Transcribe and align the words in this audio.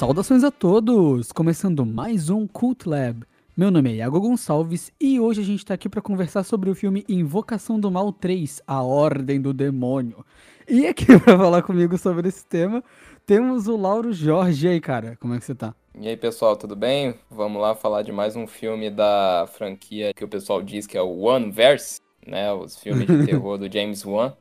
Saudações 0.00 0.42
a 0.44 0.50
todos! 0.50 1.30
Começando 1.30 1.84
mais 1.84 2.30
um 2.30 2.46
Cult 2.46 2.88
Lab. 2.88 3.22
Meu 3.54 3.70
nome 3.70 3.90
é 3.90 3.96
Iago 3.96 4.18
Gonçalves 4.18 4.90
e 4.98 5.20
hoje 5.20 5.42
a 5.42 5.44
gente 5.44 5.62
tá 5.62 5.74
aqui 5.74 5.90
para 5.90 6.00
conversar 6.00 6.42
sobre 6.42 6.70
o 6.70 6.74
filme 6.74 7.04
Invocação 7.06 7.78
do 7.78 7.90
Mal 7.90 8.10
3, 8.10 8.62
A 8.66 8.82
Ordem 8.82 9.38
do 9.38 9.52
Demônio. 9.52 10.24
E 10.66 10.86
aqui 10.86 11.04
para 11.20 11.36
falar 11.36 11.60
comigo 11.60 11.98
sobre 11.98 12.28
esse 12.28 12.46
tema, 12.46 12.82
temos 13.26 13.68
o 13.68 13.76
Lauro 13.76 14.10
Jorge. 14.10 14.68
E 14.68 14.70
aí, 14.70 14.80
cara, 14.80 15.18
como 15.20 15.34
é 15.34 15.38
que 15.38 15.44
você 15.44 15.54
tá? 15.54 15.74
E 15.94 16.08
aí, 16.08 16.16
pessoal, 16.16 16.56
tudo 16.56 16.74
bem? 16.74 17.14
Vamos 17.30 17.60
lá 17.60 17.74
falar 17.74 18.00
de 18.00 18.10
mais 18.10 18.34
um 18.34 18.46
filme 18.46 18.88
da 18.88 19.46
franquia 19.52 20.14
que 20.14 20.24
o 20.24 20.28
pessoal 20.28 20.62
diz 20.62 20.86
que 20.86 20.96
é 20.96 21.02
o 21.02 21.24
One 21.24 21.50
Verse, 21.50 22.00
né? 22.26 22.50
Os 22.54 22.74
filmes 22.74 23.06
de 23.06 23.20
terror 23.28 23.58
do 23.58 23.70
James 23.70 24.02
Wan 24.06 24.32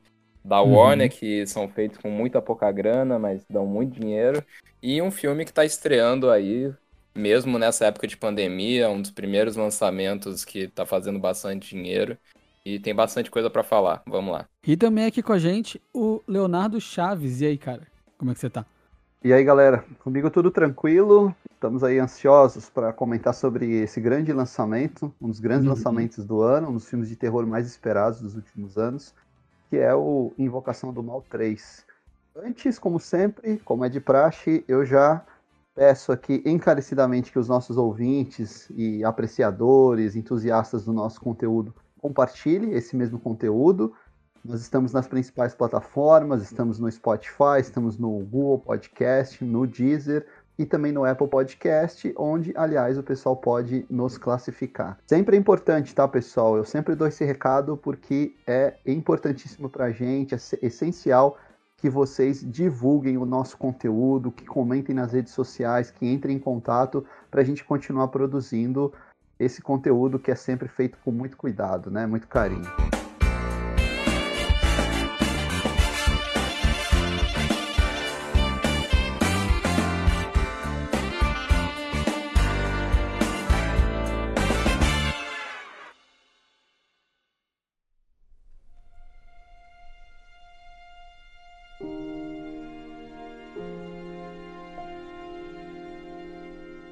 da 0.50 0.62
uhum. 0.62 0.74
Warner, 0.74 1.10
que 1.12 1.46
são 1.46 1.70
feitos 1.70 2.00
com 2.00 2.10
muita 2.10 2.42
pouca 2.42 2.72
grana, 2.72 3.20
mas 3.20 3.46
dão 3.48 3.68
muito 3.68 4.00
dinheiro. 4.00 4.44
E 4.82 5.00
um 5.00 5.12
filme 5.12 5.46
que 5.46 5.52
está 5.52 5.64
estreando 5.64 6.32
aí, 6.32 6.74
mesmo 7.16 7.60
nessa 7.60 7.86
época 7.86 8.08
de 8.08 8.18
pandemia, 8.18 8.90
um 8.90 9.00
dos 9.00 9.12
primeiros 9.12 9.56
lançamentos 9.56 10.44
que 10.44 10.62
está 10.62 10.88
fazendo 10.88 11.20
bastante 11.20 11.70
dinheiro. 11.70 12.18
E 12.66 12.80
tem 12.80 12.94
bastante 12.94 13.30
coisa 13.32 13.50
para 13.50 13.64
falar. 13.64 14.02
Vamos 14.06 14.34
lá. 14.34 14.46
E 14.66 14.76
também 14.76 15.06
aqui 15.06 15.22
com 15.22 15.32
a 15.32 15.40
gente 15.40 15.82
o 15.94 16.22
Leonardo 16.28 16.82
Chaves. 16.82 17.42
E 17.42 17.46
aí, 17.46 17.58
cara? 17.58 17.84
Como 18.18 18.32
é 18.32 18.34
que 18.34 18.40
você 18.40 18.50
tá? 18.50 18.66
E 19.24 19.32
aí, 19.32 19.44
galera? 19.44 19.86
Comigo 20.00 20.30
tudo 20.30 20.50
tranquilo. 20.50 21.34
Estamos 21.54 21.84
aí 21.84 22.00
ansiosos 22.00 22.70
para 22.70 22.92
comentar 22.92 23.34
sobre 23.34 23.82
esse 23.82 24.00
grande 24.02 24.34
lançamento, 24.34 25.14
um 25.22 25.28
dos 25.28 25.40
grandes 25.40 25.66
uhum. 25.66 25.74
lançamentos 25.74 26.26
do 26.26 26.42
ano, 26.42 26.70
um 26.70 26.74
dos 26.74 26.90
filmes 26.90 27.08
de 27.08 27.16
terror 27.16 27.46
mais 27.46 27.68
esperados 27.68 28.22
dos 28.22 28.36
últimos 28.36 28.78
anos 28.78 29.14
que 29.70 29.78
é 29.78 29.94
o 29.94 30.34
Invocação 30.38 30.92
do 30.92 31.04
Mal 31.04 31.24
3. 31.30 31.86
Antes, 32.36 32.80
como 32.80 33.00
sempre, 33.00 33.58
como 33.60 33.86
é 33.86 33.90
de 33.90 34.00
praxe, 34.00 34.64
eu 34.68 34.86
já 34.86 35.24
peço 35.76 36.12
aqui 36.12 36.42
encarecidamente 36.46 37.32
que 37.32 37.40
os 37.40 37.48
nossos 37.48 37.78
ouvintes 37.78 38.70
e 38.72 39.04
apreciadores, 39.04 40.16
entusiastas 40.16 40.86
do 40.86 40.92
nosso 40.92 41.22
conteúdo, 41.22 41.74
compartilhem 42.02 42.74
esse 42.74 42.96
mesmo 42.96 43.20
conteúdo. 43.20 43.94
Nós 44.44 44.62
estamos 44.62 44.92
nas 44.92 45.08
principais 45.08 45.54
plataformas, 45.54 46.42
estamos 46.42 46.80
no 46.80 46.92
Spotify, 46.92 47.60
estamos 47.60 47.98
no 47.98 48.10
Google 48.20 48.60
Podcast, 48.60 49.44
no 49.44 49.68
Deezer, 49.68 50.26
e 50.60 50.66
também 50.66 50.92
no 50.92 51.06
Apple 51.06 51.30
Podcast, 51.30 52.14
onde, 52.18 52.52
aliás, 52.54 52.98
o 52.98 53.04
pessoal 53.04 53.38
pode 53.38 53.86
nos 53.90 54.18
classificar. 54.18 55.00
Sempre 55.08 55.38
é 55.38 55.40
importante, 55.40 55.96
tá, 55.96 56.06
pessoal? 56.06 56.58
Eu 56.58 56.66
sempre 56.66 56.96
dou 56.96 57.08
esse 57.08 57.24
recado 57.24 57.78
porque 57.78 58.36
é 58.46 58.74
importantíssimo 58.86 59.70
para 59.70 59.86
a 59.86 59.92
gente, 59.92 60.36
é 60.36 60.38
essencial 60.62 61.38
que 61.78 61.90
vocês 61.90 62.44
divulguem 62.46 63.18
o 63.18 63.26
nosso 63.26 63.58
conteúdo, 63.58 64.34
que 64.34 64.46
comentem 64.46 64.94
nas 64.94 65.14
redes 65.14 65.32
sociais, 65.32 65.92
que 65.92 66.06
entrem 66.06 66.36
em 66.36 66.40
contato 66.40 67.06
para 67.32 67.40
a 67.40 67.46
gente 67.46 67.64
continuar 67.64 68.10
produzindo 68.10 68.92
esse 69.40 69.62
conteúdo 69.62 70.20
que 70.20 70.30
é 70.30 70.36
sempre 70.36 70.68
feito 70.68 70.98
com 71.06 71.12
muito 71.12 71.38
cuidado, 71.38 71.90
né? 71.90 72.06
Muito 72.06 72.28
carinho. 72.28 72.99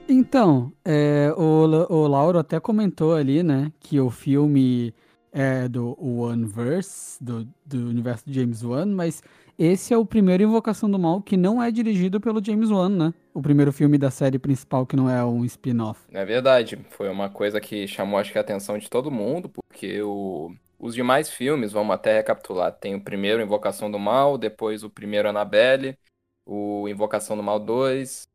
Então, 0.09 0.71
é, 0.85 1.33
o, 1.35 1.93
o 1.93 2.07
Lauro 2.07 2.39
até 2.39 2.59
comentou 2.59 3.13
ali, 3.13 3.43
né, 3.43 3.71
que 3.79 3.99
o 3.99 4.09
filme 4.09 4.93
é 5.31 5.67
do 5.67 5.97
One-Verse, 6.01 7.21
do, 7.23 7.45
do 7.65 7.89
universo 7.89 8.23
de 8.25 8.39
James 8.39 8.63
Wan, 8.63 8.85
mas 8.85 9.21
esse 9.59 9.93
é 9.93 9.97
o 9.97 10.05
primeiro 10.05 10.43
Invocação 10.43 10.89
do 10.89 10.97
Mal 10.97 11.21
que 11.21 11.35
não 11.35 11.61
é 11.61 11.69
dirigido 11.71 12.21
pelo 12.21 12.43
James 12.43 12.69
Wan, 12.71 12.89
né? 12.89 13.13
O 13.33 13.41
primeiro 13.41 13.73
filme 13.73 13.97
da 13.97 14.09
série 14.09 14.39
principal 14.39 14.85
que 14.85 14.95
não 14.95 15.09
é 15.09 15.23
um 15.25 15.43
spin-off. 15.45 16.01
É 16.11 16.23
verdade, 16.23 16.79
foi 16.91 17.09
uma 17.09 17.29
coisa 17.29 17.59
que 17.59 17.87
chamou 17.87 18.19
acho 18.19 18.31
que 18.31 18.37
a 18.37 18.41
atenção 18.41 18.77
de 18.77 18.89
todo 18.89 19.11
mundo, 19.11 19.49
porque 19.49 20.01
o, 20.01 20.53
os 20.79 20.95
demais 20.95 21.29
filmes, 21.29 21.71
vamos 21.71 21.93
até 21.93 22.17
recapitular, 22.17 22.71
tem 22.71 22.95
o 22.95 23.03
primeiro 23.03 23.41
Invocação 23.41 23.91
do 23.91 23.99
Mal, 23.99 24.37
depois 24.37 24.83
o 24.83 24.89
primeiro 24.89 25.27
Annabelle, 25.27 25.97
o 26.45 26.87
Invocação 26.87 27.35
do 27.35 27.43
Mal 27.43 27.59
2, 27.59 28.27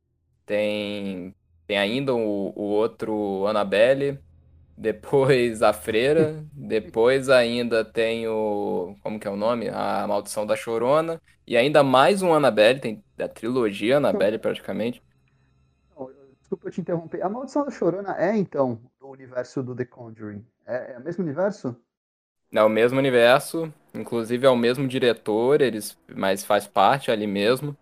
tem 0.44 1.34
tem 1.72 1.78
ainda 1.78 2.15
o, 2.15 2.53
o 2.55 2.65
outro 2.65 3.47
Annabelle, 3.47 4.19
depois 4.77 5.62
a 5.62 5.72
Freira, 5.72 6.44
depois 6.53 7.31
ainda 7.31 7.83
tem 7.83 8.28
o. 8.28 8.94
Como 9.03 9.19
que 9.19 9.27
é 9.27 9.31
o 9.31 9.37
nome? 9.37 9.71
A 9.71 10.06
Maldição 10.06 10.44
da 10.44 10.55
Chorona. 10.55 11.19
E 11.47 11.56
ainda 11.56 11.82
mais 11.82 12.21
um 12.21 12.34
Annabelle, 12.34 12.78
tem 12.78 13.03
a 13.19 13.27
trilogia 13.27 13.97
Annabelle 13.97 14.38
praticamente. 14.38 15.03
Desculpa 16.41 16.71
te 16.71 16.82
interromper. 16.82 17.22
A 17.22 17.28
Maldição 17.31 17.65
da 17.65 17.71
Chorona 17.71 18.15
é 18.19 18.37
então 18.37 18.78
do 19.00 19.09
universo 19.09 19.62
do 19.62 19.75
The 19.75 19.87
Conjuring? 19.87 20.44
É, 20.66 20.93
é 20.93 20.99
o 20.99 21.03
mesmo 21.03 21.25
universo? 21.25 21.75
É 22.53 22.62
o 22.62 22.69
mesmo 22.69 22.99
universo, 22.99 23.72
inclusive 23.94 24.47
é 24.47 24.50
o 24.50 24.56
mesmo 24.56 24.87
diretor, 24.87 25.62
eles, 25.62 25.97
mas 26.15 26.44
faz 26.44 26.66
parte 26.66 27.11
ali 27.11 27.27
mesmo. 27.27 27.75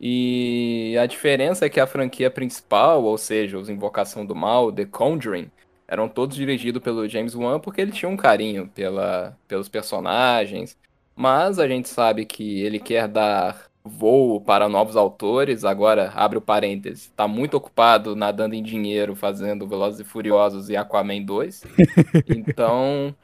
E 0.00 0.96
a 0.98 1.04
diferença 1.04 1.66
é 1.66 1.68
que 1.68 1.78
a 1.78 1.86
franquia 1.86 2.30
principal, 2.30 3.04
ou 3.04 3.18
seja, 3.18 3.58
os 3.58 3.68
Invocação 3.68 4.24
do 4.24 4.34
Mal, 4.34 4.72
The 4.72 4.86
Conjuring, 4.86 5.50
eram 5.86 6.08
todos 6.08 6.36
dirigidos 6.36 6.82
pelo 6.82 7.06
James 7.08 7.34
Wan 7.34 7.60
porque 7.60 7.80
ele 7.80 7.92
tinha 7.92 8.08
um 8.08 8.16
carinho 8.16 8.68
pela, 8.68 9.36
pelos 9.46 9.68
personagens. 9.68 10.78
Mas 11.14 11.58
a 11.58 11.68
gente 11.68 11.88
sabe 11.88 12.24
que 12.24 12.62
ele 12.62 12.78
quer 12.78 13.08
dar 13.08 13.70
voo 13.84 14.40
para 14.40 14.68
novos 14.68 14.96
autores. 14.96 15.64
Agora, 15.64 16.12
abre 16.14 16.38
o 16.38 16.40
parênteses, 16.40 17.02
está 17.02 17.26
muito 17.28 17.56
ocupado 17.56 18.14
nadando 18.16 18.54
em 18.54 18.62
dinheiro 18.62 19.14
fazendo 19.14 19.66
Velozes 19.66 20.00
e 20.00 20.04
Furiosos 20.04 20.70
e 20.70 20.76
Aquaman 20.76 21.22
2. 21.22 21.64
Então, 22.28 23.14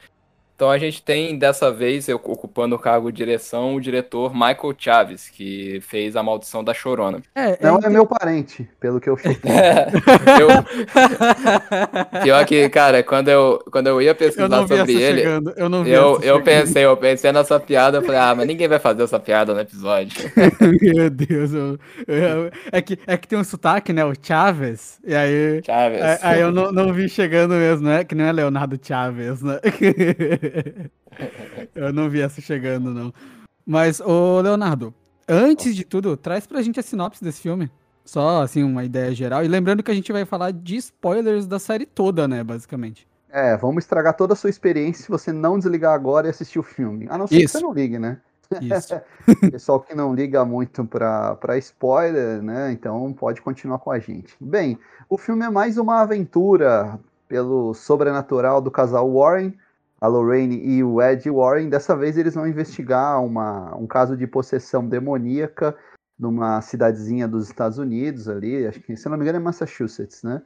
então 0.56 0.70
a 0.70 0.78
gente 0.78 1.02
tem, 1.02 1.38
dessa 1.38 1.70
vez, 1.70 2.08
ocupando 2.08 2.76
o 2.76 2.78
cargo 2.78 3.12
de 3.12 3.18
direção, 3.18 3.74
o 3.74 3.80
diretor 3.80 4.32
Michael 4.32 4.74
Chaves, 4.78 5.28
que 5.28 5.82
fez 5.82 6.16
A 6.16 6.22
Maldição 6.22 6.64
da 6.64 6.72
Chorona. 6.72 7.20
É, 7.34 7.58
Não 7.60 7.78
é, 7.78 7.84
é 7.84 7.90
meu 7.90 8.06
parente, 8.06 8.66
pelo 8.80 8.98
que 8.98 9.10
eu 9.10 9.18
chutei. 9.18 9.36
eu... 10.40 12.22
Pior 12.22 12.42
que, 12.46 12.70
cara, 12.70 13.02
quando 13.02 13.28
eu, 13.28 13.62
quando 13.70 13.88
eu 13.88 14.00
ia 14.00 14.14
pesquisar 14.14 14.62
eu 14.62 14.66
sobre 14.66 14.94
ele, 14.94 15.18
chegando. 15.18 15.52
eu, 15.58 15.68
não 15.68 15.84
vi 15.84 15.90
eu, 15.90 16.22
eu 16.22 16.42
pensei, 16.42 16.86
eu 16.86 16.96
pensei 16.96 17.30
nessa 17.32 17.60
piada, 17.60 17.98
eu 17.98 18.02
falei, 18.02 18.18
ah, 18.18 18.34
mas 18.34 18.46
ninguém 18.46 18.66
vai 18.66 18.78
fazer 18.78 19.02
essa 19.02 19.20
piada 19.20 19.52
no 19.52 19.60
episódio. 19.60 20.18
meu 20.80 21.10
Deus, 21.10 21.52
eu, 21.52 21.78
eu, 22.08 22.50
é, 22.72 22.80
que, 22.80 22.98
é 23.06 23.18
que 23.18 23.28
tem 23.28 23.38
um 23.38 23.44
sotaque, 23.44 23.92
né, 23.92 24.06
o 24.06 24.14
Chaves, 24.22 24.98
e 25.04 25.14
aí, 25.14 25.60
Chaves. 25.62 26.00
aí, 26.00 26.18
aí 26.22 26.40
eu 26.40 26.50
não, 26.50 26.72
não 26.72 26.94
vi 26.94 27.10
chegando 27.10 27.52
mesmo, 27.52 27.86
né, 27.86 28.04
que 28.04 28.14
não 28.14 28.24
é 28.24 28.32
Leonardo 28.32 28.80
Chaves, 28.82 29.42
né. 29.42 29.60
Eu 31.74 31.92
não 31.92 32.08
vi 32.08 32.20
essa 32.20 32.40
chegando, 32.40 32.92
não. 32.92 33.12
Mas, 33.64 34.00
ô 34.00 34.40
Leonardo, 34.40 34.94
antes 35.28 35.74
de 35.74 35.84
tudo, 35.84 36.16
traz 36.16 36.47
pra 36.47 36.62
gente 36.62 36.78
a 36.78 36.82
sinopse 36.82 37.22
desse 37.22 37.41
filme. 37.41 37.71
Só, 38.04 38.42
assim, 38.42 38.62
uma 38.62 38.84
ideia 38.84 39.12
geral. 39.12 39.44
E 39.44 39.48
lembrando 39.48 39.82
que 39.82 39.91
a 39.91 39.94
gente 39.94 40.12
vai 40.12 40.24
falar 40.24 40.53
de 40.53 40.76
spoilers 40.76 41.47
da 41.47 41.59
série 41.59 41.84
toda, 41.84 42.28
né, 42.28 42.44
basicamente. 42.44 43.06
É, 43.28 43.56
vamos 43.56 43.84
estragar 43.84 44.15
toda 44.15 44.32
a 44.32 44.36
sua 44.36 44.48
experiência 44.48 45.03
se 45.04 45.10
você 45.10 45.32
não 45.32 45.59
desligar 45.59 45.92
agora 45.92 46.26
e 46.26 46.30
assistir 46.30 46.59
o 46.59 46.62
filme. 46.62 47.06
A 47.10 47.18
não 47.18 47.26
ser 47.26 47.36
Isso. 47.36 47.54
que 47.54 47.59
você 47.59 47.65
não 47.65 47.72
ligue, 47.72 47.98
né? 47.98 48.18
Isso. 48.60 48.94
Pessoal 49.50 49.80
que 49.80 49.94
não 49.94 50.15
liga 50.15 50.44
muito 50.44 50.84
para 50.84 51.59
spoiler, 51.59 52.41
né? 52.42 52.71
Então 52.72 53.12
pode 53.12 53.42
continuar 53.42 53.78
com 53.78 53.91
a 53.91 53.98
gente. 53.98 54.34
Bem, 54.41 54.78
o 55.09 55.18
filme 55.18 55.44
é 55.44 55.50
mais 55.50 55.76
uma 55.76 56.00
aventura 56.00 56.98
pelo 57.28 57.74
sobrenatural 57.74 58.60
do 58.60 58.71
casal 58.71 59.12
Warren, 59.12 59.53
a 60.01 60.07
Lorraine 60.07 60.57
e 60.57 60.83
o 60.84 61.01
Ed 61.01 61.28
Warren. 61.31 61.69
Dessa 61.69 61.97
vez 61.97 62.16
eles 62.16 62.34
vão 62.34 62.47
investigar 62.47 63.22
uma, 63.25 63.75
um 63.77 63.87
caso 63.87 64.16
de 64.16 64.27
possessão 64.27 64.87
demoníaca 64.87 65.77
numa 66.19 66.60
cidadezinha 66.63 67.28
dos 67.28 67.47
Estados 67.48 67.78
Unidos 67.78 68.28
ali, 68.28 68.66
acho 68.66 68.81
que, 68.81 68.97
se 68.97 69.09
não 69.09 69.16
me 69.16 69.22
engano, 69.22 69.39
é 69.39 69.41
Massachusetts, 69.41 70.22
né? 70.22 70.43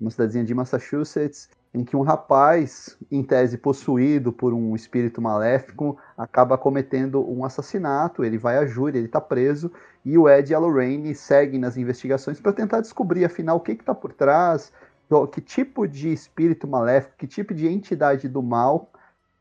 Uma 0.00 0.10
cidadezinha 0.10 0.44
de 0.44 0.52
Massachusetts, 0.52 1.48
em 1.72 1.84
que 1.84 1.96
um 1.96 2.02
rapaz, 2.02 2.98
em 3.10 3.22
tese 3.22 3.56
possuído 3.56 4.32
por 4.32 4.52
um 4.52 4.74
espírito 4.74 5.22
maléfico, 5.22 5.96
acaba 6.18 6.58
cometendo 6.58 7.24
um 7.30 7.44
assassinato. 7.44 8.24
Ele 8.24 8.36
vai 8.36 8.58
à 8.58 8.66
júri, 8.66 8.98
ele 8.98 9.06
está 9.06 9.20
preso, 9.20 9.70
e 10.04 10.18
o 10.18 10.28
Ed 10.28 10.50
e 10.50 10.54
a 10.54 10.58
Lorraine 10.58 11.14
seguem 11.14 11.60
nas 11.60 11.76
investigações 11.76 12.40
para 12.40 12.52
tentar 12.52 12.80
descobrir, 12.80 13.24
afinal, 13.24 13.56
o 13.56 13.60
que 13.60 13.72
está 13.72 13.94
por 13.94 14.12
trás, 14.12 14.72
que 15.28 15.40
tipo 15.40 15.86
de 15.86 16.12
espírito 16.12 16.66
maléfico, 16.66 17.16
que 17.16 17.26
tipo 17.26 17.52
de 17.54 17.68
entidade 17.68 18.28
do 18.28 18.42
mal 18.42 18.90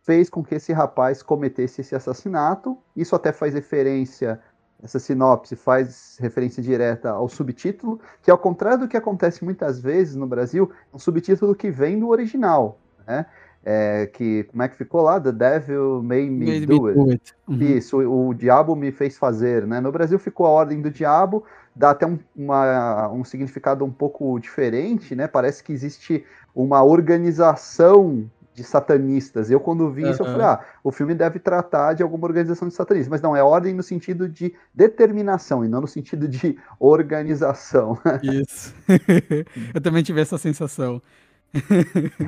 fez 0.03 0.29
com 0.29 0.43
que 0.43 0.55
esse 0.55 0.73
rapaz 0.73 1.21
cometesse 1.21 1.81
esse 1.81 1.95
assassinato. 1.95 2.77
Isso 2.95 3.15
até 3.15 3.31
faz 3.31 3.53
referência 3.53 4.39
essa 4.83 4.99
sinopse 4.99 5.55
faz 5.55 6.17
referência 6.19 6.61
direta 6.61 7.11
ao 7.11 7.29
subtítulo, 7.29 7.99
que 8.21 8.31
ao 8.31 8.37
contrário 8.37 8.79
do 8.79 8.87
que 8.87 8.97
acontece 8.97 9.43
muitas 9.43 9.79
vezes 9.79 10.15
no 10.15 10.25
Brasil, 10.25 10.71
é 10.91 10.95
um 10.95 10.99
subtítulo 10.99 11.53
que 11.53 11.69
vem 11.69 11.99
do 11.99 12.09
original, 12.09 12.79
né? 13.05 13.25
É, 13.63 14.07
que 14.07 14.43
como 14.45 14.63
é 14.63 14.67
que 14.67 14.75
ficou 14.75 15.01
lá? 15.01 15.19
The 15.19 15.31
Devil 15.31 16.01
Made 16.01 16.29
Me, 16.29 16.45
Made 16.45 16.65
do, 16.65 16.81
me 16.81 16.89
it. 16.89 16.99
do 16.99 17.11
It. 17.11 17.35
Uhum. 17.47 17.61
Isso, 17.61 18.01
o, 18.01 18.29
o, 18.29 18.33
diabo 18.33 18.75
me 18.75 18.91
fez 18.91 19.17
fazer, 19.17 19.67
né? 19.67 19.79
No 19.79 19.91
Brasil 19.91 20.17
ficou 20.17 20.47
a 20.47 20.49
ordem 20.49 20.81
do 20.81 20.89
diabo, 20.89 21.43
dá 21.75 21.91
até 21.91 22.07
um, 22.07 22.17
uma, 22.35 23.09
um 23.11 23.23
significado 23.23 23.85
um 23.85 23.91
pouco 23.91 24.39
diferente, 24.39 25.13
né? 25.13 25.27
Parece 25.27 25.63
que 25.63 25.71
existe 25.71 26.25
uma 26.55 26.83
organização 26.83 28.27
de 28.53 28.63
satanistas. 28.63 29.49
Eu, 29.49 29.59
quando 29.59 29.89
vi 29.91 30.05
uhum. 30.05 30.11
isso, 30.11 30.21
eu 30.21 30.25
falei, 30.25 30.45
ah, 30.45 30.59
o 30.83 30.91
filme 30.91 31.13
deve 31.13 31.39
tratar 31.39 31.93
de 31.93 32.03
alguma 32.03 32.25
organização 32.25 32.67
de 32.67 32.73
satanistas. 32.73 33.09
Mas 33.09 33.21
não, 33.21 33.35
é 33.35 33.43
ordem 33.43 33.73
no 33.73 33.83
sentido 33.83 34.27
de 34.27 34.53
determinação 34.73 35.63
e 35.63 35.67
não 35.67 35.81
no 35.81 35.87
sentido 35.87 36.27
de 36.27 36.57
organização. 36.79 37.97
Isso. 38.23 38.73
eu 39.73 39.81
também 39.81 40.03
tive 40.03 40.19
essa 40.19 40.37
sensação. 40.37 41.01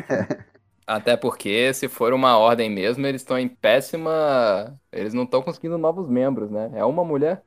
é. 0.10 0.53
Até 0.86 1.16
porque, 1.16 1.74
se 1.74 1.88
for 1.88 2.14
uma 2.14 2.38
ordem 2.38 2.70
mesmo, 2.70 3.06
eles 3.08 3.22
estão 3.22 3.38
em 3.40 3.48
péssima. 3.48 4.78
Eles 4.92 5.14
não 5.14 5.24
estão 5.24 5.42
conseguindo 5.42 5.78
novos 5.78 6.10
membros, 6.10 6.52
né? 6.52 6.72
É 6.76 6.84
uma 6.84 7.04
mulher. 7.04 7.42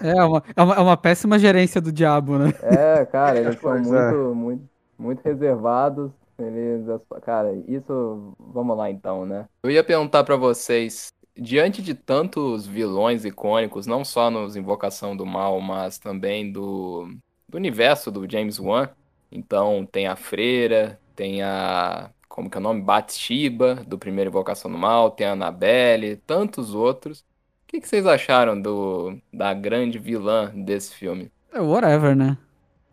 É 0.00 0.24
uma, 0.24 0.42
é 0.56 0.62
uma, 0.62 0.74
é 0.74 0.78
uma 0.80 0.96
péssima 0.96 1.38
gerência 1.38 1.80
do 1.80 1.92
diabo, 1.92 2.38
né? 2.38 2.52
É, 2.62 3.04
cara, 3.04 3.38
eles 3.38 3.58
são 3.60 3.72
muito, 3.78 3.94
é. 3.94 4.34
muito, 4.34 4.68
muito 4.98 5.22
reservados. 5.22 6.10
Eles, 6.38 6.86
cara, 7.22 7.52
isso. 7.68 8.34
Vamos 8.38 8.76
lá 8.76 8.90
então, 8.90 9.26
né? 9.26 9.46
Eu 9.62 9.70
ia 9.70 9.84
perguntar 9.84 10.24
para 10.24 10.36
vocês, 10.36 11.08
diante 11.36 11.82
de 11.82 11.94
tantos 11.94 12.66
vilões 12.66 13.24
icônicos, 13.24 13.86
não 13.86 14.04
só 14.04 14.30
nos 14.30 14.56
Invocação 14.56 15.16
do 15.16 15.26
Mal, 15.26 15.60
mas 15.60 15.98
também 15.98 16.50
do, 16.50 17.08
do 17.48 17.56
universo 17.56 18.10
do 18.10 18.30
James 18.30 18.58
Wan. 18.58 18.88
Então, 19.30 19.86
tem 19.90 20.06
a 20.06 20.16
Freira, 20.16 20.98
tem 21.14 21.42
a 21.42 22.10
como 22.32 22.48
que 22.48 22.56
é 22.56 22.60
o 22.60 22.62
nome? 22.62 22.80
Batshiba, 22.80 23.74
do 23.86 23.98
primeiro 23.98 24.30
Invocação 24.30 24.70
do 24.70 24.78
Mal, 24.78 25.10
tem 25.10 25.26
a 25.26 25.32
Annabelle, 25.32 26.16
tantos 26.26 26.74
outros. 26.74 27.20
O 27.20 27.24
que, 27.68 27.80
que 27.80 27.86
vocês 27.86 28.06
acharam 28.06 28.60
do, 28.60 29.18
da 29.30 29.52
grande 29.52 29.98
vilã 29.98 30.50
desse 30.54 30.94
filme? 30.94 31.30
É 31.52 31.60
whatever, 31.60 32.16
né? 32.16 32.38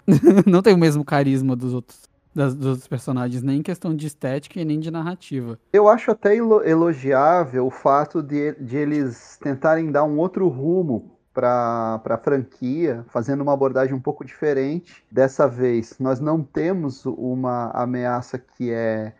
Não 0.45 0.61
tem 0.61 0.73
o 0.73 0.77
mesmo 0.77 1.05
carisma 1.05 1.55
dos 1.55 1.73
outros, 1.73 2.01
das, 2.35 2.53
dos 2.53 2.67
outros 2.67 2.87
personagens, 2.87 3.41
nem 3.41 3.59
em 3.59 3.63
questão 3.63 3.95
de 3.95 4.07
estética 4.07 4.59
e 4.59 4.65
nem 4.65 4.77
de 4.77 4.91
narrativa. 4.91 5.57
Eu 5.71 5.87
acho 5.87 6.11
até 6.11 6.35
elogiável 6.35 7.65
o 7.65 7.71
fato 7.71 8.21
de, 8.21 8.53
de 8.59 8.75
eles 8.75 9.39
tentarem 9.41 9.89
dar 9.89 10.03
um 10.03 10.17
outro 10.17 10.49
rumo 10.49 11.17
para 11.33 12.01
a 12.03 12.17
franquia, 12.17 13.05
fazendo 13.07 13.39
uma 13.39 13.53
abordagem 13.53 13.95
um 13.95 14.01
pouco 14.01 14.25
diferente. 14.25 15.01
Dessa 15.09 15.47
vez, 15.47 15.95
nós 15.97 16.19
não 16.19 16.43
temos 16.43 17.05
uma 17.05 17.71
ameaça 17.71 18.37
que 18.37 18.69
é 18.69 19.13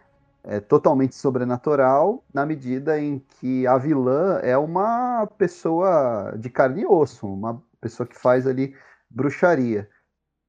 é 0.44 0.60
totalmente 0.60 1.16
sobrenatural 1.16 2.24
na 2.34 2.46
medida 2.46 3.00
em 3.00 3.20
que 3.20 3.68
a 3.68 3.78
vilã 3.78 4.40
é 4.42 4.58
uma 4.58 5.28
pessoa 5.38 6.34
de 6.38 6.50
carne 6.50 6.82
e 6.82 6.86
osso, 6.86 7.28
uma 7.28 7.62
pessoa 7.82 8.08
que 8.08 8.18
faz 8.18 8.48
ali 8.48 8.76
bruxaria. 9.10 9.90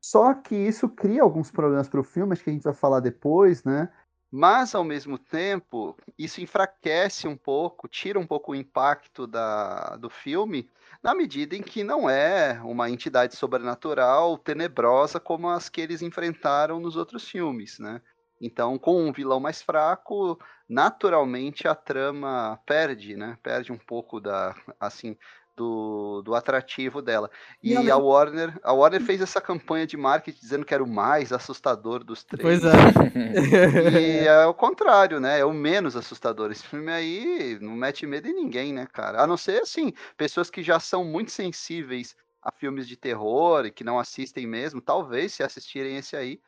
Só 0.03 0.33
que 0.35 0.55
isso 0.55 0.89
cria 0.89 1.23
alguns 1.23 1.51
problemas 1.51 1.89
para 1.89 2.01
o 2.01 2.05
filme, 2.05 2.33
acho 2.33 2.43
que 2.43 2.51
a 2.51 2.53
gente 2.53 2.63
vai 2.63 2.73
falar 2.73 3.01
depois, 3.01 3.65
né? 3.65 3.89
Mas, 4.33 4.77
ao 4.77 4.85
mesmo 4.85 5.19
tempo, 5.19 5.97
isso 6.17 6.41
enfraquece 6.41 7.27
um 7.27 7.37
pouco, 7.37 7.89
tira 7.89 8.19
um 8.19 8.27
pouco 8.27 8.53
o 8.53 8.55
impacto 8.55 9.27
da, 9.27 9.97
do 9.97 10.09
filme, 10.09 10.71
na 11.03 11.15
medida 11.15 11.57
em 11.57 11.63
que 11.63 11.83
não 11.83 12.09
é 12.09 12.61
uma 12.63 12.89
entidade 12.89 13.35
sobrenatural 13.35 14.39
tenebrosa 14.39 15.19
como 15.19 15.49
as 15.49 15.69
que 15.69 15.81
eles 15.81 16.01
enfrentaram 16.01 16.79
nos 16.79 16.97
outros 16.97 17.29
filmes, 17.29 17.81
né? 17.81 18.01
Então, 18.41 18.79
com 18.79 19.05
um 19.05 19.13
vilão 19.13 19.39
mais 19.39 19.61
fraco, 19.61 20.39
naturalmente 20.69 21.69
a 21.69 21.75
trama 21.75 22.59
perde, 22.65 23.17
né? 23.17 23.37
Perde 23.43 23.71
um 23.71 23.77
pouco 23.77 24.19
da, 24.19 24.55
assim, 24.81 25.17
do, 25.61 26.23
do 26.23 26.35
atrativo 26.35 27.03
dela. 27.03 27.31
E, 27.63 27.75
e 27.75 27.91
a 27.91 27.97
Warner, 27.99 28.59
a 28.63 28.73
Warner 28.73 29.03
fez 29.03 29.21
essa 29.21 29.43
campanha 29.43 29.87
de 29.87 29.95
marketing 29.95 30.41
dizendo 30.41 30.65
que 30.65 30.73
era 30.73 30.83
o 30.83 30.89
mais 30.89 31.35
assustador 31.35 32.03
dos 32.03 32.25
três. 32.25 32.43
Pois 32.43 32.65
é. 32.65 34.01
e 34.01 34.27
é 34.27 34.47
o 34.47 34.55
contrário, 34.55 35.21
né? 35.21 35.41
É 35.41 35.45
o 35.45 35.53
menos 35.53 35.97
assustador. 35.97 36.51
Esse 36.51 36.67
filme 36.67 36.91
aí 36.91 37.59
não 37.61 37.73
mete 37.73 38.07
medo 38.07 38.27
em 38.27 38.35
ninguém, 38.35 38.73
né, 38.73 38.87
cara? 38.91 39.23
A 39.23 39.27
não 39.27 39.37
ser 39.37 39.61
assim, 39.61 39.93
pessoas 40.17 40.49
que 40.49 40.63
já 40.63 40.81
são 40.81 41.05
muito 41.05 41.31
sensíveis 41.31 42.17
a 42.43 42.51
filmes 42.51 42.89
de 42.89 42.97
terror 42.97 43.67
e 43.67 43.71
que 43.71 43.85
não 43.85 43.99
assistem 43.99 44.47
mesmo, 44.47 44.81
talvez 44.81 45.35
se 45.35 45.43
assistirem 45.43 45.99
esse 45.99 46.17
aí, 46.17 46.41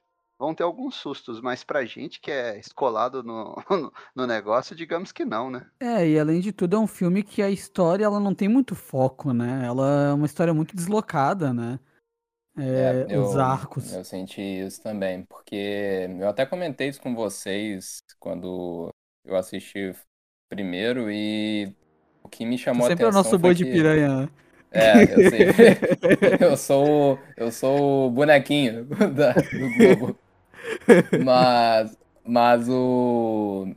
vão 0.42 0.52
ter 0.52 0.64
alguns 0.64 0.96
sustos, 0.96 1.40
mas 1.40 1.62
pra 1.62 1.84
gente 1.84 2.20
que 2.20 2.28
é 2.28 2.58
escolado 2.58 3.22
no, 3.22 3.54
no 4.12 4.26
negócio, 4.26 4.74
digamos 4.74 5.12
que 5.12 5.24
não, 5.24 5.48
né? 5.48 5.64
É, 5.78 6.06
e 6.06 6.18
além 6.18 6.40
de 6.40 6.50
tudo 6.50 6.74
é 6.74 6.78
um 6.80 6.86
filme 6.86 7.22
que 7.22 7.40
a 7.40 7.48
história 7.48 8.04
ela 8.04 8.18
não 8.18 8.34
tem 8.34 8.48
muito 8.48 8.74
foco, 8.74 9.32
né? 9.32 9.62
Ela 9.64 10.08
é 10.08 10.12
uma 10.12 10.26
história 10.26 10.52
muito 10.52 10.74
deslocada, 10.74 11.52
né? 11.52 11.78
É, 12.58 13.06
é, 13.08 13.18
os 13.18 13.36
arcos. 13.36 13.94
Eu 13.94 14.04
senti 14.04 14.42
isso 14.42 14.82
também, 14.82 15.24
porque 15.24 16.08
eu 16.18 16.28
até 16.28 16.44
comentei 16.44 16.88
isso 16.88 17.00
com 17.00 17.14
vocês 17.14 18.02
quando 18.18 18.90
eu 19.24 19.36
assisti 19.36 19.94
primeiro 20.50 21.10
e 21.10 21.72
o 22.22 22.28
que 22.28 22.44
me 22.44 22.58
chamou 22.58 22.82
Você 22.86 22.92
a 22.92 22.94
atenção. 22.94 23.12
Sempre 23.12 23.16
é 23.16 23.20
o 23.20 23.24
nosso 23.24 23.38
boi 23.38 23.54
de 23.54 23.64
piranha. 23.64 24.22
Né? 24.22 24.28
É, 24.72 25.02
eu 25.02 25.30
sei. 25.30 25.46
eu 26.40 26.56
sou, 26.56 27.18
eu 27.36 27.52
sou 27.52 28.08
o 28.08 28.10
bonequinho 28.10 28.84
da, 29.14 29.32
do 29.32 29.76
Globo. 29.78 30.18
Mas, 31.24 31.96
mas 32.24 32.69
o. 32.69 33.74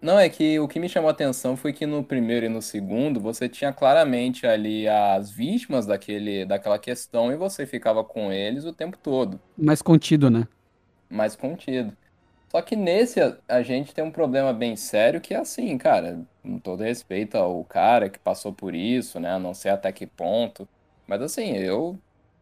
Não, 0.00 0.18
é 0.18 0.28
que 0.28 0.60
o 0.60 0.68
que 0.68 0.78
me 0.78 0.88
chamou 0.88 1.08
a 1.08 1.12
atenção 1.12 1.56
foi 1.56 1.72
que 1.72 1.84
no 1.84 2.04
primeiro 2.04 2.46
e 2.46 2.48
no 2.48 2.62
segundo 2.62 3.18
você 3.18 3.48
tinha 3.48 3.72
claramente 3.72 4.46
ali 4.46 4.86
as 4.88 5.30
vítimas 5.30 5.86
daquele, 5.86 6.44
daquela 6.44 6.78
questão 6.78 7.32
e 7.32 7.36
você 7.36 7.66
ficava 7.66 8.04
com 8.04 8.32
eles 8.32 8.64
o 8.64 8.72
tempo 8.72 8.96
todo. 8.96 9.40
Mais 9.56 9.82
contido, 9.82 10.30
né? 10.30 10.46
Mais 11.10 11.34
contido. 11.34 11.96
Só 12.48 12.62
que 12.62 12.76
nesse 12.76 13.20
a 13.48 13.62
gente 13.62 13.92
tem 13.92 14.04
um 14.04 14.10
problema 14.10 14.52
bem 14.52 14.76
sério 14.76 15.20
que 15.20 15.34
é 15.34 15.38
assim, 15.38 15.76
cara, 15.76 16.24
com 16.42 16.58
todo 16.58 16.82
respeito 16.84 17.36
ao 17.36 17.62
cara 17.64 18.08
que 18.08 18.18
passou 18.20 18.52
por 18.52 18.74
isso, 18.74 19.18
né? 19.18 19.36
Não 19.38 19.52
sei 19.52 19.72
até 19.72 19.90
que 19.92 20.06
ponto. 20.06 20.66
Mas 21.08 21.20
assim, 21.20 21.56
eu 21.56 21.98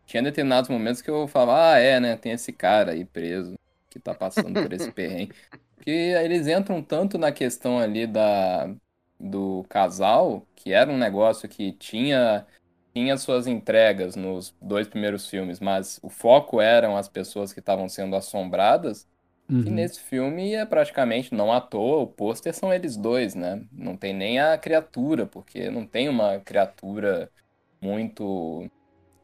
tinha 0.06 0.22
determinados 0.22 0.68
momentos 0.70 1.00
que 1.02 1.10
eu 1.10 1.26
falava, 1.26 1.72
ah, 1.72 1.78
é, 1.78 1.98
né? 1.98 2.16
Tem 2.16 2.32
esse 2.32 2.52
cara 2.52 2.92
aí 2.92 3.04
preso 3.04 3.55
que 3.96 4.00
tá 4.00 4.14
passando 4.14 4.62
por 4.62 4.72
esse 4.72 4.92
perrengue. 4.92 5.32
Que 5.80 5.90
eles 5.90 6.46
entram 6.46 6.82
tanto 6.82 7.16
na 7.16 7.32
questão 7.32 7.78
ali 7.78 8.06
da, 8.06 8.74
do 9.18 9.64
casal, 9.68 10.46
que 10.54 10.72
era 10.72 10.90
um 10.90 10.98
negócio 10.98 11.48
que 11.48 11.72
tinha 11.72 12.46
tinha 12.94 13.18
suas 13.18 13.46
entregas 13.46 14.16
nos 14.16 14.54
dois 14.60 14.88
primeiros 14.88 15.28
filmes, 15.28 15.60
mas 15.60 16.00
o 16.02 16.08
foco 16.08 16.62
eram 16.62 16.96
as 16.96 17.06
pessoas 17.06 17.52
que 17.52 17.60
estavam 17.60 17.90
sendo 17.90 18.16
assombradas. 18.16 19.06
Uhum. 19.50 19.64
E 19.66 19.70
nesse 19.70 20.00
filme 20.00 20.54
é 20.54 20.64
praticamente 20.64 21.34
não 21.34 21.52
à 21.52 21.60
toa, 21.60 22.04
o 22.04 22.06
pôster 22.06 22.54
são 22.54 22.72
eles 22.72 22.96
dois, 22.96 23.34
né? 23.34 23.62
Não 23.70 23.98
tem 23.98 24.14
nem 24.14 24.40
a 24.40 24.56
criatura, 24.56 25.26
porque 25.26 25.70
não 25.70 25.86
tem 25.86 26.08
uma 26.08 26.40
criatura 26.40 27.30
muito 27.82 28.66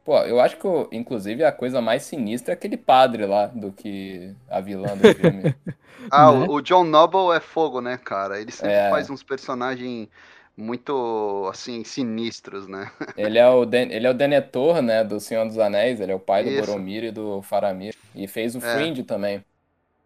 Pô, 0.03 0.17
eu 0.19 0.39
acho 0.41 0.57
que, 0.57 0.67
inclusive, 0.91 1.45
a 1.45 1.51
coisa 1.51 1.79
mais 1.79 2.03
sinistra 2.03 2.53
é 2.53 2.55
aquele 2.55 2.75
padre 2.75 3.25
lá 3.25 3.47
do 3.47 3.71
que 3.71 4.35
a 4.49 4.59
vilã 4.59 4.97
do 4.97 5.13
filme. 5.15 5.55
ah, 6.11 6.29
né? 6.29 6.45
o 6.49 6.61
John 6.61 6.83
Noble 6.83 7.35
é 7.35 7.39
fogo, 7.39 7.79
né, 7.79 7.97
cara? 7.97 8.41
Ele 8.41 8.51
sempre 8.51 8.73
é... 8.73 8.89
faz 8.89 9.09
uns 9.09 9.23
personagens 9.23 10.09
muito, 10.57 11.47
assim, 11.49 11.85
sinistros, 11.85 12.67
né? 12.67 12.91
ele, 13.15 13.39
é 13.39 13.47
o 13.47 13.65
Den 13.65 13.91
ele 13.91 14.05
é 14.05 14.09
o 14.09 14.13
Denethor, 14.13 14.81
né, 14.81 15.05
do 15.05 15.21
Senhor 15.21 15.45
dos 15.45 15.57
Anéis. 15.57 16.01
Ele 16.01 16.11
é 16.11 16.15
o 16.15 16.19
pai 16.19 16.43
Isso. 16.43 16.61
do 16.61 16.67
Boromir 16.67 17.05
e 17.05 17.11
do 17.11 17.41
Faramir. 17.41 17.95
E 18.13 18.27
fez 18.27 18.55
o 18.55 18.59
é. 18.59 18.75
Fringe 18.75 19.03
também. 19.03 19.43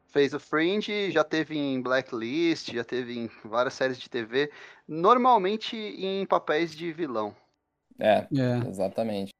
Fez 0.09 0.33
o 0.33 0.39
Fringe, 0.39 1.11
já 1.11 1.23
teve 1.23 1.57
em 1.57 1.81
Blacklist, 1.81 2.71
já 2.71 2.83
teve 2.83 3.17
em 3.17 3.29
várias 3.43 3.73
séries 3.73 3.97
de 3.97 4.09
TV. 4.09 4.51
Normalmente 4.87 5.75
em 5.75 6.23
papéis 6.25 6.73
de 6.73 6.93
vilão. 6.93 7.35
É, 7.99 8.27
é. 8.31 8.69
exatamente. 8.69 9.36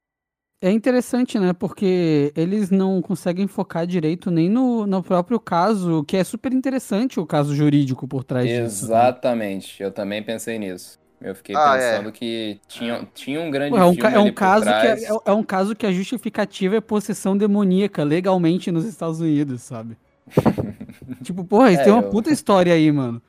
É 0.60 0.72
interessante, 0.72 1.38
né? 1.38 1.54
Porque 1.54 2.34
eles 2.36 2.72
não 2.72 3.00
conseguem 3.00 3.48
focar 3.48 3.86
direito 3.86 4.32
nem 4.32 4.50
no, 4.50 4.88
no 4.88 5.04
próprio 5.04 5.40
caso, 5.40 6.04
que 6.04 6.18
é 6.18 6.24
super 6.24 6.52
interessante 6.52 7.20
o 7.20 7.28
caso 7.28 7.56
jurídico 7.56 8.08
por 8.08 8.24
trás 8.24 8.50
Exatamente. 8.50 8.72
disso. 8.72 8.88
Né? 8.88 8.98
Exatamente, 8.98 9.84
eu 9.84 9.92
também 9.92 10.24
pensei 10.24 10.58
nisso. 10.58 11.00
Eu 11.22 11.36
fiquei 11.36 11.56
ah, 11.56 11.76
é. 11.76 11.92
pensando 11.92 12.10
é. 12.10 12.12
que 12.12 12.60
tinha, 12.68 13.08
tinha 13.14 13.42
um 13.42 13.52
grande 13.52 13.72
Pô, 13.72 13.78
é 13.78 13.86
um, 13.86 13.94
é 13.94 14.20
um 14.20 14.34
caso 14.34 14.66
que 14.66 14.72
é, 14.72 15.04
é, 15.04 15.18
é, 15.26 15.32
um 15.32 15.44
caso 15.44 15.76
que 15.76 15.86
a 15.86 15.92
justificativa 15.92 16.76
é 16.76 16.82
possessão 16.82 17.38
demoníaca 17.38 18.04
legalmente 18.04 18.72
nos 18.72 18.86
Estados 18.86 19.20
Unidos, 19.20 19.62
sabe? 19.62 19.96
tipo, 21.24 21.44
porra, 21.44 21.72
isso 21.72 21.82
é, 21.82 21.84
tem 21.86 21.94
uma 21.94 22.04
eu... 22.04 22.10
puta 22.10 22.32
história 22.32 22.74
aí, 22.74 22.92
mano. 22.92 23.22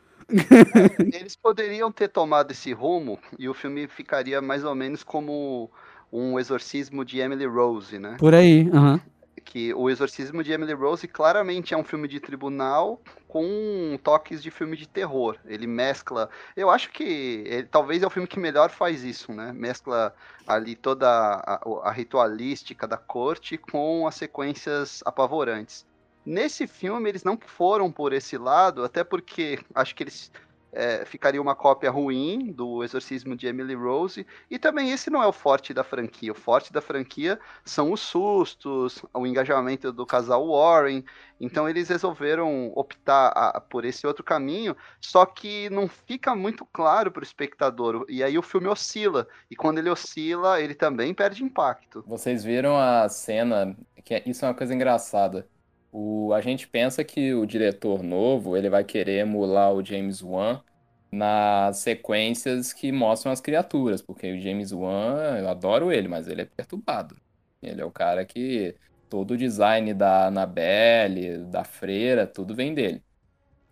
Eles 1.13 1.37
poderiam 1.37 1.91
ter 1.91 2.09
tomado 2.09 2.51
esse 2.51 2.73
rumo 2.73 3.19
e 3.39 3.49
o 3.49 3.55
filme 3.55 3.87
ficaria 3.87 4.43
mais 4.43 4.65
ou 4.65 4.75
menos 4.75 5.03
como 5.03 5.71
um 6.13 6.39
exorcismo 6.39 7.05
de 7.05 7.19
Emily 7.19 7.47
Rose, 7.47 7.99
né? 7.99 8.17
Por 8.19 8.35
aí, 8.35 8.69
aham. 8.73 9.01
Que 9.45 9.73
o 9.73 9.89
exorcismo 9.89 10.45
de 10.45 10.53
Emily 10.53 10.75
Rose 10.75 11.09
claramente 11.09 11.73
é 11.73 11.77
um 11.77 11.85
filme 11.85 12.07
de 12.07 12.21
tribunal 12.21 13.01
com 13.27 13.99
toques 14.03 14.43
de 14.43 14.51
filme 14.51 14.77
de 14.77 14.87
terror. 14.87 15.37
Ele 15.47 15.67
mescla. 15.67 16.29
Eu 16.55 16.69
acho 16.69 16.91
que 16.91 17.45
ele, 17.47 17.63
talvez 17.63 18.03
é 18.03 18.07
o 18.07 18.11
filme 18.11 18.29
que 18.29 18.39
melhor 18.39 18.69
faz 18.69 19.05
isso, 19.05 19.33
né? 19.33 19.53
Mescla 19.55 20.15
ali 20.47 20.75
toda 20.77 21.09
a, 21.09 21.61
a 21.85 21.91
ritualística 21.91 22.87
da 22.87 22.99
corte 22.99 23.57
com 23.57 24.07
as 24.07 24.17
sequências 24.17 25.03
apavorantes. 25.07 25.87
Nesse 26.27 26.67
filme, 26.67 27.09
eles 27.09 27.25
não 27.25 27.39
foram 27.39 27.91
por 27.91 28.13
esse 28.13 28.37
lado, 28.37 28.85
até 28.85 29.03
porque 29.03 29.59
acho 29.75 29.95
que 29.95 30.03
eles 30.03 30.31
é, 30.73 31.05
ficaria 31.05 31.41
uma 31.41 31.55
cópia 31.55 31.91
ruim 31.91 32.53
do 32.53 32.85
Exorcismo 32.85 33.37
de 33.37 33.47
Emily 33.47 33.75
Rose. 33.75 34.27
E 34.51 34.59
também 34.59 34.91
esse 34.91 35.11
não 35.11 35.23
é 35.23 35.27
o 35.27 35.33
forte 35.33 35.73
da 35.73 35.83
franquia. 35.83 36.33
O 36.33 36.35
forte 36.35 36.73
da 36.73 36.81
franquia 36.81 37.39
são 37.65 37.93
os 37.93 38.01
sustos, 38.01 39.03
o 39.13 39.27
engajamento 39.27 39.93
do 39.93 40.07
casal 40.07 40.49
Warren. 40.49 41.05
Então 41.41 41.69
eles 41.69 41.89
resolveram 41.89 42.73
optar 42.75 43.29
a, 43.29 43.61
por 43.61 43.85
esse 43.85 44.07
outro 44.07 44.25
caminho, 44.25 44.77
só 45.01 45.25
que 45.25 45.71
não 45.71 45.89
fica 45.89 46.35
muito 46.35 46.67
claro 46.67 47.11
para 47.11 47.21
o 47.21 47.25
espectador. 47.25 48.05
E 48.09 48.23
aí 48.23 48.37
o 48.37 48.43
filme 48.43 48.69
oscila. 48.69 49.27
E 49.51 49.57
quando 49.57 49.79
ele 49.79 49.91
oscila, 49.91 50.61
ele 50.61 50.75
também 50.75 51.15
perde 51.15 51.45
impacto. 51.45 52.05
Vocês 52.07 52.45
viram 52.45 52.79
a 52.79 53.09
cena, 53.09 53.77
que 54.05 54.15
é, 54.15 54.23
isso 54.27 54.45
é 54.45 54.49
uma 54.49 54.55
coisa 54.55 54.75
engraçada. 54.75 55.47
O, 55.93 56.33
a 56.35 56.41
gente 56.41 56.69
pensa 56.69 57.03
que 57.05 57.33
o 57.35 57.47
diretor 57.47 58.03
novo 58.03 58.57
ele 58.57 58.69
vai 58.71 58.85
querer 58.85 59.21
emular 59.21 59.73
o 59.73 59.85
James 59.85 60.23
Wan 60.23 60.63
nas 61.11 61.79
sequências 61.79 62.73
que 62.73 62.93
mostram 62.93 63.33
as 63.33 63.41
criaturas, 63.41 64.03
porque 64.03 64.31
o 64.33 64.41
James 64.41 64.73
Wan, 64.73 65.39
eu 65.39 65.49
adoro 65.49 65.91
ele, 65.91 66.09
mas 66.09 66.29
ele 66.29 66.43
é 66.43 66.45
perturbado. 66.45 67.17
Ele 67.63 67.81
é 67.81 67.85
o 67.85 67.91
cara 67.91 68.25
que 68.25 68.77
todo 69.09 69.33
o 69.33 69.37
design 69.37 69.95
da 69.95 70.27
Annabelle, 70.27 71.45
da 71.47 71.65
Freira, 71.65 72.27
tudo 72.27 72.55
vem 72.55 72.75
dele. 72.75 73.03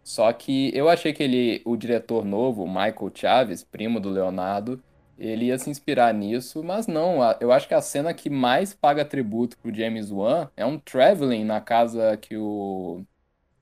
Só 0.02 0.32
que 0.32 0.70
eu 0.76 0.88
achei 0.88 1.12
que 1.12 1.23
ele, 1.23 1.62
o 1.64 1.76
diretor 1.76 2.25
novo, 2.25 2.66
Michael 2.66 3.11
Chaves, 3.14 3.64
primo 3.64 4.00
do 4.00 4.11
Leonardo, 4.11 4.82
ele 5.18 5.46
ia 5.46 5.58
se 5.58 5.70
inspirar 5.70 6.12
nisso, 6.12 6.62
mas 6.62 6.87
não. 6.87 7.18
Eu 7.40 7.52
acho 7.52 7.66
que 7.66 7.75
a 7.75 7.80
cena 7.80 8.12
que 8.12 8.28
mais 8.28 8.75
paga 8.75 9.04
tributo 9.04 9.56
pro 9.58 9.75
James 9.75 10.11
Wan 10.11 10.49
é 10.56 10.64
um 10.64 10.78
traveling 10.78 11.44
na 11.44 11.61
casa 11.61 12.16
que 12.16 12.37
o, 12.37 13.02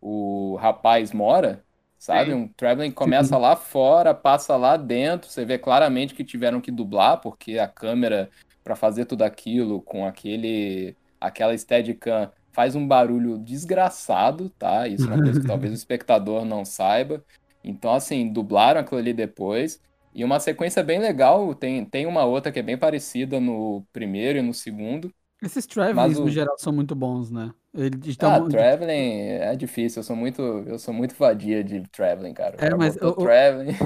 o 0.00 0.56
rapaz 0.56 1.12
mora, 1.12 1.64
sabe? 1.98 2.30
Sim. 2.30 2.36
Um 2.36 2.48
traveling 2.48 2.90
que 2.90 2.96
começa 2.96 3.38
lá 3.38 3.54
fora, 3.56 4.14
passa 4.14 4.56
lá 4.56 4.76
dentro, 4.76 5.30
você 5.30 5.44
vê 5.44 5.58
claramente 5.58 6.14
que 6.14 6.24
tiveram 6.24 6.60
que 6.60 6.70
dublar, 6.70 7.20
porque 7.20 7.58
a 7.58 7.68
câmera, 7.68 8.30
para 8.62 8.74
fazer 8.74 9.04
tudo 9.04 9.22
aquilo, 9.22 9.80
com 9.80 10.06
aquele 10.06 10.96
aquela 11.20 11.56
Steadicam, 11.56 12.30
faz 12.52 12.76
um 12.76 12.86
barulho 12.86 13.38
desgraçado, 13.38 14.50
tá? 14.50 14.86
Isso 14.86 15.10
é 15.10 15.14
uma 15.14 15.22
coisa 15.22 15.40
que 15.40 15.46
talvez 15.46 15.72
o 15.72 15.76
espectador 15.76 16.44
não 16.44 16.64
saiba. 16.64 17.24
Então, 17.62 17.94
assim, 17.94 18.30
dublaram 18.30 18.80
aquilo 18.80 19.00
ali 19.00 19.12
depois. 19.12 19.80
E 20.14 20.22
uma 20.22 20.38
sequência 20.38 20.82
bem 20.82 21.00
legal, 21.00 21.54
tem, 21.54 21.84
tem 21.84 22.06
uma 22.06 22.24
outra 22.24 22.52
que 22.52 22.60
é 22.60 22.62
bem 22.62 22.78
parecida 22.78 23.40
no 23.40 23.84
primeiro 23.92 24.38
e 24.38 24.42
no 24.42 24.54
segundo. 24.54 25.12
Esses 25.42 25.66
travelings, 25.66 26.18
o... 26.18 26.24
no 26.24 26.30
geral, 26.30 26.54
são 26.56 26.72
muito 26.72 26.94
bons, 26.94 27.30
né? 27.30 27.52
Eles 27.74 28.16
ah, 28.20 28.38
muito... 28.38 28.52
traveling 28.52 28.92
é 28.92 29.56
difícil, 29.56 29.98
eu 30.00 30.04
sou 30.04 30.14
muito, 30.14 30.40
eu 30.40 30.78
sou 30.78 30.94
muito 30.94 31.16
vadia 31.16 31.64
de 31.64 31.82
traveling, 31.88 32.32
cara. 32.32 32.56
É, 32.58 32.72
mas 32.76 32.96
o, 32.96 33.12
traveling. 33.12 33.76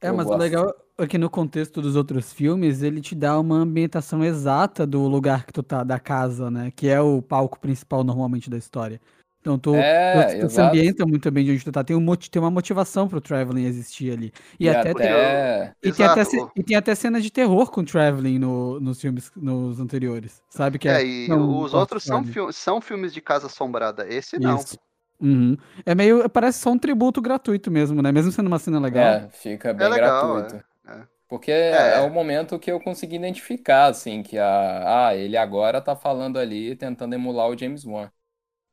É, 0.00 0.12
mas 0.12 0.26
gosto. 0.26 0.38
o 0.38 0.42
legal 0.42 0.74
é 0.98 1.06
que 1.06 1.18
no 1.18 1.28
contexto 1.28 1.82
dos 1.82 1.96
outros 1.96 2.32
filmes, 2.32 2.82
ele 2.82 3.00
te 3.00 3.14
dá 3.14 3.38
uma 3.38 3.56
ambientação 3.56 4.24
exata 4.24 4.86
do 4.86 5.06
lugar 5.08 5.44
que 5.44 5.52
tu 5.52 5.62
tá, 5.62 5.82
da 5.82 5.98
casa, 5.98 6.50
né? 6.50 6.72
Que 6.74 6.88
é 6.88 7.00
o 7.00 7.20
palco 7.20 7.58
principal 7.58 8.04
normalmente 8.04 8.48
da 8.48 8.56
história. 8.56 9.00
Então 9.42 9.58
tu, 9.58 9.74
é, 9.74 10.36
tu, 10.36 10.46
tu 10.46 10.50
se 10.50 10.60
ambienta 10.60 11.04
muito 11.04 11.28
bem 11.32 11.44
de 11.44 11.50
onde 11.50 11.64
tu 11.64 11.72
tá. 11.72 11.82
Tem, 11.82 11.96
um, 11.96 12.16
tem 12.16 12.40
uma 12.40 12.50
motivação 12.50 13.08
pro 13.08 13.20
Traveling 13.20 13.64
existir 13.64 14.12
ali. 14.12 14.32
E, 14.58 14.66
e 14.66 14.68
até, 14.68 14.90
até... 14.92 15.72
Tem, 15.72 15.90
e, 15.90 15.92
tem 15.92 16.06
até, 16.06 16.22
e 16.54 16.62
tem 16.62 16.76
até 16.76 16.94
cenas 16.94 17.24
de 17.24 17.30
terror 17.30 17.68
com 17.68 17.84
Traveling 17.84 18.38
no, 18.38 18.78
nos 18.78 19.00
filmes 19.00 19.32
nos 19.36 19.80
anteriores. 19.80 20.40
Sabe 20.48 20.78
que 20.78 20.88
é? 20.88 21.02
é 21.02 21.04
e 21.04 21.32
os 21.32 21.74
outros 21.74 22.04
são, 22.04 22.22
fi 22.22 22.38
são 22.52 22.80
filmes 22.80 23.12
de 23.12 23.20
casa 23.20 23.48
assombrada. 23.48 24.06
Esse 24.08 24.38
não. 24.38 24.56
Isso. 24.58 24.78
Uhum. 25.20 25.56
É 25.84 25.92
meio. 25.92 26.28
Parece 26.30 26.60
só 26.60 26.70
um 26.70 26.78
tributo 26.78 27.20
gratuito 27.20 27.68
mesmo, 27.68 28.00
né? 28.00 28.12
Mesmo 28.12 28.30
sendo 28.30 28.46
uma 28.46 28.60
cena 28.60 28.78
legal. 28.78 29.04
É, 29.04 29.28
fica 29.28 29.74
bem 29.74 29.88
é 29.88 29.90
legal, 29.90 30.34
gratuito. 30.34 30.64
É. 30.86 30.92
é. 30.92 31.02
Porque 31.28 31.50
é. 31.50 31.94
é. 31.96 32.00
o 32.00 32.10
momento 32.10 32.58
que 32.60 32.70
eu 32.70 32.78
consegui 32.78 33.16
identificar, 33.16 33.86
assim, 33.86 34.22
que 34.22 34.38
a, 34.38 35.08
ah, 35.08 35.16
ele 35.16 35.36
agora 35.36 35.80
tá 35.80 35.96
falando 35.96 36.38
ali, 36.38 36.76
tentando 36.76 37.14
emular 37.14 37.48
o 37.48 37.58
James 37.58 37.84
Wan. 37.84 38.08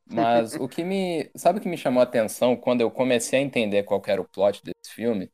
Mas 0.09 0.55
o 0.55 0.67
que 0.67 0.83
me. 0.83 1.29
Sabe 1.35 1.59
o 1.59 1.61
que 1.61 1.69
me 1.69 1.77
chamou 1.77 2.01
a 2.01 2.03
atenção 2.03 2.55
quando 2.55 2.81
eu 2.81 2.89
comecei 2.89 3.39
a 3.39 3.41
entender 3.41 3.83
qual 3.83 4.01
era 4.07 4.21
o 4.21 4.27
plot 4.27 4.63
desse 4.63 4.93
filme? 4.93 5.31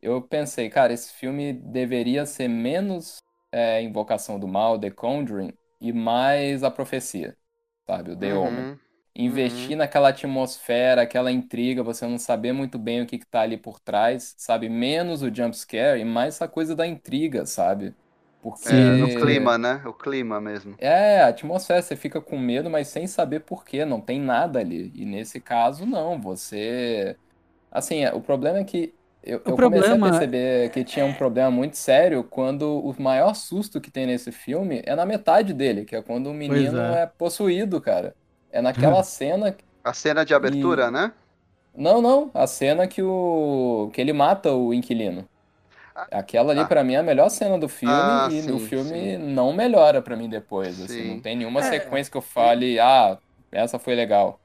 Eu 0.00 0.20
pensei, 0.22 0.68
cara, 0.68 0.92
esse 0.92 1.12
filme 1.12 1.52
deveria 1.52 2.26
ser 2.26 2.48
menos 2.48 3.18
é, 3.52 3.80
Invocação 3.82 4.38
do 4.38 4.48
Mal, 4.48 4.78
The 4.78 4.90
Conjuring, 4.90 5.52
e 5.80 5.92
mais 5.92 6.62
a 6.62 6.70
profecia, 6.70 7.36
sabe? 7.86 8.10
O 8.12 8.16
The 8.16 8.34
uhum. 8.34 8.46
Omen. 8.46 8.80
Investir 9.16 9.72
uhum. 9.72 9.76
naquela 9.76 10.08
atmosfera, 10.08 11.02
aquela 11.02 11.30
intriga, 11.30 11.82
você 11.82 12.04
não 12.04 12.18
saber 12.18 12.52
muito 12.52 12.78
bem 12.78 13.00
o 13.00 13.06
que, 13.06 13.18
que 13.18 13.26
tá 13.26 13.42
ali 13.42 13.56
por 13.56 13.78
trás, 13.78 14.34
sabe? 14.36 14.68
Menos 14.68 15.22
o 15.22 15.32
jump 15.32 15.56
scare 15.56 16.00
e 16.00 16.04
mais 16.04 16.34
essa 16.34 16.48
coisa 16.48 16.74
da 16.74 16.86
intriga, 16.86 17.46
sabe? 17.46 17.94
Porque... 18.44 18.68
É, 18.68 18.90
no 18.96 19.08
clima, 19.08 19.56
né? 19.56 19.80
O 19.86 19.92
clima 19.94 20.38
mesmo. 20.38 20.74
É, 20.76 21.22
a 21.22 21.28
atmosfera, 21.28 21.80
você 21.80 21.96
fica 21.96 22.20
com 22.20 22.38
medo, 22.38 22.68
mas 22.68 22.88
sem 22.88 23.06
saber 23.06 23.40
por 23.40 23.64
quê, 23.64 23.86
não 23.86 24.02
tem 24.02 24.20
nada 24.20 24.58
ali. 24.58 24.92
E 24.94 25.06
nesse 25.06 25.40
caso, 25.40 25.86
não, 25.86 26.20
você... 26.20 27.16
Assim, 27.72 28.04
o 28.08 28.20
problema 28.20 28.58
é 28.58 28.64
que 28.64 28.92
eu, 29.22 29.40
eu 29.46 29.56
problema... 29.56 29.82
comecei 29.82 29.94
a 29.96 30.10
perceber 30.10 30.70
que 30.72 30.84
tinha 30.84 31.06
um 31.06 31.14
problema 31.14 31.50
muito 31.50 31.78
sério 31.78 32.22
quando 32.22 32.80
o 32.80 32.94
maior 33.02 33.34
susto 33.34 33.80
que 33.80 33.90
tem 33.90 34.04
nesse 34.04 34.30
filme 34.30 34.82
é 34.84 34.94
na 34.94 35.06
metade 35.06 35.54
dele, 35.54 35.86
que 35.86 35.96
é 35.96 36.02
quando 36.02 36.26
o 36.26 36.34
menino 36.34 36.78
é. 36.78 37.04
é. 37.04 37.06
possuído, 37.06 37.80
cara. 37.80 38.14
É 38.52 38.60
naquela 38.60 39.02
cena... 39.04 39.56
A 39.82 39.94
cena 39.94 40.22
de 40.22 40.34
abertura, 40.34 40.88
e... 40.88 40.90
né? 40.90 41.12
Não, 41.74 42.02
não, 42.02 42.30
a 42.34 42.46
cena 42.46 42.86
que 42.86 43.02
o 43.02 43.90
que 43.92 44.02
ele 44.02 44.12
mata 44.12 44.52
o 44.52 44.74
inquilino. 44.74 45.26
Aquela 45.94 46.52
ali, 46.52 46.60
ah. 46.60 46.66
para 46.66 46.82
mim, 46.82 46.94
é 46.94 46.98
a 46.98 47.02
melhor 47.02 47.28
cena 47.28 47.56
do 47.56 47.68
filme 47.68 47.94
ah, 47.94 48.28
e 48.30 48.42
sim, 48.42 48.50
o 48.50 48.58
filme 48.58 48.90
sim. 48.90 49.16
não 49.18 49.52
melhora 49.52 50.02
para 50.02 50.16
mim 50.16 50.28
depois. 50.28 50.80
Assim, 50.82 51.14
não 51.14 51.20
tem 51.20 51.36
nenhuma 51.36 51.60
é. 51.60 51.62
sequência 51.62 52.10
que 52.10 52.16
eu 52.16 52.22
fale, 52.22 52.80
ah, 52.80 53.16
essa 53.52 53.78
foi 53.78 53.94
legal. 53.94 54.40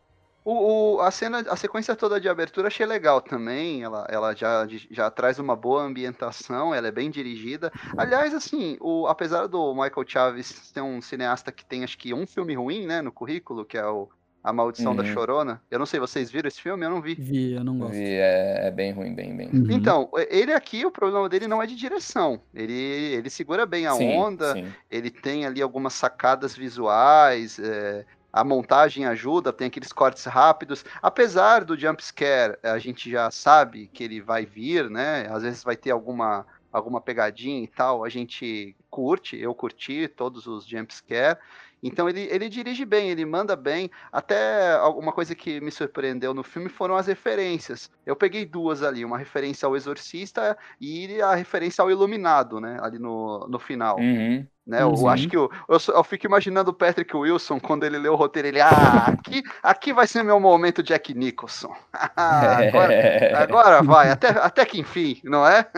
O, 0.45 0.95
o, 0.95 1.01
a 1.01 1.11
cena, 1.11 1.39
a 1.49 1.55
sequência 1.55 1.95
toda 1.95 2.19
de 2.19 2.29
abertura 2.29 2.67
achei 2.67 2.85
legal 2.85 3.19
também. 3.21 3.83
Ela, 3.83 4.07
ela 4.09 4.35
já, 4.35 4.67
já 4.89 5.09
traz 5.09 5.37
uma 5.37 5.55
boa 5.55 5.81
ambientação, 5.83 6.73
ela 6.73 6.87
é 6.87 6.91
bem 6.91 7.09
dirigida. 7.09 7.71
Aliás, 7.97 8.33
assim, 8.33 8.77
o, 8.79 9.07
apesar 9.07 9.47
do 9.47 9.73
Michael 9.73 10.07
Chaves 10.07 10.47
ser 10.47 10.81
um 10.81 11.01
cineasta 11.01 11.51
que 11.51 11.65
tem 11.65 11.83
acho 11.83 11.97
que 11.97 12.13
um 12.13 12.25
filme 12.25 12.55
ruim, 12.55 12.85
né, 12.85 13.01
no 13.01 13.11
currículo, 13.11 13.65
que 13.65 13.77
é 13.77 13.85
o 13.85 14.09
a 14.43 14.53
Maldição 14.53 14.91
uhum. 14.91 14.97
da 14.97 15.05
Chorona. 15.05 15.61
Eu 15.69 15.79
não 15.79 15.85
sei, 15.85 15.99
vocês 15.99 16.31
viram 16.31 16.47
esse 16.47 16.61
filme? 16.61 16.85
Eu 16.85 16.89
não 16.89 17.01
vi. 17.01 17.15
Vi, 17.15 17.53
eu 17.53 17.63
não 17.63 17.77
gosto. 17.77 17.93
Vi, 17.93 18.03
é, 18.03 18.67
é 18.67 18.71
bem 18.71 18.91
ruim, 18.91 19.13
bem, 19.13 19.35
bem. 19.35 19.49
Uhum. 19.49 19.67
Então, 19.69 20.09
ele 20.29 20.53
aqui, 20.53 20.85
o 20.85 20.91
problema 20.91 21.27
dele 21.27 21.47
não 21.47 21.61
é 21.61 21.67
de 21.67 21.75
direção. 21.75 22.41
Ele, 22.53 22.73
ele 22.73 23.29
segura 23.29 23.65
bem 23.65 23.85
a 23.85 23.93
sim, 23.93 24.15
onda, 24.15 24.53
sim. 24.53 24.65
ele 24.89 25.09
tem 25.09 25.45
ali 25.45 25.61
algumas 25.61 25.93
sacadas 25.93 26.55
visuais, 26.55 27.59
é, 27.59 28.05
a 28.31 28.43
montagem 28.43 29.05
ajuda, 29.05 29.51
tem 29.51 29.67
aqueles 29.67 29.91
cortes 29.91 30.23
rápidos. 30.25 30.85
Apesar 31.01 31.65
do 31.65 31.77
jump 31.77 32.03
scare, 32.03 32.57
a 32.63 32.77
gente 32.79 33.09
já 33.09 33.29
sabe 33.31 33.89
que 33.91 34.03
ele 34.03 34.21
vai 34.21 34.45
vir, 34.45 34.89
né? 34.89 35.27
Às 35.29 35.43
vezes 35.43 35.63
vai 35.63 35.75
ter 35.75 35.91
alguma 35.91 36.45
alguma 36.71 37.01
pegadinha 37.01 37.63
e 37.63 37.67
tal, 37.67 38.05
a 38.05 38.09
gente 38.09 38.75
curte, 38.91 39.35
eu 39.35 39.55
curti 39.55 40.07
todos 40.07 40.45
os 40.45 40.67
jump 40.67 40.93
scare. 40.93 41.39
Então 41.81 42.09
ele, 42.09 42.27
ele 42.29 42.49
dirige 42.49 42.85
bem, 42.85 43.09
ele 43.09 43.25
manda 43.25 43.55
bem. 43.55 43.89
Até 44.11 44.73
alguma 44.73 45.11
coisa 45.11 45.33
que 45.33 45.61
me 45.61 45.71
surpreendeu 45.71 46.33
no 46.33 46.43
filme 46.43 46.69
foram 46.69 46.95
as 46.95 47.07
referências. 47.07 47.89
Eu 48.05 48.15
peguei 48.15 48.45
duas 48.45 48.83
ali, 48.83 49.05
uma 49.05 49.17
referência 49.17 49.65
ao 49.65 49.75
Exorcista 49.75 50.57
e 50.79 51.21
a 51.21 51.33
referência 51.35 51.81
ao 51.81 51.89
Iluminado, 51.91 52.59
né? 52.59 52.77
Ali 52.81 52.99
no, 52.99 53.47
no 53.47 53.59
final. 53.59 53.97
Uhum. 53.99 54.45
Né? 54.69 54.83
Eu 54.83 54.89
uhum. 54.89 55.07
acho 55.09 55.27
que 55.27 55.35
eu, 55.35 55.49
eu, 55.67 55.77
eu, 55.95 56.03
fico 56.03 56.27
imaginando 56.27 56.69
o 56.69 56.73
Patrick 56.73 57.17
Wilson 57.17 57.59
quando 57.59 57.85
ele 57.85 57.97
lê 57.97 58.07
o 58.07 58.13
roteiro, 58.13 58.49
ele, 58.49 58.61
ah, 58.61 59.05
aqui, 59.07 59.41
aqui 59.63 59.91
vai 59.91 60.05
ser 60.05 60.21
meu 60.21 60.39
momento 60.39 60.83
Jack 60.83 61.11
Nicholson. 61.11 61.75
agora, 62.15 62.93
agora 63.41 63.81
vai, 63.81 64.11
até, 64.11 64.27
até 64.29 64.63
que 64.65 64.79
enfim, 64.79 65.19
não 65.23 65.47
é? 65.47 65.65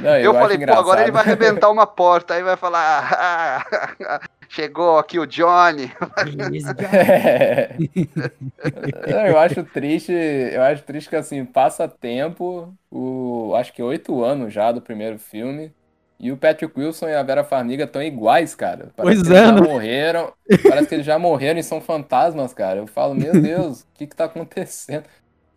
Não, 0.00 0.16
eu, 0.16 0.24
eu 0.24 0.34
falei, 0.34 0.58
pô, 0.66 0.72
agora 0.72 1.02
ele 1.02 1.12
vai 1.12 1.22
arrebentar 1.22 1.70
uma 1.70 1.86
porta, 1.86 2.34
aí 2.34 2.42
vai 2.42 2.56
falar, 2.56 3.08
ah, 3.12 4.20
chegou 4.48 4.98
aqui 4.98 5.20
o 5.20 5.26
Johnny. 5.26 5.92
eu 9.28 9.38
acho 9.38 9.62
triste, 9.62 10.12
eu 10.12 10.62
acho 10.62 10.82
triste 10.82 11.08
que 11.08 11.16
assim, 11.16 11.44
passa 11.44 11.86
tempo, 11.86 12.74
o, 12.90 13.54
acho 13.54 13.72
que 13.72 13.82
oito 13.82 14.24
anos 14.24 14.52
já 14.52 14.72
do 14.72 14.80
primeiro 14.80 15.18
filme, 15.18 15.72
E 16.22 16.30
o 16.30 16.36
Patrick 16.36 16.78
Wilson 16.78 17.08
e 17.08 17.14
a 17.16 17.22
Vera 17.24 17.42
Farmiga 17.42 17.82
estão 17.82 18.00
iguais, 18.00 18.54
cara. 18.54 18.92
Pois 18.96 19.20
Parece 19.20 19.24
que 19.24 19.32
é, 19.32 19.36
eles 19.38 19.48
já 19.48 19.52
né? 19.52 19.60
morreram. 19.60 20.32
Parece 20.68 20.88
que 20.88 20.94
eles 20.94 21.06
já 21.06 21.18
morreram 21.18 21.58
e 21.58 21.64
são 21.64 21.80
fantasmas, 21.80 22.54
cara. 22.54 22.78
Eu 22.78 22.86
falo, 22.86 23.12
meu 23.12 23.32
Deus, 23.42 23.80
o 23.80 23.86
que 23.94 24.06
que 24.06 24.14
tá 24.14 24.26
acontecendo? 24.26 25.02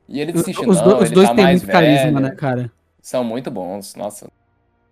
E 0.10 0.20
ele 0.20 0.32
disse, 0.32 0.52
os 0.52 0.82
não, 0.82 0.88
do- 0.90 0.96
os 0.98 1.06
ele 1.06 1.16
dois 1.16 1.30
tá 1.30 1.36
têm 1.36 1.46
muito 1.46 1.68
carisma, 1.68 2.20
né, 2.20 2.32
cara? 2.32 2.72
São 3.00 3.24
muito 3.24 3.52
bons, 3.52 3.94
nossa. 3.96 4.28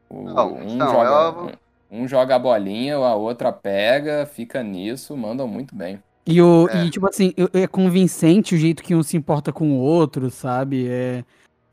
O- 0.10 0.22
Não, 0.22 0.54
um, 0.58 0.76
não, 0.76 0.92
joga, 0.92 1.10
eu- 1.40 1.52
um, 1.92 2.04
um 2.04 2.08
joga 2.08 2.36
a 2.36 2.40
bolinha, 2.40 2.96
a 2.98 3.16
outra 3.16 3.52
pega, 3.52 4.28
fica 4.28 4.62
nisso, 4.62 5.18
mandam 5.18 5.48
muito 5.48 5.76
bem. 5.76 6.00
E, 6.26 6.40
o, 6.42 6.70
É. 6.70 6.86
e 6.86 6.90
tipo 6.92 7.08
assim, 7.08 7.34
é 7.52 7.66
convincente 7.68 8.54
o 8.56 8.58
jeito 8.60 8.82
que 8.84 8.94
um 8.96 9.02
se 9.04 9.18
importa 9.18 9.52
com 9.52 9.72
o 9.72 9.78
outro, 9.80 10.30
sabe? 10.30 10.88
É, 10.88 11.24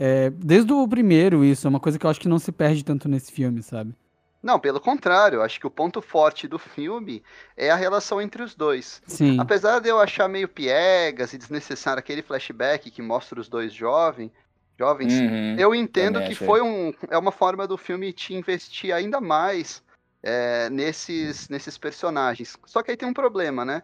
é, 0.00 0.30
desde 0.30 0.72
o 0.72 0.88
primeiro, 0.88 1.44
isso, 1.44 1.66
é 1.66 1.70
uma 1.70 1.78
coisa 1.78 1.98
que 1.98 2.06
eu 2.06 2.10
acho 2.10 2.18
que 2.18 2.28
não 2.28 2.38
se 2.38 2.50
perde 2.50 2.82
tanto 2.82 3.06
nesse 3.06 3.30
filme, 3.30 3.62
sabe? 3.62 3.94
Não, 4.42 4.58
pelo 4.58 4.80
contrário, 4.80 5.42
acho 5.42 5.60
que 5.60 5.66
o 5.66 5.70
ponto 5.70 6.00
forte 6.00 6.48
do 6.48 6.58
filme 6.58 7.22
é 7.54 7.70
a 7.70 7.76
relação 7.76 8.22
entre 8.22 8.42
os 8.42 8.54
dois. 8.54 9.02
Sim. 9.06 9.38
Apesar 9.38 9.80
de 9.80 9.90
eu 9.90 10.00
achar 10.00 10.26
meio 10.28 10.48
piegas 10.48 11.34
e 11.34 11.38
desnecessário 11.38 12.00
aquele 12.00 12.22
flashback 12.22 12.90
que 12.90 13.02
mostra 13.02 13.38
os 13.38 13.50
dois 13.50 13.70
jovens, 13.70 14.30
jovens, 14.78 15.12
Uhum. 15.12 15.56
eu 15.58 15.74
entendo 15.74 16.22
que 16.22 16.34
foi 16.34 16.62
um, 16.62 16.94
é 17.10 17.18
uma 17.18 17.30
forma 17.30 17.66
do 17.66 17.76
filme 17.76 18.14
te 18.14 18.32
investir 18.32 18.94
ainda 18.94 19.20
mais 19.20 19.82
é, 20.22 20.70
nesses, 20.70 21.50
nesses 21.50 21.76
personagens. 21.76 22.56
Só 22.64 22.82
que 22.82 22.90
aí 22.90 22.96
tem 22.96 23.06
um 23.06 23.12
problema, 23.12 23.62
né? 23.62 23.82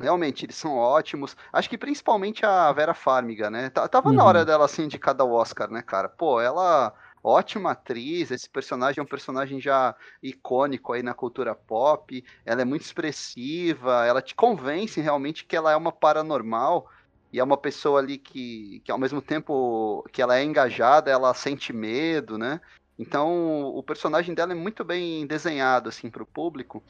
Realmente, 0.00 0.44
eles 0.46 0.56
são 0.56 0.76
ótimos. 0.76 1.36
Acho 1.52 1.68
que 1.68 1.76
principalmente 1.76 2.44
a 2.44 2.72
Vera 2.72 2.94
Farmiga, 2.94 3.50
né? 3.50 3.68
Tava 3.70 4.12
na 4.12 4.22
Uhum. 4.22 4.28
hora 4.28 4.44
dela 4.44 4.66
ser 4.66 4.84
indicada 4.84 5.22
ao 5.22 5.30
Oscar, 5.32 5.70
né, 5.70 5.82
cara? 5.82 6.08
Pô, 6.08 6.40
ela. 6.40 6.94
Ótima 7.22 7.72
atriz, 7.72 8.30
esse 8.30 8.48
personagem 8.48 8.98
é 8.98 9.02
um 9.02 9.06
personagem 9.06 9.60
já 9.60 9.94
icônico 10.22 10.94
aí 10.94 11.02
na 11.02 11.12
cultura 11.12 11.54
pop. 11.54 12.24
Ela 12.46 12.62
é 12.62 12.64
muito 12.64 12.80
expressiva, 12.80 14.06
ela 14.06 14.22
te 14.22 14.34
convence 14.34 14.98
realmente 15.02 15.44
que 15.44 15.54
ela 15.54 15.70
é 15.70 15.76
uma 15.76 15.92
paranormal 15.92 16.88
e 17.30 17.38
é 17.38 17.44
uma 17.44 17.58
pessoa 17.58 18.00
ali 18.00 18.16
que, 18.16 18.80
que 18.86 18.90
ao 18.90 18.96
mesmo 18.98 19.20
tempo 19.20 20.02
que 20.10 20.22
ela 20.22 20.38
é 20.38 20.42
engajada, 20.42 21.10
ela 21.10 21.34
sente 21.34 21.74
medo, 21.74 22.38
né? 22.38 22.58
Então 22.98 23.64
o 23.64 23.82
personagem 23.82 24.34
dela 24.34 24.52
é 24.52 24.54
muito 24.54 24.82
bem 24.82 25.26
desenhado 25.26 25.90
assim 25.90 26.10
para 26.10 26.22
o 26.22 26.26
público. 26.26 26.82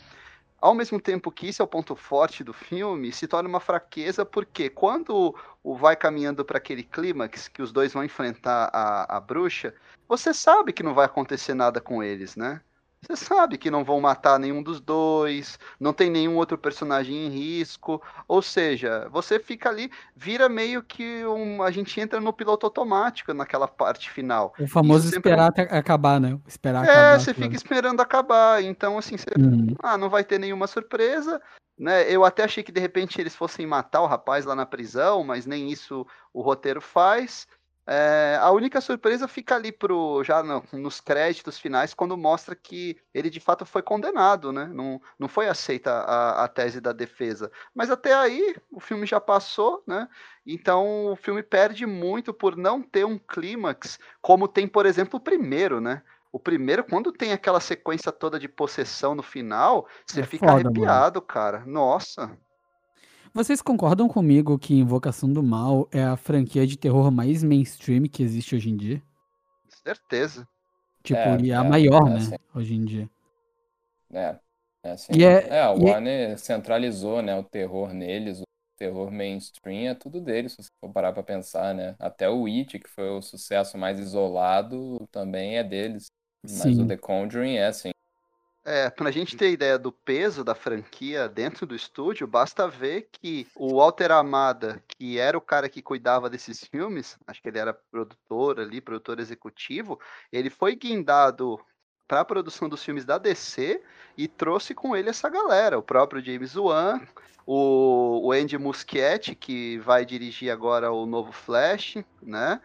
Ao 0.60 0.74
mesmo 0.74 1.00
tempo 1.00 1.32
que 1.32 1.48
isso 1.48 1.62
é 1.62 1.64
o 1.64 1.68
ponto 1.68 1.96
forte 1.96 2.44
do 2.44 2.52
filme, 2.52 3.12
se 3.12 3.26
torna 3.26 3.48
uma 3.48 3.60
fraqueza 3.60 4.26
porque 4.26 4.68
quando 4.68 5.34
o 5.62 5.74
vai 5.74 5.96
caminhando 5.96 6.44
para 6.44 6.58
aquele 6.58 6.82
clímax 6.82 7.48
que 7.48 7.62
os 7.62 7.72
dois 7.72 7.92
vão 7.92 8.04
enfrentar 8.04 8.70
a, 8.72 9.16
a 9.16 9.20
bruxa, 9.20 9.74
você 10.06 10.34
sabe 10.34 10.72
que 10.72 10.82
não 10.82 10.94
vai 10.94 11.06
acontecer 11.06 11.54
nada 11.54 11.80
com 11.80 12.02
eles, 12.02 12.36
né? 12.36 12.60
Você 13.02 13.16
sabe 13.16 13.56
que 13.56 13.70
não 13.70 13.82
vão 13.82 13.98
matar 14.00 14.38
nenhum 14.38 14.62
dos 14.62 14.78
dois, 14.78 15.58
não 15.78 15.92
tem 15.92 16.10
nenhum 16.10 16.36
outro 16.36 16.58
personagem 16.58 17.26
em 17.26 17.30
risco, 17.30 18.00
ou 18.28 18.42
seja, 18.42 19.08
você 19.10 19.38
fica 19.38 19.70
ali, 19.70 19.90
vira 20.14 20.48
meio 20.50 20.82
que 20.82 21.24
um, 21.24 21.62
a 21.62 21.70
gente 21.70 21.98
entra 21.98 22.20
no 22.20 22.32
piloto 22.32 22.66
automático 22.66 23.32
naquela 23.32 23.66
parte 23.66 24.10
final. 24.10 24.52
O 24.58 24.68
famoso 24.68 25.08
Isso 25.08 25.16
esperar 25.16 25.50
acabar, 25.56 26.20
né? 26.20 26.38
Esperar 26.46 26.84
É, 26.84 26.90
acabar. 26.90 27.18
você 27.20 27.30
aquilo. 27.30 27.46
fica 27.46 27.56
esperando 27.56 28.00
acabar, 28.02 28.62
então 28.62 28.98
assim, 28.98 29.16
você 29.16 29.30
Uhum. 29.38 29.74
ah, 29.82 29.96
não 29.96 30.10
vai 30.10 30.22
ter 30.22 30.38
nenhuma 30.38 30.66
surpresa, 30.66 31.40
né? 31.78 32.02
Eu 32.12 32.22
até 32.22 32.44
achei 32.44 32.62
que 32.62 32.70
de 32.72 32.80
repente 32.80 33.18
eles 33.18 33.34
fossem 33.34 33.66
matar 33.66 34.02
o 34.02 34.06
rapaz 34.06 34.44
lá 34.44 34.54
na 34.54 34.66
prisão, 34.66 35.24
mas 35.24 35.46
nem 35.46 35.70
isso 35.70 36.06
o 36.34 36.42
roteiro 36.42 36.82
faz. 36.82 37.46
É, 37.92 38.38
a 38.40 38.52
única 38.52 38.80
surpresa 38.80 39.26
fica 39.26 39.56
ali 39.56 39.72
pro, 39.72 40.22
já 40.22 40.44
no- 40.44 40.62
nos 40.74 41.00
créditos 41.00 41.58
finais, 41.58 41.92
quando 41.92 42.16
mostra 42.16 42.54
que 42.54 42.96
ele 43.12 43.28
de 43.28 43.40
fato 43.40 43.66
foi 43.66 43.82
condenado, 43.82 44.52
né? 44.52 44.66
Não, 44.66 45.02
não 45.18 45.26
foi 45.26 45.48
aceita 45.48 45.90
a, 45.90 46.44
a 46.44 46.48
tese 46.48 46.80
da 46.80 46.92
defesa. 46.92 47.50
Mas 47.74 47.90
até 47.90 48.14
aí 48.14 48.54
o 48.70 48.78
filme 48.78 49.06
já 49.06 49.20
passou, 49.20 49.82
né? 49.88 50.06
Então 50.46 51.06
o 51.06 51.16
filme 51.16 51.42
perde 51.42 51.84
muito 51.84 52.32
por 52.32 52.56
não 52.56 52.80
ter 52.80 53.04
um 53.04 53.18
clímax, 53.18 53.98
como 54.22 54.46
tem, 54.46 54.68
por 54.68 54.86
exemplo, 54.86 55.18
o 55.18 55.22
primeiro, 55.22 55.80
né? 55.80 56.00
O 56.30 56.38
primeiro, 56.38 56.84
quando 56.84 57.10
tem 57.10 57.32
aquela 57.32 57.58
sequência 57.58 58.12
toda 58.12 58.38
de 58.38 58.48
possessão 58.48 59.16
no 59.16 59.22
final, 59.22 59.88
você 60.06 60.20
É 60.20 60.24
fica 60.24 60.46
foda, 60.46 60.62
mano. 60.62 60.68
arrepiado, 60.70 61.20
cara. 61.20 61.64
Nossa. 61.66 62.38
Vocês 63.32 63.62
concordam 63.62 64.08
comigo 64.08 64.58
que 64.58 64.74
Invocação 64.74 65.32
do 65.32 65.42
Mal 65.42 65.88
é 65.92 66.02
a 66.02 66.16
franquia 66.16 66.66
de 66.66 66.76
terror 66.76 67.10
mais 67.10 67.42
mainstream 67.42 68.04
que 68.04 68.22
existe 68.22 68.54
hoje 68.56 68.70
em 68.70 68.76
dia? 68.76 69.02
Certeza. 69.84 70.46
Tipo, 71.02 71.18
É, 71.18 71.40
e 71.44 71.52
a 71.52 71.62
é, 71.62 71.68
maior, 71.68 72.08
é, 72.08 72.14
né? 72.14 72.20
sim. 72.20 72.36
Hoje 72.54 72.74
em 72.74 72.84
dia. 72.84 73.10
É, 74.12 74.38
é 74.82 74.90
assim. 74.92 75.12
E 75.14 75.24
é- 75.24 75.48
é, 75.48 75.60
a 75.60 75.70
é- 75.70 75.72
Warner 75.72 76.38
centralizou, 76.38 77.22
né, 77.22 77.36
o 77.36 77.44
terror 77.44 77.92
neles, 77.92 78.40
o 78.40 78.44
terror 78.76 79.10
mainstream 79.10 79.90
é 79.90 79.94
tudo 79.94 80.20
deles, 80.20 80.52
se 80.52 80.62
você 80.62 80.68
for 80.80 80.92
parar 80.92 81.12
pra 81.12 81.22
pensar, 81.22 81.74
né? 81.74 81.94
Até 81.98 82.28
o 82.28 82.46
It, 82.46 82.78
que 82.78 82.88
foi 82.88 83.08
o 83.10 83.22
sucesso 83.22 83.78
mais 83.78 83.98
isolado, 83.98 85.06
também 85.12 85.56
é 85.56 85.64
deles. 85.64 86.06
Mas 86.44 86.78
Sim. 86.78 86.82
o 86.82 86.86
The 86.86 86.96
Conjuring 86.96 87.56
é 87.56 87.66
assim. 87.66 87.90
É, 88.62 88.90
pra 88.90 89.10
gente 89.10 89.36
ter 89.36 89.50
ideia 89.50 89.78
do 89.78 89.90
peso 89.90 90.44
da 90.44 90.54
franquia 90.54 91.26
dentro 91.28 91.66
do 91.66 91.74
estúdio, 91.74 92.26
basta 92.26 92.68
ver 92.68 93.08
que 93.10 93.46
o 93.56 93.76
Walter 93.76 94.12
Amada, 94.12 94.84
que 94.86 95.18
era 95.18 95.36
o 95.36 95.40
cara 95.40 95.68
que 95.68 95.80
cuidava 95.80 96.28
desses 96.28 96.64
filmes, 96.64 97.18
acho 97.26 97.40
que 97.40 97.48
ele 97.48 97.58
era 97.58 97.72
produtor 97.72 98.60
ali, 98.60 98.80
produtor 98.80 99.18
executivo, 99.18 99.98
ele 100.30 100.50
foi 100.50 100.76
guindado 100.76 101.58
para 102.06 102.20
a 102.20 102.24
produção 102.24 102.68
dos 102.68 102.84
filmes 102.84 103.04
da 103.04 103.16
DC 103.16 103.82
e 104.16 104.28
trouxe 104.28 104.74
com 104.74 104.94
ele 104.94 105.08
essa 105.08 105.30
galera, 105.30 105.78
o 105.78 105.82
próprio 105.82 106.22
James 106.22 106.54
Wan, 106.54 107.00
o, 107.46 108.26
o 108.26 108.32
Andy 108.32 108.58
Muschietti, 108.58 109.34
que 109.34 109.78
vai 109.78 110.04
dirigir 110.04 110.50
agora 110.50 110.92
o 110.92 111.06
novo 111.06 111.32
Flash, 111.32 111.96
né? 112.20 112.60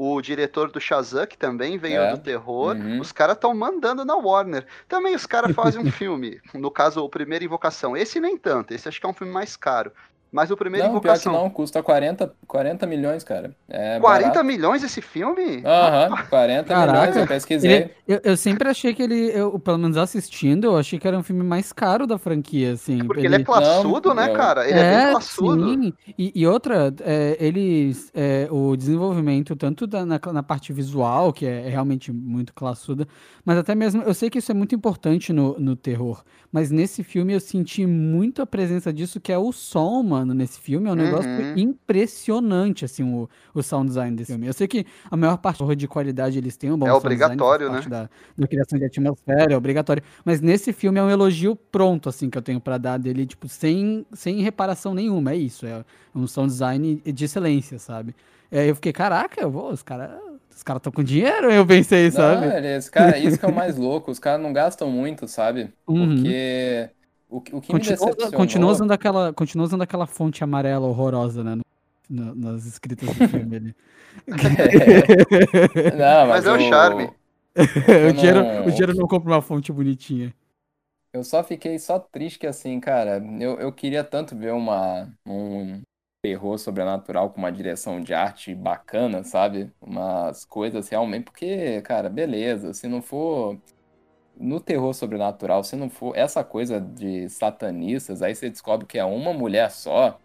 O 0.00 0.20
diretor 0.22 0.70
do 0.70 0.80
Shazam, 0.80 1.26
que 1.26 1.36
também 1.36 1.76
veio 1.76 2.00
É. 2.00 2.12
do 2.12 2.18
terror. 2.18 2.76
Uhum. 2.76 3.00
Os 3.00 3.10
caras 3.10 3.34
estão 3.34 3.52
mandando 3.52 4.04
na 4.04 4.14
Warner. 4.14 4.64
Também 4.86 5.12
os 5.16 5.26
caras 5.26 5.52
fazem 5.56 5.80
um 5.80 5.90
filme, 5.90 6.40
no 6.54 6.70
caso, 6.70 7.02
o 7.02 7.08
Primeira 7.08 7.44
Invocação. 7.44 7.96
Esse 7.96 8.20
nem 8.20 8.36
tanto, 8.36 8.72
esse 8.72 8.88
acho 8.88 9.00
que 9.00 9.06
é 9.06 9.08
um 9.08 9.12
filme 9.12 9.32
mais 9.32 9.56
caro. 9.56 9.90
Mas 10.30 10.50
o 10.50 10.56
Primeira 10.56 10.88
Não, 10.88 11.00
pior 11.00 11.18
que 11.18 11.28
Invocação. 11.28 11.32
não, 11.44 11.50
custa 11.50 11.82
40, 11.82 12.32
40 12.46 12.86
milhões, 12.86 13.24
cara. 13.24 13.50
É 13.68 13.98
40 13.98 14.28
barato. 14.28 14.44
milhões 14.44 14.82
esse 14.82 15.00
filme? 15.00 15.62
Aham, 15.64 16.16
40 16.28 16.74
milhões, 16.74 17.14
Caraca, 17.14 17.18
eu 17.20 17.26
pesquisei. 17.26 17.70
Ele- 17.72 17.90
eu, 18.06 18.20
eu 18.24 18.36
sempre 18.36 18.68
achei 18.68 18.94
que 18.94 19.02
ele, 19.02 19.30
eu, 19.34 19.58
pelo 19.58 19.78
menos 19.78 19.96
assistindo, 19.96 20.64
eu 20.64 20.76
achei 20.76 20.98
que 20.98 21.06
era 21.08 21.18
um 21.18 21.22
filme 21.22 21.42
mais 21.42 21.72
caro 21.72 22.06
da 22.06 22.18
franquia, 22.18 22.72
assim. 22.72 22.98
Porque 23.06 23.24
ele 23.26 23.36
é 23.36 23.38
classudo, 23.44 24.08
Não, 24.10 24.16
né, 24.16 24.30
eu- 24.30 24.34
cara? 24.34 24.68
Ele 24.68 24.78
é, 24.78 24.90
bem 25.04 25.10
classudo. 25.12 25.68
sim. 25.70 25.92
E, 26.18 26.32
e 26.34 26.46
outra, 26.46 26.94
é, 27.02 27.36
eles, 27.40 28.10
é, 28.14 28.48
o 28.50 28.76
desenvolvimento 28.76 29.54
tanto 29.56 29.86
da- 29.86 30.04
na, 30.04 30.20
na 30.32 30.42
parte 30.42 30.72
visual, 30.72 31.32
que 31.32 31.46
é, 31.46 31.68
realmente 31.68 32.12
muito 32.12 32.52
classuda, 32.54 33.06
mas 33.44 33.56
até 33.58 33.74
mesmo, 33.74 34.02
eu 34.02 34.14
sei 34.14 34.28
que 34.30 34.38
isso 34.38 34.50
é 34.50 34.54
muito 34.54 34.74
importante 34.74 35.32
no, 35.32 35.58
no 35.58 35.76
terror, 35.76 36.22
mas 36.52 36.70
nesse 36.70 37.02
filme 37.02 37.32
eu 37.32 37.40
senti 37.40 37.86
muito 37.86 38.42
a 38.42 38.46
presença 38.46 38.92
disso, 38.92 39.20
que 39.20 39.32
é 39.32 39.38
o 39.38 39.52
som, 39.52 40.02
mano, 40.02 40.17
nesse 40.26 40.58
filme, 40.60 40.88
é 40.88 40.92
um 40.92 40.94
negócio 40.94 41.30
Uhum. 41.30 41.54
impressionante, 41.54 42.84
assim, 42.84 43.02
o, 43.04 43.28
o 43.54 43.62
sound 43.62 43.88
design 43.88 44.16
desse 44.16 44.32
filme. 44.32 44.46
Eu 44.46 44.52
sei 44.52 44.66
que 44.68 44.86
a 45.10 45.16
maior 45.16 45.36
parte 45.38 45.62
de 45.76 45.88
qualidade 45.88 46.38
eles 46.38 46.56
têm 46.56 46.70
um 46.72 46.78
bom 46.78 46.86
É 46.88 46.92
sound 46.92 47.16
obrigatório, 47.18 47.70
design, 47.70 47.70
parte 47.70 47.88
Da, 47.88 48.08
da 48.36 48.46
criação 48.48 48.78
de 48.78 48.84
atmosfera, 48.84 49.52
é 49.52 49.56
obrigatório. 49.56 50.02
Mas 50.24 50.40
nesse 50.40 50.72
filme 50.72 50.98
é 50.98 51.02
um 51.02 51.10
elogio 51.10 51.56
pronto, 51.56 52.08
assim, 52.08 52.30
que 52.30 52.38
eu 52.38 52.42
tenho 52.42 52.60
pra 52.60 52.78
dar 52.78 52.98
dele, 52.98 53.26
tipo, 53.26 53.48
sem, 53.48 54.06
sem 54.12 54.40
reparação 54.42 54.94
nenhuma. 54.94 55.32
É 55.32 55.36
isso, 55.36 55.66
é 55.66 55.84
um 56.14 56.26
sound 56.26 56.50
design 56.50 56.96
de 57.04 57.24
excelência, 57.24 57.78
sabe? 57.78 58.14
É, 58.50 58.68
eu 58.70 58.74
fiquei, 58.74 58.92
caraca, 58.92 59.40
eu 59.40 59.50
vou, 59.50 59.70
os 59.72 59.82
caras. 59.82 60.10
Os 60.54 60.64
caras 60.64 60.80
estão 60.80 60.90
com 60.92 61.04
dinheiro, 61.04 61.52
eu 61.52 61.64
pensei, 61.64 62.10
sabe? 62.10 62.52
Não, 62.52 62.90
cara, 62.90 63.18
isso 63.18 63.38
que 63.38 63.44
é 63.44 63.48
o 63.48 63.52
mais 63.54 63.76
louco. 63.76 64.10
Os 64.10 64.18
caras 64.18 64.40
não 64.42 64.52
gastam 64.52 64.90
muito, 64.90 65.28
sabe? 65.28 65.72
Uhum. 65.86 66.36
Porque 66.36 66.90
o, 67.28 67.36
o 67.38 67.60
que 67.60 67.72
Continua, 67.72 68.30
continua, 68.34 68.70
usando 68.70 68.92
aquela, 68.92 69.32
continua 69.32 69.64
usando 69.66 69.82
aquela 69.82 70.06
fonte 70.06 70.42
amarela 70.42 70.86
horrorosa, 70.86 71.44
né? 71.44 71.54
no- 71.56 71.64
no- 72.08 72.34
nas 72.34 72.64
escritas 72.64 73.12
do 73.14 73.20
filme 73.28 73.56
ali. 73.56 73.76
Não, 75.90 76.26
Mas 76.28 76.46
é 76.46 76.52
o 76.52 76.58
eu- 76.58 76.60
charme. 76.60 77.10
o, 78.02 78.12
dinheiro, 78.12 78.40
não- 78.44 78.66
o 78.66 78.70
dinheiro 78.70 78.94
não 78.94 79.06
compra 79.08 79.32
uma 79.34 79.42
fonte 79.42 79.72
bonitinha. 79.72 80.34
Eu 81.12 81.24
só 81.24 81.42
fiquei 81.42 81.78
só 81.78 81.98
triste 81.98 82.38
que 82.38 82.46
assim, 82.46 82.78
cara, 82.80 83.18
eu, 83.40 83.58
eu 83.58 83.72
queria 83.72 84.04
tanto 84.04 84.36
ver 84.36 84.52
uma, 84.52 85.10
um 85.26 85.82
terror 86.22 86.58
sobrenatural 86.58 87.30
com 87.30 87.38
uma 87.38 87.50
direção 87.52 88.00
de 88.02 88.12
arte 88.14 88.54
bacana, 88.54 89.24
sabe? 89.24 89.72
Umas 89.80 90.44
coisas 90.44 90.88
realmente, 90.88 91.24
porque, 91.24 91.80
cara, 91.82 92.10
beleza, 92.10 92.74
se 92.74 92.86
não 92.88 93.00
for 93.02 93.58
no 94.40 94.60
terror 94.60 94.94
sobrenatural, 94.94 95.64
se 95.64 95.76
não 95.76 95.90
for 95.90 96.16
essa 96.16 96.44
coisa 96.44 96.80
de 96.80 97.28
satanistas, 97.28 98.22
aí 98.22 98.34
você 98.34 98.50
descobre 98.50 98.86
que 98.86 98.98
é 98.98 99.04
uma 99.04 99.32
mulher 99.32 99.70
só, 99.70 100.20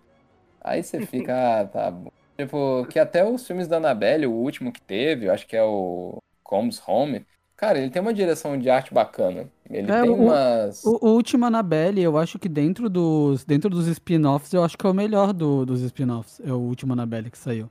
aí 0.62 0.84
você 0.84 1.02
fica, 1.02 1.34
ah, 1.62 1.68
tá 1.68 1.92
bom. 1.92 2.12
Tipo, 2.38 2.86
que 2.88 3.00
até 3.00 3.24
os 3.24 3.46
filmes 3.46 3.68
da 3.68 3.78
Annabelle, 3.78 4.26
o 4.28 4.34
último 4.34 4.72
que 4.74 4.82
teve, 4.82 5.28
eu 5.28 5.34
acho 5.34 5.48
que 5.48 5.56
é 5.56 5.64
o 5.64 6.18
Comes 6.44 6.82
Home, 6.88 7.26
Cara, 7.56 7.78
ele 7.80 7.92
tem 7.92 8.02
uma 8.02 8.14
direção 8.14 8.58
de 8.58 8.70
arte 8.70 8.94
bacana. 8.94 9.50
Ele 9.70 9.92
É, 9.92 9.94
tem 9.94 10.10
o- 10.12 10.18
umas. 10.18 10.84
O, 10.86 11.08
o 11.08 11.14
último 11.16 11.46
Annabelle, 11.46 12.02
eu 12.02 12.18
acho 12.18 12.38
que 12.38 12.50
dentro 12.50 12.90
dos, 12.90 13.46
dentro 13.46 13.70
dos 13.70 13.88
spin-offs, 13.88 14.52
eu 14.54 14.64
acho 14.64 14.78
que 14.78 14.86
é 14.86 14.90
o 14.90 14.94
melhor 14.94 15.32
do- 15.34 15.66
dos 15.66 15.82
spin-offs. 15.82 16.40
É 16.42 16.52
o 16.52 16.58
último 16.60 16.92
Annabelle 16.94 17.32
que 17.32 17.38
saiu. 17.38 17.70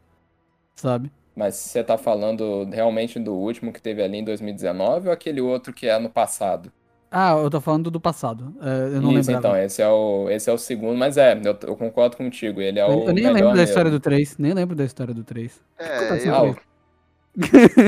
Sabe? 0.77 1.11
Mas 1.35 1.55
você 1.57 1.83
tá 1.85 1.97
falando 1.99 2.65
realmente 2.71 3.19
do 3.19 3.35
último 3.35 3.73
que 3.73 3.81
teve 3.83 4.03
ali 4.03 4.19
em 4.19 4.25
2019 4.25 5.09
ou 5.09 5.15
aquele 5.15 5.41
outro 5.41 5.73
que 5.73 5.87
é 5.87 5.99
no 5.99 6.11
passado? 6.11 6.73
Ah, 7.11 7.33
eu 7.33 7.51
tô 7.51 7.61
falando 7.61 7.91
do 7.91 8.01
passado. 8.01 8.55
É, 8.63 8.97
eu 8.97 9.03
não 9.03 9.11
Isso, 9.11 9.13
lembrava. 9.13 9.33
então, 9.33 9.57
esse 9.57 9.83
é 9.83 9.89
o, 9.89 10.31
esse 10.31 10.49
é 10.49 10.53
o 10.53 10.59
segundo, 10.59 10.97
mas 10.99 11.17
é, 11.17 11.33
eu, 11.35 11.59
eu 11.69 11.77
concordo 11.77 12.17
contigo, 12.17 12.61
ele 12.61 12.79
é 12.79 12.87
eu, 12.87 13.03
o 13.07 13.09
eu 13.09 13.15
nem 13.15 13.31
lembro 13.31 13.53
da 13.55 13.63
mesmo. 13.63 13.63
história 13.63 13.91
do 13.91 14.01
3. 14.01 14.37
Nem 14.39 14.53
lembro 14.55 14.75
da 14.77 14.85
história 14.85 15.15
do 15.15 15.25
3. 15.25 15.63
É, 15.79 15.87
acontece 15.89 16.29
eu, 16.29 16.35
Ah, 16.35 16.43
o- 16.45 16.57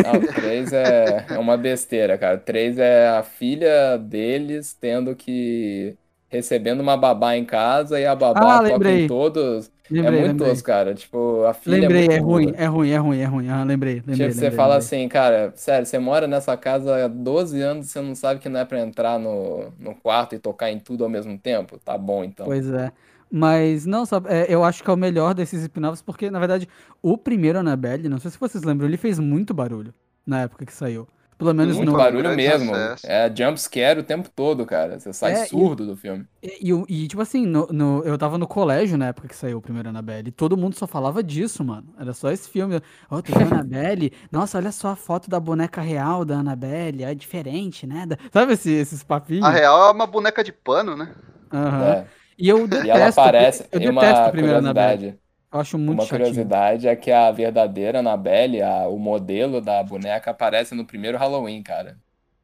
Não, 0.02 0.18
o 0.18 0.28
3 0.28 0.72
é, 0.72 1.28
é 1.30 1.38
uma 1.38 1.56
besteira, 1.56 2.18
cara. 2.18 2.36
O 2.36 2.40
3 2.40 2.78
é 2.78 3.08
a 3.08 3.22
filha 3.22 3.96
deles 3.98 4.74
tendo 4.74 5.14
que. 5.16 5.96
recebendo 6.28 6.80
uma 6.80 6.96
babá 6.96 7.36
em 7.36 7.44
casa 7.44 7.98
e 8.00 8.04
a 8.06 8.14
babá 8.14 8.58
Ah, 8.58 8.60
toca 8.60 8.92
em 8.92 9.00
todos. 9.00 9.70
Lembrei, 9.90 10.20
é 10.20 10.24
muito 10.24 10.34
lembrei. 10.34 10.36
tosco, 10.36 10.66
cara. 10.66 10.94
Tipo, 10.94 11.44
a 11.44 11.54
filha 11.54 11.90
Lembrei, 11.90 12.08
é 12.08 12.16
é 12.16 12.18
ruim, 12.18 12.52
é 12.56 12.66
ruim, 12.66 12.90
é 12.90 12.96
ruim, 12.98 13.18
é 13.20 13.24
ruim. 13.26 13.48
Ah, 13.48 13.64
lembrei, 13.64 14.02
lembrei, 14.06 14.32
Tipo, 14.32 14.32
você 14.32 14.50
lembrei, 14.50 14.50
fala 14.50 14.76
lembrei. 14.76 14.78
assim, 14.78 15.08
cara, 15.08 15.52
sério, 15.56 15.86
você 15.86 15.98
mora 15.98 16.26
nessa 16.28 16.56
casa 16.56 17.04
há 17.06 17.08
12 17.08 17.60
anos 17.60 17.86
e 17.88 17.90
você 17.90 18.00
não 18.00 18.14
sabe 18.14 18.38
que 18.40 18.48
não 18.48 18.60
é 18.60 18.64
pra 18.64 18.80
entrar 18.80 19.18
no, 19.18 19.72
no 19.78 19.94
quarto 19.96 20.34
e 20.34 20.38
tocar 20.38 20.70
em 20.70 20.78
tudo 20.78 21.02
ao 21.04 21.10
mesmo 21.10 21.36
tempo? 21.38 21.78
Tá 21.80 21.98
bom, 21.98 22.22
então. 22.22 22.54
Pois 22.54 22.68
é. 22.70 22.92
Mas, 23.30 23.84
não, 23.86 24.06
sabe, 24.06 24.28
é, 24.30 24.46
eu 24.48 24.62
acho 24.62 24.82
que 24.84 24.90
é 24.90 24.92
o 24.92 24.96
melhor 24.96 25.34
desses 25.34 25.62
spin-offs, 25.62 26.02
porque, 26.02 26.30
na 26.30 26.38
verdade, 26.38 26.68
o 27.02 27.18
primeiro 27.18 27.58
Annabelle, 27.58 28.08
não 28.08 28.18
sei 28.18 28.30
se 28.30 28.38
vocês 28.38 28.62
lembram, 28.62 28.86
ele 28.86 28.96
fez 28.96 29.18
muito 29.18 29.52
barulho 29.52 29.92
na 30.26 30.42
época 30.42 30.64
que 30.66 30.72
saiu. 30.72 31.08
Pelo 31.36 31.52
menos 31.54 31.76
Muito 31.76 31.90
um 31.90 31.96
barulho 31.96 32.34
mesmo. 32.36 32.72
sucesso. 32.74 33.06
É 33.06 33.28
jump 33.34 33.58
scare 33.60 34.00
o 34.00 34.04
tempo 34.04 34.28
todo, 34.30 34.64
cara. 34.64 34.98
Você 34.98 35.12
sai 35.12 35.32
É, 35.32 35.44
e- 35.44 35.48
surdo 35.48 35.86
do 35.86 35.96
filme. 35.96 36.26
E, 36.42 36.70
e- 36.70 37.04
e, 37.04 37.08
tipo 37.08 37.22
assim, 37.22 37.46
no, 37.46 37.66
no- 37.68 38.02
eu 38.04 38.16
tava 38.18 38.36
no 38.38 38.46
colégio 38.46 38.96
na 38.98 39.08
época 39.08 39.28
que 39.28 39.34
saiu 39.36 39.58
o 39.58 39.62
primeiro 39.62 39.88
Annabelle, 39.88 40.28
e 40.28 40.32
todo 40.32 40.56
mundo 40.56 40.74
só 40.76 40.86
falava 40.86 41.22
disso, 41.22 41.64
mano. 41.64 41.94
Era 41.98 42.12
só 42.12 42.30
esse 42.30 42.48
filme. 42.48 42.80
Ó, 43.10 43.20
tu 43.22 43.32
viu 43.32 43.42
a 43.46 43.50
Annabelle? 43.50 44.12
Nossa, 44.30 44.58
olha 44.58 44.70
só 44.70 44.88
a 44.88 44.96
foto 44.96 45.28
da 45.30 45.40
boneca 45.40 45.80
real 45.80 46.24
da 46.24 46.36
Annabelle, 46.36 47.02
é 47.02 47.14
diferente, 47.14 47.86
né? 47.86 48.06
Da- 48.06 48.18
Sabe 48.32 48.52
esse- 48.52 48.70
esses 48.72 49.02
papinhos? 49.02 49.44
a 49.44 49.50
real 49.50 49.88
é 49.88 49.92
uma 49.92 50.06
boneca 50.06 50.44
de 50.44 50.52
pano, 50.52 50.96
né? 50.96 51.14
Aham. 51.52 51.82
É. 51.82 52.06
E 52.38 52.48
eu 52.48 52.66
E 52.82 52.90
ela 52.90 53.06
detesto, 53.06 53.20
aparece. 53.20 53.68
eu 53.72 53.80
e 53.80 53.88
uma 53.88 54.00
detesto 54.02 54.28
o 54.28 54.30
primeiro 54.30 54.58
Annabelle. 54.58 55.18
Eu 55.54 55.60
acho 55.60 55.78
muito 55.78 56.02
Uma 56.02 56.04
chatinho. 56.04 56.46
curiosidade 56.46 56.88
é 56.88 56.96
que 56.96 57.10
a 57.10 57.30
verdadeira 57.32 58.00
Annabelle, 58.00 58.60
a, 58.62 58.88
o 58.88 58.98
modelo 58.98 59.60
da 59.62 59.82
boneca, 59.82 60.30
aparece 60.30 60.74
no 60.74 60.86
primeiro 60.86 61.16
Halloween, 61.18 61.62
cara. 61.62 61.98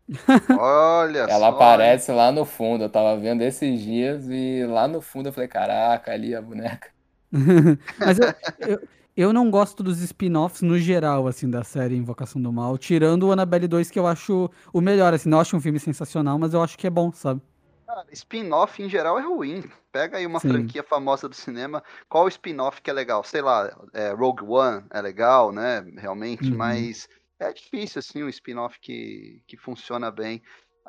Olha 0.53 1.27
Ela 1.27 1.49
só. 1.49 1.49
aparece 1.49 2.12
lá 2.12 2.31
no 2.33 2.44
fundo. 2.44 2.85
Eu 2.85 2.90
tava 2.90 3.16
vendo 3.18 3.42
esses 3.42 3.81
dias 3.81 4.29
e 4.29 4.64
lá 4.66 4.87
no 4.88 5.01
fundo 5.01 5.29
eu 5.29 5.33
falei, 5.33 5.49
caraca, 5.49 6.12
ali 6.12 6.35
a 6.35 6.42
boneca. 6.42 6.90
Mas 8.03 8.18
eu, 8.18 8.35
eu, 8.59 8.88
eu 9.16 9.33
não 9.33 9.51
gosto 9.51 9.83
dos 9.83 10.01
spin-offs 10.01 10.62
no 10.62 10.79
geral, 10.79 11.27
assim, 11.27 11.49
da 11.51 11.62
série 11.64 11.96
Invocação 11.96 12.40
do 12.40 12.53
Mal, 12.53 12.77
tirando 12.79 13.25
o 13.29 13.33
Annabelle 13.33 13.68
2, 13.68 13.90
que 13.90 13.99
eu 13.99 14.07
acho 14.07 14.51
o 14.73 14.81
melhor, 14.81 15.14
assim, 15.14 15.29
não 15.29 15.40
acho 15.40 15.57
um 15.57 15.61
filme 15.61 15.79
sensacional, 15.79 16.38
mas 16.38 16.55
eu 16.55 16.62
acho 16.62 16.77
que 16.79 16.87
é 16.87 16.90
bom, 16.90 17.12
sabe? 17.12 17.40
Cara, 17.87 18.07
spin-off 18.12 18.81
em 18.83 18.88
geral 18.88 19.18
é 19.18 19.23
ruim. 19.23 19.70
Pega 19.92 20.18
aí 20.18 20.26
uma 20.26 20.40
Sim. 20.40 20.50
franquia 20.50 20.83
famosa 20.83 21.29
do 21.29 21.35
cinema, 21.35 21.83
qual 22.09 22.29
spin-off 22.29 22.81
que 22.81 22.90
é 22.90 22.92
legal? 22.92 23.24
Sei 23.24 23.42
lá, 23.42 23.70
é, 23.92 24.11
Rogue 24.12 24.44
One 24.44 24.85
é 24.90 25.00
legal, 25.00 25.50
né? 25.53 25.85
Realmente, 25.96 26.50
Uhum. 26.50 26.57
mas 26.57 27.09
é 27.38 27.53
difícil, 27.53 27.98
assim, 27.98 28.22
um 28.22 28.29
spin-off 28.29 28.79
que, 28.81 29.42
que 29.46 29.57
funciona 29.57 30.11
bem. 30.11 30.42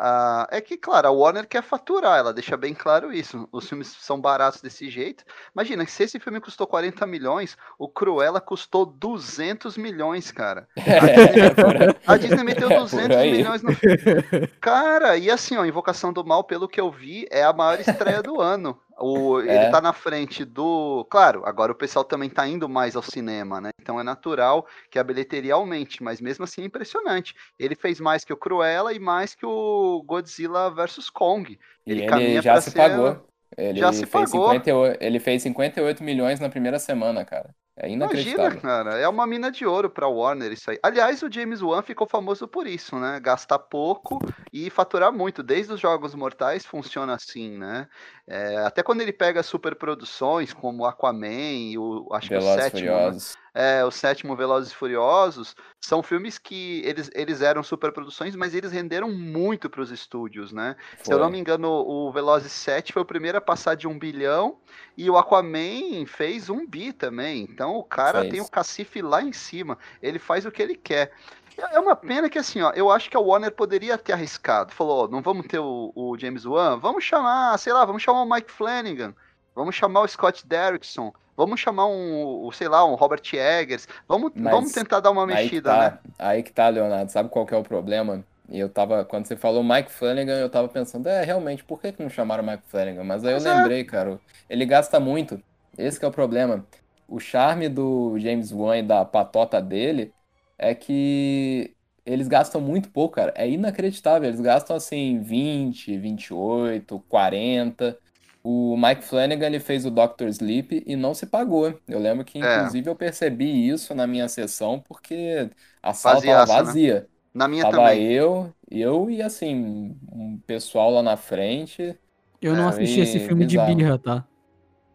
Ah, 0.03 0.47
é 0.49 0.61
que, 0.61 0.77
claro, 0.77 1.07
a 1.09 1.11
Warner 1.11 1.45
quer 1.47 1.61
faturar, 1.61 2.17
ela 2.17 2.33
deixa 2.33 2.55
bem 2.57 2.73
claro 2.73 3.13
isso. 3.13 3.47
Os 3.51 3.67
filmes 3.67 3.87
são 3.87 4.19
baratos 4.19 4.61
desse 4.61 4.89
jeito. 4.89 5.23
Imagina, 5.53 5.85
se 5.85 6.01
esse 6.03 6.19
filme 6.19 6.39
custou 6.39 6.65
40 6.65 7.05
milhões, 7.05 7.57
o 7.77 7.87
Cruella 7.89 8.39
custou 8.41 8.85
200 8.85 9.77
milhões, 9.77 10.31
cara. 10.31 10.67
É, 10.77 11.49
por 11.53 11.75
aí. 11.75 11.95
A 12.07 12.17
Disney 12.17 12.43
meteu 12.43 12.71
É, 12.71 12.79
200 12.79 13.07
por 13.09 13.15
aí. 13.17 13.31
milhões 13.31 13.61
no 13.61 13.69
Cara, 14.59 15.17
e 15.17 15.29
assim, 15.29 15.57
ó, 15.57 15.65
Invocação 15.65 16.11
do 16.13 16.25
Mal, 16.25 16.43
pelo 16.45 16.67
que 16.69 16.79
eu 16.79 16.89
vi, 16.89 17.27
é 17.29 17.43
a 17.43 17.53
maior 17.53 17.79
estreia 17.79 18.23
do 18.23 18.41
ano. 18.41 18.79
O, 19.01 19.39
Ele 19.39 19.49
É. 19.49 19.69
tá 19.71 19.81
na 19.81 19.93
frente 19.93 20.45
do. 20.45 21.05
Claro, 21.09 21.43
agora 21.45 21.71
o 21.71 21.75
pessoal 21.75 22.05
também 22.05 22.29
tá 22.29 22.47
indo 22.47 22.69
mais 22.69 22.95
ao 22.95 23.01
cinema, 23.01 23.59
né? 23.59 23.69
Então 23.81 23.99
é 23.99 24.03
natural 24.03 24.65
que 24.89 24.99
a 24.99 25.03
bilheteria 25.03 25.55
aumente, 25.55 26.03
mas 26.03 26.21
mesmo 26.21 26.43
assim 26.43 26.61
é 26.61 26.65
impressionante. 26.65 27.33
Ele 27.59 27.75
fez 27.75 27.99
mais 27.99 28.23
que 28.23 28.31
o 28.33 28.37
Cruella 28.37 28.93
e 28.93 28.99
mais 28.99 29.33
que 29.35 29.45
o 29.45 30.03
Godzilla 30.05 30.69
vs 30.69 31.09
Kong. 31.09 31.51
E 31.85 31.91
Ele 31.91 32.01
ele 32.01 32.07
caminha 32.09 32.41
já 32.41 32.61
se 32.61 32.71
ser- 32.71 32.77
pagou. 32.77 33.27
Ele 33.57 33.79
Já 33.79 33.91
se 33.91 34.05
fez 34.05 34.31
pagou. 34.31 34.47
58, 34.49 34.97
ele 35.03 35.19
fez 35.19 35.41
58 35.43 36.01
milhões 36.03 36.39
na 36.39 36.47
primeira 36.47 36.79
semana, 36.79 37.25
cara. 37.25 37.53
É 37.83 37.89
Imagina, 37.89 38.13
inacreditável. 38.13 38.61
cara, 38.61 38.99
é 38.99 39.07
uma 39.07 39.25
mina 39.25 39.51
de 39.51 39.65
ouro 39.65 39.89
pra 39.89 40.07
Warner 40.07 40.51
isso 40.51 40.69
aí. 40.69 40.77
Aliás, 40.83 41.23
o 41.23 41.31
James 41.31 41.63
Wan 41.63 41.81
ficou 41.81 42.05
famoso 42.07 42.47
por 42.47 42.67
isso, 42.67 42.95
né? 42.99 43.19
Gastar 43.19 43.57
pouco 43.57 44.19
e 44.53 44.69
faturar 44.69 45.11
muito. 45.11 45.41
Desde 45.41 45.73
os 45.73 45.79
Jogos 45.79 46.13
Mortais 46.13 46.63
funciona 46.63 47.15
assim, 47.15 47.57
né? 47.57 47.87
É, 48.27 48.57
até 48.57 48.83
quando 48.83 49.01
ele 49.01 49.11
pega 49.11 49.41
superproduções 49.41 50.53
como 50.53 50.85
Aquaman 50.85 51.71
e 51.71 51.75
o 51.75 52.07
acho 52.11 52.29
que 52.29 52.35
o 52.35 52.41
sétimo, 52.41 52.91
né? 52.91 53.17
É, 53.53 53.83
o 53.83 53.91
sétimo 53.91 54.35
Velozes 54.35 54.71
e 54.71 54.75
Furiosos, 54.75 55.55
são 55.79 56.01
filmes 56.01 56.37
que 56.37 56.81
eles, 56.85 57.11
eles 57.13 57.41
eram 57.41 57.61
superproduções, 57.61 58.33
mas 58.33 58.55
eles 58.55 58.71
renderam 58.71 59.11
muito 59.11 59.69
para 59.69 59.81
os 59.81 59.91
estúdios, 59.91 60.53
né? 60.53 60.77
Se 61.03 61.11
eu 61.11 61.17
não 61.17 61.25
Foi. 61.25 61.33
me 61.33 61.39
engano, 61.39 61.69
o 61.69 62.09
Velozes 62.13 62.51
7 62.53 62.93
foi 62.93 63.01
o 63.01 63.05
primeiro 63.05 63.37
a 63.37 63.41
passar 63.41 63.75
de 63.75 63.89
um 63.89 63.99
bilhão 63.99 64.57
e 64.95 65.09
o 65.09 65.17
Aquaman 65.17 66.05
fez 66.07 66.49
um 66.49 66.65
bi 66.65 66.93
também. 66.93 67.43
Então 67.43 67.75
o 67.75 67.83
cara 67.83 68.29
tem 68.29 68.39
o 68.39 68.49
cacife 68.49 69.01
lá 69.01 69.21
em 69.21 69.33
cima. 69.33 69.77
Ele 70.01 70.17
faz 70.17 70.45
o 70.45 70.51
que 70.51 70.61
ele 70.61 70.75
quer. 70.75 71.11
É 71.57 71.79
uma 71.79 71.95
pena 71.95 72.29
que 72.29 72.39
assim, 72.39 72.61
ó, 72.61 72.71
eu 72.71 72.89
acho 72.89 73.09
que 73.09 73.17
a 73.17 73.19
Warner 73.19 73.51
poderia 73.51 73.97
ter 73.97 74.13
arriscado. 74.13 74.73
Falou, 74.73 75.05
ó, 75.05 75.07
não 75.07 75.21
vamos 75.21 75.45
ter 75.47 75.59
o, 75.59 75.91
o 75.95 76.17
James 76.17 76.45
Wan, 76.45 76.79
vamos 76.79 77.03
chamar, 77.03 77.57
sei 77.57 77.73
lá, 77.73 77.83
vamos 77.85 78.01
chamar 78.01 78.23
o 78.23 78.29
Mike 78.29 78.51
Flanagan, 78.51 79.13
vamos 79.53 79.75
chamar 79.75 80.01
o 80.01 80.07
Scott 80.07 80.47
Derrickson, 80.47 81.13
vamos 81.45 81.59
chamar 81.59 81.87
um, 81.87 82.51
sei 82.51 82.67
lá, 82.67 82.85
um 82.85 82.95
Robert 82.95 83.21
Eggers, 83.33 83.87
vamos, 84.07 84.31
Mas 84.33 84.45
vamos 84.49 84.71
tentar 84.71 84.99
dar 84.99 85.11
uma 85.11 85.25
Aí 85.27 85.49
mexida, 85.49 85.77
né? 85.77 85.97
tá, 85.97 86.01
aí 86.17 86.43
que 86.43 86.51
tá, 86.53 86.69
Leonardo. 86.69 87.11
Sabe 87.11 87.29
qual 87.29 87.45
que 87.45 87.53
é 87.53 87.57
o 87.57 87.63
problema? 87.63 88.25
E 88.49 88.59
eu 88.59 88.69
tava, 88.69 89.05
quando 89.05 89.27
você 89.27 89.37
falou 89.37 89.63
Mike 89.63 89.91
Flanagan, 89.91 90.39
eu 90.39 90.49
tava 90.49 90.69
pensando, 90.69 91.07
é, 91.07 91.23
realmente, 91.23 91.63
por 91.63 91.81
que 91.81 91.93
que 91.93 92.03
não 92.03 92.09
chamaram 92.09 92.43
Mike 92.43 92.63
Flanagan? 92.67 93.03
Mas 93.03 93.25
aí 93.25 93.33
eu 93.33 93.39
Pois 93.39 93.45
é. 93.45 93.51
lembrei, 93.55 93.83
cara, 93.85 94.19
ele 94.49 94.65
gasta 94.65 94.99
muito. 94.99 95.41
Esse 95.77 95.99
que 95.99 96.05
é 96.05 96.07
o 96.09 96.11
problema. 96.11 96.65
O 97.07 97.19
charme 97.19 97.69
do 97.69 98.17
James 98.19 98.51
Wan 98.51 98.77
e 98.79 98.83
da 98.83 99.05
patota 99.05 99.61
dele 99.61 100.13
é 100.57 100.75
que 100.75 101.75
eles 102.05 102.27
gastam 102.27 102.61
muito 102.61 102.89
pouco, 102.91 103.15
cara. 103.15 103.33
É 103.35 103.49
inacreditável. 103.49 104.27
Eles 104.29 104.41
gastam 104.41 104.75
assim 104.75 105.19
20, 105.21 105.97
28, 105.97 106.99
40. 107.09 107.97
O 108.43 108.75
Mike 108.77 109.03
Flanagan 109.03 109.47
ele 109.47 109.59
fez 109.59 109.85
o 109.85 109.91
Doctor 109.91 110.27
Sleep 110.29 110.83
e 110.87 110.95
não 110.95 111.13
se 111.13 111.27
pagou. 111.27 111.79
Eu 111.87 111.99
lembro 111.99 112.25
que, 112.25 112.39
É. 112.39 112.75
inclusive, 112.79 112.89
eu 112.89 112.95
percebi 112.95 113.67
isso 113.69 113.93
na 113.93 114.07
minha 114.07 114.27
sessão 114.27 114.79
porque 114.81 115.49
a 115.81 115.93
sala 115.93 116.21
Vaziaça, 116.21 116.63
tava 116.63 116.73
né? 116.73 116.77
vazia. 116.77 117.07
Na 117.33 117.47
minha 117.47 117.65
Tava 117.65 117.95
também. 117.95 117.97
eu, 117.97 118.53
eu 118.69 119.09
e 119.11 119.21
assim, 119.21 119.97
um 120.11 120.39
pessoal 120.47 120.91
lá 120.91 121.03
na 121.03 121.17
frente. 121.17 121.97
Eu 122.41 122.55
não 122.55 122.67
É, 122.67 122.69
assisti 122.69 122.99
esse 122.99 123.19
filme 123.19 123.45
de 123.45 123.57
bizarro. 123.57 123.57
birra, 123.57 123.97
tá? 123.97 124.27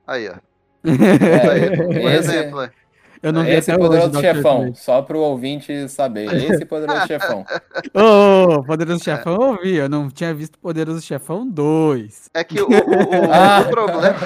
Aí, 0.06 0.28
ó. 0.28 0.40
É, 2.04 2.04
Aí, 2.04 2.16
esse- 2.18 2.18
exemplo. 2.18 2.60
aí. 2.60 2.70
Eu 3.22 3.32
não 3.32 3.42
vi 3.44 3.50
Esse 3.50 3.70
até 3.70 3.80
hoje 3.80 3.88
Poderoso 3.88 4.12
Dr. 4.12 4.20
Chefão, 4.20 4.58
Sleep. 4.62 4.78
só 4.78 5.02
pro 5.02 5.18
ouvinte 5.20 5.88
saber. 5.88 6.32
Esse 6.34 6.64
Poderoso 6.66 7.06
Chefão. 7.06 7.44
Ô, 7.94 8.62
Poderoso 8.64 9.02
Chefão 9.02 9.34
eu 9.34 9.40
ouvi, 9.52 9.74
eu 9.76 9.88
não 9.88 10.08
tinha 10.10 10.34
visto 10.34 10.58
Poderoso 10.58 11.00
Chefão 11.00 11.48
2. 11.48 12.30
É 12.34 12.44
que 12.44 12.60
o, 12.60 12.66
o- 12.66 12.70
o- 12.70 13.32
Ah. 13.32 13.60
o 13.66 13.70
problema, 13.70 14.16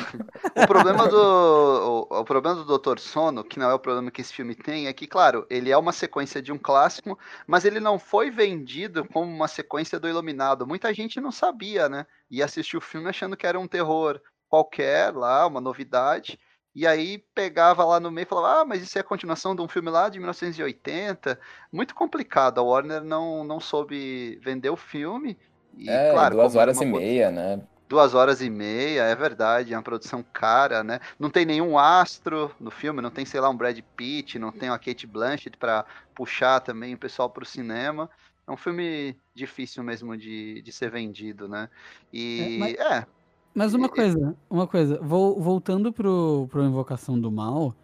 o 0.57 0.67
problema 0.67 1.09
do 1.09 2.07
o, 2.11 2.21
o 2.21 2.25
problema 2.25 2.63
do 2.65 2.79
Dr. 2.79 2.99
Sono, 2.99 3.45
que 3.45 3.59
não 3.59 3.71
é 3.71 3.75
o 3.75 3.79
problema 3.79 4.11
que 4.11 4.21
esse 4.21 4.33
filme 4.33 4.55
tem, 4.55 4.87
é 4.87 4.93
que, 4.93 5.07
claro, 5.07 5.47
ele 5.49 5.71
é 5.71 5.77
uma 5.77 5.93
sequência 5.93 6.43
de 6.43 6.53
um 6.53 6.59
clássico, 6.59 7.19
mas 7.47 7.65
ele 7.65 7.81
não 7.81 7.99
foi 7.99 8.31
vendido 8.31 9.05
como 9.13 9.31
uma 9.31 9.49
sequência 9.49 9.99
do 10.01 10.09
Iluminado. 10.09 10.67
Muita 10.67 10.93
gente 10.93 11.21
não 11.21 11.31
sabia, 11.33 11.89
né? 11.89 12.07
E 12.31 12.43
assistiu 12.43 12.79
o 12.79 12.83
filme 12.83 13.09
achando 13.09 13.37
que 13.37 13.47
era 13.47 13.59
um 13.59 13.67
terror 13.69 14.21
qualquer 14.49 15.15
lá, 15.15 15.47
uma 15.47 15.61
novidade. 15.61 16.39
E 16.75 16.87
aí 16.87 17.19
pegava 17.35 17.85
lá 17.85 17.99
no 17.99 18.11
meio 18.11 18.25
e 18.25 18.29
falava, 18.29 18.61
ah, 18.61 18.65
mas 18.65 18.83
isso 18.83 18.97
é 18.97 19.01
a 19.01 19.05
continuação 19.05 19.57
de 19.57 19.63
um 19.63 19.69
filme 19.69 19.91
lá 19.91 20.09
de 20.09 20.19
1980. 20.19 21.39
Muito 21.73 21.95
complicado. 21.95 22.59
A 22.59 22.63
Warner 22.63 23.03
não, 23.03 23.43
não 23.43 23.59
soube 23.59 24.39
vender 24.43 24.71
o 24.71 24.77
filme. 24.77 25.37
E, 25.77 25.89
É, 25.91 26.13
claro, 26.13 26.37
duas 26.37 26.55
horas 26.57 26.81
e 26.81 26.85
meia, 26.87 27.31
né? 27.31 27.61
Duas 27.89 28.15
horas 28.15 28.41
e 28.41 28.49
meia, 28.49 29.03
é 29.03 29.17
verdade, 29.17 29.75
é 29.75 29.77
uma 29.77 29.83
produção 29.83 30.25
cara, 30.33 30.85
né? 30.85 31.01
Não 31.19 31.29
tem 31.29 31.45
nenhum 31.45 31.77
astro 31.77 32.55
no 32.61 32.71
filme, 32.71 33.03
não 33.03 33.11
tem, 33.11 33.25
sei 33.25 33.41
lá, 33.41 33.49
um 33.51 33.57
Brad 33.57 33.77
Pitt, 33.97 34.39
não 34.39 34.53
tem 34.53 34.71
uma 34.71 34.79
Kate 34.79 35.09
Blanchett 35.09 35.57
pra 35.57 35.85
puxar 36.15 36.61
também 36.61 36.95
o 36.95 36.99
pessoal 36.99 37.29
pro 37.29 37.45
cinema. 37.45 38.09
É 38.47 38.53
um 38.53 38.57
filme 38.57 39.17
difícil 39.35 39.83
mesmo 39.83 40.17
de, 40.17 40.63
de 40.63 40.73
ser 40.73 40.89
vendido, 40.89 41.49
né? 41.49 41.69
E 42.13 42.55
É, 42.55 42.59
mas- 42.59 42.75
é, 42.75 43.07
Mas 43.55 43.75
uma 43.75 43.87
E- 43.87 43.91
coisa, 43.91 44.37
uma 44.49 44.67
coisa, 44.67 44.99
vol- 45.03 45.41
voltando 45.41 45.93
pro, 45.93 46.47
pro 46.51 46.65
Invocação 46.65 47.19
do 47.19 47.31
Mal, 47.33 47.75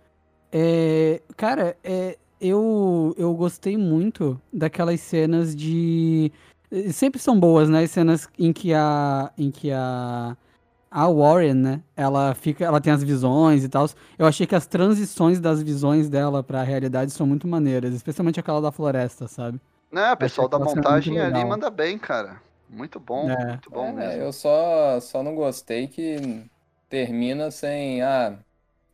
é, 0.52 1.20
cara, 1.37 1.76
é, 1.83 2.16
eu, 2.40 3.14
eu 3.18 3.35
gostei 3.35 3.76
muito 3.76 4.40
daquelas 4.52 5.00
cenas 5.00 5.55
de. 5.55 6.31
Sempre 6.92 7.20
são 7.20 7.38
boas, 7.38 7.68
né? 7.68 7.83
As 7.85 7.90
cenas 7.90 8.29
em 8.38 8.52
que 8.52 8.72
a. 8.74 9.31
em 9.37 9.50
que 9.50 9.70
a. 9.72 10.37
A 10.88 11.09
Warren, 11.09 11.55
né? 11.55 11.83
Ela 11.96 12.33
fica. 12.35 12.64
Ela 12.64 12.81
tem 12.81 12.92
as 12.92 13.02
visões 13.02 13.64
e 13.64 13.68
tal. 13.68 13.87
Eu 14.18 14.24
achei 14.26 14.46
que 14.46 14.55
as 14.55 14.66
transições 14.66 15.40
das 15.40 15.62
visões 15.62 16.09
dela 16.09 16.42
pra 16.42 16.62
realidade 16.62 17.11
são 17.11 17.26
muito 17.26 17.46
maneiras, 17.46 17.92
especialmente 17.92 18.40
aquela 18.40 18.61
da 18.62 18.70
floresta, 18.72 19.26
sabe? 19.29 19.61
né, 19.90 20.12
o 20.12 20.16
pessoal 20.16 20.48
da 20.48 20.59
montagem 20.59 21.18
ali 21.20 21.44
manda 21.44 21.70
bem, 21.70 21.98
cara. 21.98 22.40
Muito 22.68 22.98
bom, 22.98 23.31
É. 23.31 23.46
muito 23.46 23.70
bom 23.70 23.87
É, 23.87 23.92
mesmo. 23.92 24.22
eu 24.22 24.33
só, 24.33 25.00
só 25.00 25.22
não 25.22 25.35
gostei 25.35 25.87
que 25.87 26.44
termina 26.88 27.50
sem 27.50 28.02
ah, 28.02 28.38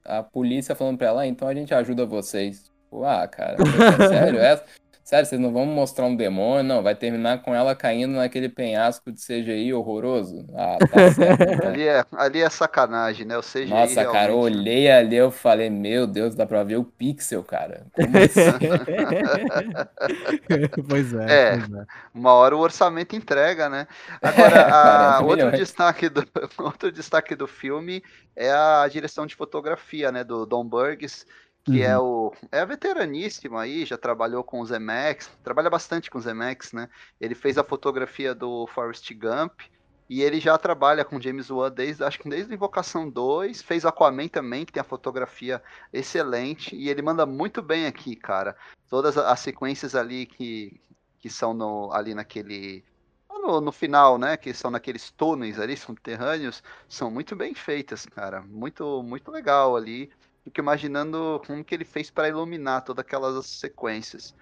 a 0.05 0.23
polícia 0.23 0.75
falando 0.75 0.99
pra 0.99 1.09
ela, 1.09 1.23
ah, 1.23 1.27
então 1.27 1.49
a 1.49 1.55
gente 1.55 1.75
ajuda 1.75 2.05
vocês. 2.07 2.65
Tipo, 2.65 3.05
ah, 3.05 3.27
cara, 3.27 3.57
é 3.57 4.09
sério? 4.09 4.41
É, 4.43 4.63
sério, 5.05 5.27
vocês 5.27 5.41
não 5.41 5.53
vão 5.53 5.67
mostrar 5.67 6.07
um 6.07 6.15
demônio? 6.17 6.63
Não, 6.63 6.83
vai 6.83 6.95
terminar 6.95 7.43
com 7.43 7.55
ela 7.55 7.75
caindo 7.75 8.13
naquele 8.15 8.49
penhasco 8.49 9.11
de 9.13 9.21
CGI 9.21 9.73
horroroso? 9.75 10.47
Ah, 10.55 10.79
tá 10.79 11.13
certo. 11.13 11.43
então. 11.53 11.69
Ali 11.69 11.89
é, 11.89 12.05
ali 12.17 12.41
é 12.43 12.49
sacanagem, 12.51 13.27
né? 13.27 13.37
O 13.37 13.43
CGI 13.43 13.67
Nossa, 13.67 14.05
cara, 14.05 14.33
eu 14.33 14.39
realmente- 14.41 14.59
olhei 14.59 14.91
ali, 14.91 15.17
eu 15.17 15.31
falei, 15.31 15.69
meu 15.71 16.07
Deus, 16.07 16.35
dá 16.35 16.47
pra 16.47 16.63
ver 16.65 16.77
o 16.77 16.85
pixel, 16.85 17.43
cara. 17.45 17.87
Como 17.95 18.17
assim? 18.19 18.43
pois 20.89 21.13
é, 21.15 21.55
É. 21.55 21.59
pois 21.59 21.73
é. 21.81 21.87
Uma 22.15 22.33
hora 22.35 22.57
o 22.57 22.61
orçamento 22.61 23.17
entrega, 23.17 23.69
né? 23.69 23.87
Agora, 24.21 24.63
a- 25.19 25.23
40 25.23 25.45
outro, 25.47 25.59
destaque 25.59 26.09
do, 26.09 26.25
outro 26.59 26.93
destaque 26.93 27.35
do 27.35 27.47
filme 27.47 28.03
é 28.37 28.51
a 28.51 28.87
direção 28.89 29.27
de 29.27 29.35
fotografia, 29.35 30.11
né? 30.13 30.25
Do 30.25 30.47
Don 30.47 30.65
Burgess, 30.65 31.27
que 31.65 31.83
é 31.83 31.97
o 31.99 32.33
é 32.51 32.65
veteraníssimo 32.67 33.57
aí, 33.57 33.85
já 33.85 33.97
trabalhou 33.97 34.43
com 34.43 34.61
o 34.61 34.67
Zemex, 34.67 35.31
trabalha 35.45 35.71
bastante 35.71 36.11
com 36.11 36.19
o 36.19 36.21
Zemex, 36.21 36.73
né? 36.73 36.89
Ele 37.21 37.35
fez 37.35 37.57
a 37.57 37.65
fotografia 37.65 38.35
do 38.35 38.67
Forrest 38.67 39.13
Gump 39.15 39.61
e 40.09 40.23
ele 40.23 40.41
já 40.41 40.59
trabalha 40.59 41.05
com 41.05 41.21
James 41.21 41.51
Wan 41.51 41.71
desde, 41.71 42.03
acho 42.03 42.19
que 42.19 42.29
desde 42.29 42.53
Invocação 42.53 43.09
2, 43.09 43.63
fez 43.63 43.85
Aquaman 43.85 44.29
também, 44.29 44.65
que 44.65 44.73
tem 44.73 44.81
a 44.81 44.85
fotografia 44.85 45.63
excelente 45.93 46.75
e 46.75 46.89
ele 46.89 47.01
manda 47.01 47.25
muito 47.25 47.63
bem 47.63 47.87
aqui, 47.87 48.17
cara. 48.17 48.57
Todas 48.89 49.17
as 49.17 49.41
sequências 49.41 49.95
ali 49.95 50.27
que, 50.27 50.81
que 51.19 51.31
são 51.31 51.55
no, 51.55 51.93
ali 51.93 52.15
naquele 52.15 52.85
no, 53.31 53.61
no 53.61 53.73
final, 53.73 54.19
né, 54.19 54.37
que 54.37 54.55
são 54.55 54.71
naqueles 54.71 55.11
túneis 55.11 55.59
ali 55.59 55.77
subterrâneos, 55.77 56.63
são 56.89 57.11
muito 57.11 57.35
bem 57.35 57.55
feitas, 57.55 58.07
cara. 58.07 58.43
Muito 58.43 59.03
muito 59.03 59.31
legal 59.31 59.77
ali. 59.77 60.11
Fico 60.45 60.61
imaginando 60.61 61.41
como 61.47 61.65
que 61.65 61.75
ele 61.75 61.85
fez 61.85 62.11
para 62.11 62.29
iluminar 62.29 62.83
todas 62.85 63.05
aquelas 63.05 63.47
sequências. 63.47 64.35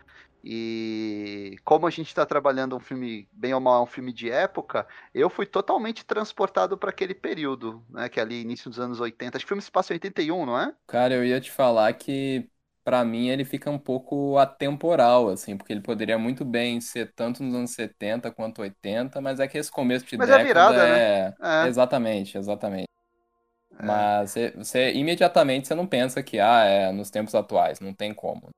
E 0.42 1.56
como 1.64 1.86
a 1.86 1.90
gente 1.90 2.08
está 2.08 2.24
trabalhando 2.24 2.74
um 2.74 2.80
filme, 2.80 3.28
bem 3.30 3.52
ou 3.52 3.60
mal, 3.60 3.82
um 3.82 3.86
filme 3.86 4.12
de 4.12 4.30
época, 4.30 4.86
eu 5.14 5.28
fui 5.28 5.44
totalmente 5.44 6.04
transportado 6.04 6.78
para 6.78 6.90
aquele 6.90 7.14
período, 7.14 7.84
né? 7.90 8.08
Que 8.08 8.18
é 8.18 8.22
ali 8.22 8.40
início 8.40 8.70
dos 8.70 8.80
anos 8.80 9.00
80. 9.00 9.36
Acho 9.36 9.44
que 9.44 9.48
o 9.48 9.54
filme 9.54 9.62
se 9.62 9.70
passa 9.70 9.92
em 9.92 9.96
81, 9.96 10.46
não 10.46 10.58
é? 10.58 10.74
Cara, 10.86 11.14
eu 11.14 11.24
ia 11.24 11.40
te 11.40 11.50
falar 11.50 11.92
que 11.92 12.48
pra 12.82 13.04
mim 13.04 13.28
ele 13.28 13.44
fica 13.44 13.70
um 13.70 13.78
pouco 13.78 14.38
atemporal, 14.38 15.28
assim, 15.28 15.56
porque 15.56 15.72
ele 15.72 15.82
poderia 15.82 16.18
muito 16.18 16.44
bem 16.44 16.80
ser 16.80 17.12
tanto 17.14 17.42
nos 17.42 17.54
anos 17.54 17.72
70 17.72 18.30
quanto 18.32 18.62
80, 18.62 19.20
mas 19.20 19.38
é 19.40 19.46
que 19.46 19.58
esse 19.58 19.70
começo 19.70 20.06
de 20.06 20.16
Mas 20.16 20.30
é 20.30 20.38
década 20.38 20.46
virada, 20.48 20.88
é... 20.88 21.34
É. 21.40 21.68
Exatamente, 21.68 22.38
exatamente. 22.38 22.89
É. 23.82 23.86
Mas 23.86 24.30
você, 24.30 24.50
você- 24.56 24.92
imediatamente 24.92 25.68
você 25.68 25.74
não 25.74 25.86
pensa 25.86 26.22
que, 26.22 26.38
ah, 26.38 26.64
é 26.64 26.92
nos 26.92 27.10
tempos 27.10 27.34
atuais, 27.34 27.80
não 27.80 27.94
tem 27.94 28.12
como. 28.14 28.48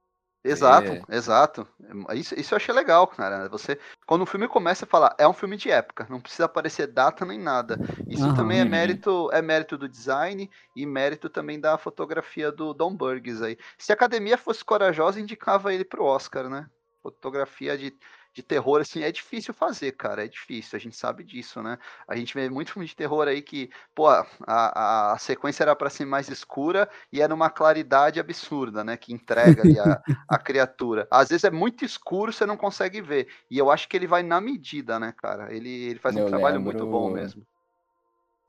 Exato, 0.45 0.93
É. 1.09 1.17
exato. 1.17 1.69
Isso, 2.15 2.35
isso 2.39 2.53
eu 2.53 2.57
achei 2.57 2.75
legal, 2.75 3.07
cara. 3.07 3.49
Você, 3.49 3.79
quando 4.05 4.23
o 4.23 4.27
filme 4.27 4.49
começa 4.49 4.85
a 4.85 4.89
falar, 4.89 5.15
é 5.17 5.27
um 5.27 5.33
filme 5.33 5.57
de 5.57 5.71
época, 5.71 6.05
não 6.11 6.21
precisa 6.21 6.47
aparecer 6.47 6.89
data 6.89 7.25
nem 7.25 7.39
nada. 7.39 7.79
Isso 8.09 8.25
Aham. 8.25 8.35
também 8.35 8.59
é 8.59 8.65
Uhum. 8.65 8.71
mérito, 8.71 9.31
é 9.33 9.41
mérito 9.41 9.79
do 9.79 9.89
design 9.89 10.51
e 10.75 10.85
mérito 10.85 11.29
também 11.31 11.61
da 11.61 11.79
fotografia 11.79 12.51
do 12.51 12.75
Don 12.75 12.93
Burgess 12.97 13.41
aí. 13.41 13.57
Se 13.79 13.93
a 13.93 13.95
academia 13.95 14.37
fosse 14.37 14.65
corajosa, 14.65 15.21
indicava 15.21 15.73
ele 15.73 15.85
pro 15.85 16.05
Oscar, 16.05 16.49
né? 16.49 16.67
Fotografia 17.01 17.79
de, 17.79 17.95
de 18.35 18.43
terror, 18.43 18.81
assim, 18.81 19.03
é 19.03 19.13
difícil 19.13 19.53
fazer, 19.55 19.93
cara. 19.93 20.25
É 20.25 20.29
difícil, 20.29 20.77
a 20.77 20.81
gente 20.81 20.97
sabe 20.97 21.23
disso, 21.25 21.63
né? 21.63 21.79
A 22.09 22.17
gente 22.17 22.35
vê 22.35 22.49
muito 22.51 22.73
filme 22.73 22.87
de 22.89 22.97
terror 22.97 23.29
aí 23.29 23.43
que, 23.43 23.71
pô, 23.95 24.09
a, 24.09 24.27
a, 24.47 25.13
a 25.13 25.19
sequência 25.19 25.63
era 25.65 25.77
pra 25.77 25.91
ser 25.91 26.05
mais 26.07 26.29
escura 26.29 26.89
e 27.13 27.21
era 27.21 27.35
uma 27.35 27.51
claridade 27.51 28.19
absurda, 28.21 28.83
né? 28.85 28.97
Que 28.97 29.13
entrega 29.13 29.63
ali 29.63 29.79
a, 29.79 30.01
a 30.29 30.39
criatura. 30.39 31.07
Às 31.11 31.29
vezes 31.31 31.45
é 31.45 31.51
muito 31.51 31.85
escuro, 31.85 32.33
você 32.33 32.47
não 32.47 32.57
consegue 32.57 33.01
ver. 33.03 33.29
E 33.51 33.59
eu 33.59 33.71
acho 33.71 33.89
que 33.89 33.97
ele 33.97 34.07
vai 34.07 34.23
na 34.23 34.41
medida, 34.41 34.99
né, 34.99 35.13
cara? 35.17 35.53
Ele, 35.55 35.69
ele 35.71 35.99
faz 35.99 36.17
um 36.17 36.23
Eu 36.23 36.25
trabalho 36.25 36.61
muito 36.61 36.87
lembro- 36.87 36.87
bom 36.87 37.11
mesmo. 37.11 37.47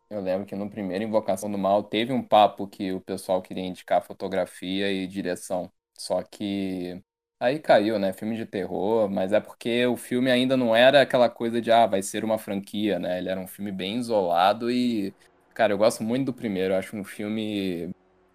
Eu 0.09 0.21
lembro 0.21 0.45
que 0.45 0.55
no 0.55 0.69
primeiro 0.69 1.03
Invocação 1.03 1.51
do 1.51 1.57
Mal 1.57 1.83
teve 1.83 2.13
um 2.13 2.21
papo 2.25 2.67
que 2.67 2.91
o 2.91 3.01
pessoal 3.01 3.41
queria 3.41 3.63
indicar 3.63 4.01
fotografia 4.03 4.91
e 4.91 5.07
direção. 5.07 5.71
Só 5.97 6.21
que 6.23 7.03
aí 7.45 7.59
caiu, 7.59 7.99
né? 7.99 8.13
Filme 8.13 8.35
de 8.35 8.45
terror, 8.45 9.09
mas 9.09 9.33
é 9.33 9.39
porque 9.39 9.85
o 9.85 9.97
filme 9.97 10.31
ainda 10.31 10.55
não 10.57 10.75
era 10.75 11.01
aquela 11.01 11.29
coisa 11.29 11.61
de, 11.61 11.71
ah, 11.71 11.85
vai 11.87 12.01
ser 12.01 12.23
uma 12.23 12.37
franquia, 12.37 12.99
né? 12.99 13.17
Ele 13.19 13.29
era 13.29 13.39
um 13.39 13.47
filme 13.47 13.71
bem 13.71 13.97
isolado 13.99 14.71
e, 14.71 15.15
cara, 15.53 15.73
eu 15.73 15.77
gosto 15.77 16.03
muito 16.03 16.25
do 16.27 16.33
primeiro. 16.33 16.73
Eu 16.73 16.77
acho 16.79 16.95
um 16.95 17.03
filme. 17.03 17.91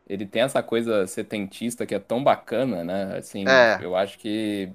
Ele 0.07 0.27
tem 0.27 0.43
essa 0.43 0.63
coisa 0.63 1.07
setentista 1.07 1.87
que 1.87 1.95
é 1.95 1.99
tão 2.01 2.23
bacana, 2.25 2.85
né? 2.85 3.17
Assim, 3.19 3.47
É. 3.47 3.79
eu 3.79 3.97
acho 3.97 4.19
que 4.19 4.75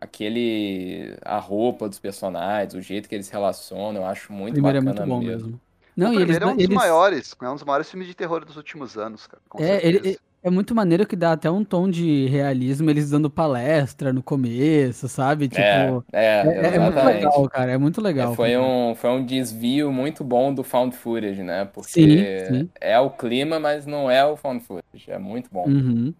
aquele. 0.00 1.16
A 1.24 1.38
roupa 1.38 1.88
dos 1.88 1.98
personagens, 2.00 2.74
o 2.74 2.80
jeito 2.82 3.08
que 3.08 3.14
eles 3.16 3.26
se 3.26 3.32
relacionam, 3.32 4.02
eu 4.02 4.06
acho 4.08 4.32
O 4.40 4.44
muito 4.44 4.60
primeiro 4.60 4.78
é 4.78 4.80
bacana 4.80 4.80
muito 4.80 5.06
bom 5.06 5.20
mesmo. 5.22 5.22
mesmo. 5.22 5.60
Não, 5.96 6.10
o 6.10 6.12
e 6.14 6.20
eles, 6.22 6.38
primeiro 6.38 6.44
é 6.44 6.48
um 6.48 6.56
dos 6.56 6.68
eles- 6.68 6.68
maiores, 6.68 7.34
é 7.40 7.48
um 7.48 7.54
dos 7.54 7.64
maiores 7.64 7.90
filmes 7.90 8.08
de 8.08 8.14
terror 8.14 8.44
dos 8.44 8.56
últimos 8.56 8.96
anos, 8.98 9.26
cara. 9.26 9.42
Com 9.48 9.60
É, 9.60 9.86
ele, 9.86 10.00
certeza. 10.00 10.18
É 10.42 10.50
muito 10.50 10.74
maneiro 10.74 11.06
que 11.06 11.16
dá 11.16 11.32
até 11.32 11.50
um 11.50 11.64
tom 11.64 11.90
de 11.90 12.26
realismo, 12.26 12.88
eles 12.90 13.10
dando 13.10 13.28
palestra 13.28 14.12
no 14.12 14.22
começo, 14.22 15.08
sabe? 15.08 15.48
Tipo, 15.48 15.62
É, 15.62 16.02
é, 16.12 16.46
é, 16.46 16.74
é 16.76 16.78
muito 16.78 17.04
legal, 17.04 17.48
cara, 17.48 17.72
é 17.72 17.78
muito 17.78 18.00
legal. 18.00 18.32
É, 18.32 18.36
foi 18.36 18.56
um, 18.56 18.94
foi 18.94 19.10
um 19.10 19.24
desvio 19.24 19.92
muito 19.92 20.22
bom 20.22 20.52
do 20.52 20.62
found 20.62 20.94
footage, 20.96 21.42
né? 21.42 21.64
Porque 21.64 21.90
Sim, 21.90 22.54
sim. 22.54 22.70
é 22.80 22.98
o 22.98 23.10
clima, 23.10 23.58
mas 23.58 23.86
não 23.86 24.10
é 24.10 24.24
o 24.24 24.36
found 24.36 24.64
footage. 24.64 25.10
É 25.10 25.18
muito 25.18 25.48
bom. 25.52 25.66
Uhum. 25.66 26.14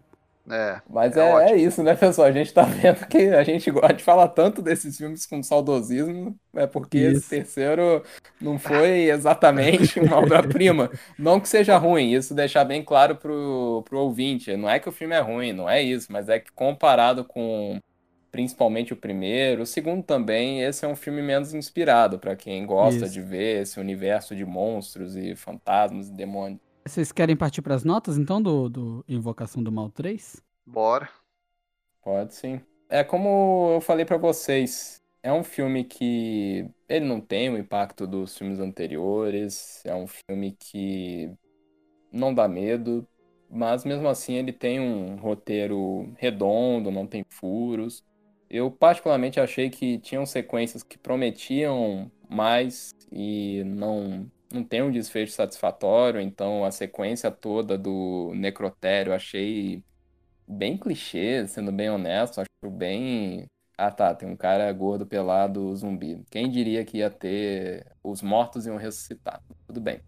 É, 0.51 0.81
Mas 0.89 1.15
É 1.15 1.21
é, 1.21 1.51
é 1.51 1.57
isso, 1.57 1.83
né, 1.83 1.95
pessoal? 1.95 2.27
A 2.27 2.31
gente 2.31 2.51
tá 2.53 2.63
vendo 2.63 3.05
que 3.07 3.17
a 3.29 3.43
gente 3.43 3.69
gosta 3.69 3.93
de 3.93 4.03
falar 4.03 4.29
tanto 4.29 4.61
desses 4.61 4.97
filmes 4.97 5.25
com 5.25 5.43
saudosismo, 5.43 6.35
é 6.55 6.65
porque 6.65 6.97
esse 6.97 7.21
Isso. 7.21 7.29
terceiro 7.29 8.03
não 8.41 8.57
foi 8.57 9.09
exatamente 9.09 9.99
uma 9.99 10.17
obra-prima. 10.17 10.89
Não 11.17 11.39
que 11.39 11.47
seja 11.47 11.77
ruim, 11.77 12.11
isso 12.13 12.33
deixar 12.33 12.65
bem 12.65 12.83
claro 12.83 13.15
pro, 13.15 13.83
pro 13.87 13.99
ouvinte. 13.99 14.55
Não 14.57 14.69
é 14.69 14.79
que 14.79 14.89
o 14.89 14.91
filme 14.91 15.15
é 15.15 15.19
ruim, 15.19 15.53
não 15.53 15.69
é 15.69 15.81
isso, 15.81 16.11
mas 16.11 16.29
é 16.29 16.39
que 16.39 16.51
comparado 16.51 17.23
com 17.23 17.79
principalmente 18.31 18.93
o 18.93 18.97
primeiro, 18.97 19.63
o 19.63 19.65
segundo 19.65 20.03
também, 20.03 20.61
esse 20.63 20.85
é 20.85 20.87
um 20.87 20.95
filme 20.95 21.21
menos 21.21 21.53
inspirado 21.53 22.19
pra 22.19 22.35
quem 22.35 22.65
gosta 22.65 23.05
Isso. 23.05 23.13
de 23.13 23.21
ver 23.21 23.63
esse 23.63 23.79
universo 23.79 24.35
de 24.35 24.45
monstros 24.45 25.15
e 25.15 25.35
fantasmas 25.35 26.09
e 26.09 26.13
demônios. 26.13 26.61
Vocês 26.89 27.11
querem 27.11 27.37
partir 27.37 27.61
pras 27.61 27.83
notas, 27.83 28.17
então, 28.17 28.41
do, 28.41 28.67
do 28.67 29.05
Invocação 29.07 29.61
do 29.61 29.71
Mal 29.71 29.91
3? 29.91 30.41
bora. 30.65 31.07
Pode 32.01 32.33
sim. 32.33 32.59
É 32.89 33.03
como 33.03 33.73
eu 33.75 33.81
falei 33.81 34.05
pra 34.05 34.17
vocês, 34.17 34.99
é 35.21 35.31
um 35.31 35.43
filme 35.43 35.83
que 35.83 36.67
ele 36.87 37.05
não 37.05 37.21
tem 37.21 37.47
o 37.51 37.59
impacto 37.59 38.07
dos 38.07 38.35
filmes 38.35 38.59
anteriores, 38.59 39.83
é 39.85 39.93
um 39.93 40.07
filme 40.07 40.57
que 40.59 41.31
não 42.11 42.33
dá 42.33 42.47
medo, 42.47 43.07
mas 43.51 43.85
mesmo 43.85 44.07
assim 44.07 44.33
ele 44.33 44.51
tem 44.51 44.79
um 44.79 45.15
roteiro 45.17 46.11
redondo, 46.17 46.89
não 46.89 47.05
tem 47.05 47.23
furos. 47.29 48.03
Eu 48.49 48.71
particularmente 48.71 49.39
achei 49.39 49.69
que 49.69 49.99
tinham 49.99 50.25
sequências 50.25 50.81
que 50.81 50.97
prometiam 50.97 52.11
mais 52.27 52.95
e 53.11 53.63
não 53.63 54.27
não 54.51 54.63
tem 54.63 54.81
um 54.81 54.91
desfecho 54.91 55.33
satisfatório, 55.33 56.19
então 56.21 56.63
a 56.65 56.71
sequência 56.71 57.31
toda 57.31 57.77
do 57.77 58.33
necrotério 58.35 59.11
eu 59.11 59.15
achei 59.15 59.83
bem 60.47 60.77
clichê, 60.77 61.47
sendo 61.47 61.71
bem 61.71 61.89
honesto, 61.89 62.41
acho 62.41 62.71
bem. 62.71 63.47
Ah 63.77 63.91
tá, 63.91 64.13
tem 64.15 64.29
um 64.29 64.37
cara 64.37 64.71
gordo, 64.73 65.07
pelado, 65.07 65.75
zumbi. 65.75 66.23
Quem 66.31 66.49
diria 66.51 66.85
que 66.85 66.97
ia 66.99 67.09
ter. 67.11 67.85
Os 68.03 68.21
mortos 68.21 68.65
iam 68.67 68.77
ressuscitar? 68.77 69.41
Tudo 69.67 69.81
bem. 69.81 70.01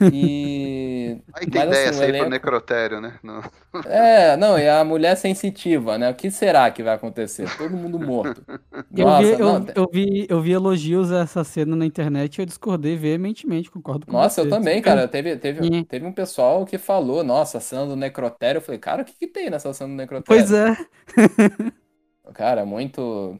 E. 0.00 1.20
Aí 1.32 1.46
tem 1.46 1.62
Mas, 1.66 1.68
ideia 1.68 1.90
assim, 1.90 1.98
o 1.98 1.98
sair 1.98 2.08
elenco- 2.08 2.24
pro 2.24 2.30
necrotério, 2.30 3.00
né? 3.00 3.18
Não. 3.22 3.40
É, 3.86 4.36
não, 4.36 4.58
e 4.58 4.68
a 4.68 4.84
mulher 4.84 5.16
sensitiva, 5.16 5.96
né? 5.98 6.10
O 6.10 6.14
que 6.14 6.30
será 6.30 6.70
que 6.70 6.82
vai 6.82 6.94
acontecer? 6.94 7.48
Todo 7.56 7.76
mundo 7.76 7.98
morto. 7.98 8.44
Eu, 8.96 9.06
Nossa, 9.06 9.22
vi, 9.22 9.32
eu, 9.32 9.38
não, 9.38 9.66
eu 9.74 9.88
vi, 9.92 10.26
eu 10.28 10.40
vi 10.40 10.52
elogios 10.52 11.10
a 11.12 11.20
essa 11.20 11.42
cena 11.44 11.74
na 11.76 11.84
internet 11.86 12.36
e 12.38 12.42
eu 12.42 12.46
discordei 12.46 12.96
veementemente, 12.96 13.70
concordo 13.70 14.06
com 14.06 14.12
Nossa, 14.12 14.40
eu 14.40 14.44
você. 14.44 14.50
também, 14.50 14.80
cara. 14.82 15.08
Teve, 15.08 15.36
teve, 15.36 15.78
É. 15.80 15.84
teve 15.84 16.06
um 16.06 16.12
pessoal 16.12 16.64
que 16.64 16.78
falou, 16.78 17.24
nossa, 17.24 17.58
a 17.58 17.60
cena 17.60 17.86
do 17.86 17.96
necrotério. 17.96 18.58
Eu 18.58 18.62
falei, 18.62 18.78
cara, 18.78 19.02
o 19.02 19.04
que, 19.04 19.12
que 19.14 19.26
tem 19.26 19.50
nessa 19.50 19.72
cena 19.72 19.90
do 19.90 19.96
necrotério? 19.96 20.24
Pois 20.26 20.52
é. 20.52 20.76
Cara, 22.34 22.64
muito. 22.64 23.38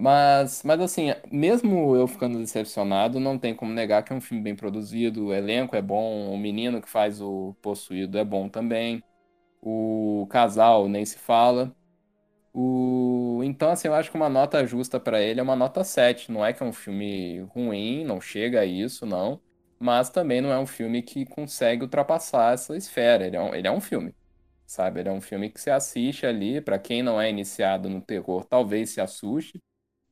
Mas, 0.00 0.62
mas 0.62 0.80
assim, 0.80 1.08
mesmo 1.32 1.96
eu 1.96 2.06
ficando 2.06 2.38
decepcionado, 2.38 3.18
não 3.18 3.36
tem 3.36 3.52
como 3.54 3.72
negar 3.72 4.04
que 4.04 4.12
é 4.12 4.16
um 4.16 4.20
filme 4.20 4.40
bem 4.42 4.54
produzido, 4.54 5.26
o 5.26 5.34
elenco 5.34 5.74
é 5.74 5.82
bom, 5.82 6.32
o 6.32 6.38
menino 6.38 6.80
que 6.80 6.88
faz 6.88 7.20
o 7.20 7.54
possuído 7.60 8.16
é 8.16 8.24
bom 8.24 8.48
também, 8.48 9.02
o 9.62 10.26
casal 10.30 10.88
nem 10.88 11.04
se 11.06 11.18
fala. 11.18 11.74
O... 12.52 13.40
Então, 13.44 13.70
assim, 13.70 13.88
eu 13.88 13.94
acho 13.94 14.10
que 14.10 14.16
uma 14.16 14.28
nota 14.28 14.66
justa 14.66 15.00
pra 15.00 15.20
ele 15.22 15.40
é 15.40 15.42
uma 15.42 15.56
nota 15.56 15.84
7. 15.84 16.32
Não 16.32 16.44
é 16.44 16.52
que 16.52 16.62
é 16.62 16.66
um 16.66 16.72
filme 16.72 17.40
ruim, 17.54 18.04
não 18.04 18.20
chega 18.20 18.60
a 18.62 18.66
isso, 18.66 19.06
não. 19.06 19.40
Mas 19.78 20.10
também 20.10 20.40
não 20.40 20.52
é 20.52 20.58
um 20.58 20.66
filme 20.66 21.02
que 21.02 21.26
consegue 21.26 21.82
ultrapassar 21.84 22.54
essa 22.54 22.76
esfera. 22.76 23.26
Ele 23.26 23.36
é 23.36 23.40
um, 23.42 23.54
ele 23.54 23.68
é 23.68 23.72
um 23.72 23.80
filme, 23.80 24.14
sabe? 24.66 25.00
Ele 25.00 25.08
é 25.10 25.12
um 25.12 25.20
filme 25.20 25.50
que 25.50 25.60
você 25.60 25.70
assiste 25.70 26.26
ali. 26.26 26.60
Pra 26.60 26.78
quem 26.78 27.02
não 27.02 27.20
é 27.20 27.30
iniciado 27.30 27.88
no 27.90 28.00
terror, 28.02 28.44
talvez 28.44 28.90
se 28.90 29.00
assuste. 29.00 29.60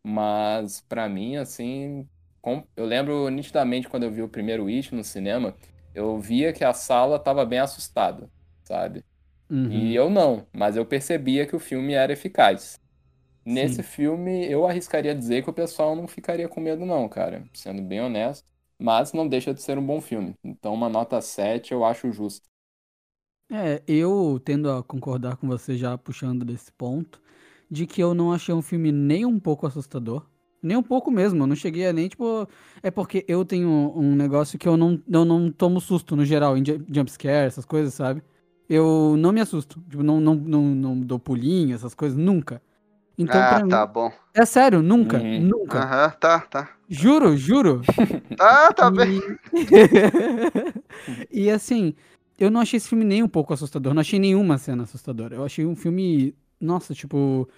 Mas 0.07 0.81
pra 0.83 1.09
mim, 1.09 1.37
assim, 1.37 2.09
com- 2.41 2.65
eu 2.77 2.85
lembro 2.87 3.29
nitidamente 3.31 3.89
quando 3.89 4.05
eu 4.05 4.13
vi 4.13 4.23
o 4.23 4.29
primeiro 4.29 4.67
It 4.69 4.95
no 4.95 5.03
cinema, 5.05 5.57
eu 5.95 6.21
via 6.21 6.53
que 6.53 6.65
a 6.65 6.73
sala 6.73 7.19
tava 7.19 7.45
bem 7.47 7.59
assustada, 7.59 8.31
sabe? 8.65 9.05
Uhum. 9.51 9.91
E 9.91 9.95
eu 9.95 10.11
não, 10.11 10.47
mas 10.55 10.77
eu 10.77 10.87
percebia 10.87 11.47
que 11.47 11.57
o 11.57 11.61
filme 11.61 11.95
era 11.95 12.13
eficaz. 12.13 12.81
Nesse 13.45 13.83
Sim. 13.83 13.85
filme, 13.85 14.47
eu 14.51 14.67
arriscaria 14.67 15.15
dizer 15.15 15.43
que 15.45 15.51
o 15.51 15.55
pessoal 15.55 15.97
não 15.97 16.09
ficaria 16.09 16.49
com 16.49 16.61
medo, 16.61 16.85
não, 16.87 17.09
cara, 17.09 17.49
sendo 17.55 17.83
bem 17.83 18.01
honesto. 18.01 18.47
Mas 18.79 19.13
não 19.13 19.29
deixa 19.29 19.55
de 19.55 19.63
ser 19.63 19.79
um 19.79 19.87
bom 19.87 20.01
filme. 20.01 20.35
Então, 20.45 20.75
uma 20.75 20.89
nota 20.89 21.21
7 21.23 21.73
eu 21.73 21.85
acho 21.85 22.13
justa. 22.13 22.49
É, 23.51 23.81
eu 23.87 24.41
tendo 24.45 24.71
a 24.71 24.83
concordar 24.83 25.37
com 25.37 25.47
você 25.47 25.77
já 25.77 25.97
puxando 25.97 26.45
desse 26.45 26.73
ponto, 26.73 27.21
de 27.71 27.87
que 27.87 28.03
eu 28.03 28.15
não 28.15 28.33
achei 28.33 28.55
um 28.55 28.63
filme 28.63 28.93
nem 28.93 29.25
um 29.27 29.39
pouco 29.41 29.67
assustador. 29.67 30.25
Nem 30.63 30.77
um 30.77 30.83
pouco 30.83 31.11
mesmo, 31.11 31.43
eu 31.43 31.47
não 31.47 31.55
cheguei 31.57 31.87
a 31.87 31.93
nem, 31.93 32.09
tipo... 32.09 32.49
É 32.83 32.91
porque 32.91 33.25
eu 33.29 33.45
tenho 33.45 33.69
um 33.97 34.17
negócio 34.17 34.59
que 34.59 34.67
eu 34.67 34.77
não, 34.77 35.01
eu 35.09 35.25
não 35.25 35.51
tomo 35.53 35.81
susto, 35.81 36.17
no 36.17 36.25
geral, 36.25 36.57
em 36.57 36.65
ju- 36.65 36.85
jumpscare, 36.91 37.47
essas 37.47 37.65
coisas, 37.65 37.95
sabe? 37.95 38.23
Eu 38.69 39.17
não 39.17 39.33
me 39.33 39.41
assusto, 39.41 39.81
tipo, 39.89 40.03
não, 40.03 40.21
não, 40.21 40.35
não, 40.35 40.63
não 40.75 41.01
dou 41.01 41.19
pulinho, 41.21 41.75
essas 41.75 41.95
coisas, 41.95 42.19
nunca. 42.19 42.61
Então, 43.19 43.45
ah, 43.45 43.47
pra 43.47 43.65
tá 43.69 43.87
mim... 43.87 43.87
bom. 43.87 44.11
É 44.35 44.45
sério, 44.47 44.83
nunca, 44.83 45.19
Uhum. 45.19 45.41
nunca. 45.41 45.79
Aham, 45.81 46.11
tá, 46.21 46.41
tá. 46.41 46.77
Juro, 46.89 47.37
juro. 47.37 47.83
Tá, 48.37 48.71
tá 48.73 48.91
bem. 48.91 49.21
E 51.31 51.51
assim, 51.51 51.95
eu 52.39 52.51
não 52.51 52.61
achei 52.61 52.77
esse 52.79 52.89
filme 52.89 53.05
nem 53.05 53.23
um 53.23 53.29
pouco 53.29 53.53
assustador. 53.55 53.95
Não 53.95 54.01
achei 54.01 54.19
nenhuma 54.19 54.59
cena 54.59 54.83
assustadora. 54.85 55.35
Eu 55.37 55.45
achei 55.45 55.65
um 55.67 55.77
filme. 55.77 56.35
Nossa, 56.61 56.95
tipo. 56.95 57.49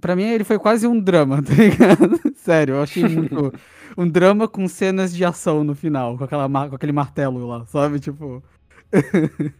Pra 0.00 0.14
mim 0.14 0.22
ele 0.24 0.44
foi 0.44 0.58
quase 0.58 0.86
um 0.86 1.00
drama, 1.00 1.42
tá 1.42 1.54
ligado? 1.54 2.20
Sério, 2.36 2.76
eu 2.76 2.82
achei 2.82 3.06
muito. 3.08 3.52
Um 3.96 4.08
drama 4.08 4.46
com 4.46 4.68
cenas 4.68 5.14
de 5.14 5.24
ação 5.24 5.64
no 5.64 5.74
final, 5.74 6.16
com, 6.16 6.24
aquela, 6.24 6.48
com 6.68 6.74
aquele 6.76 6.92
martelo 6.92 7.46
lá, 7.46 7.66
sabe? 7.66 8.00
Tipo. 8.00 8.42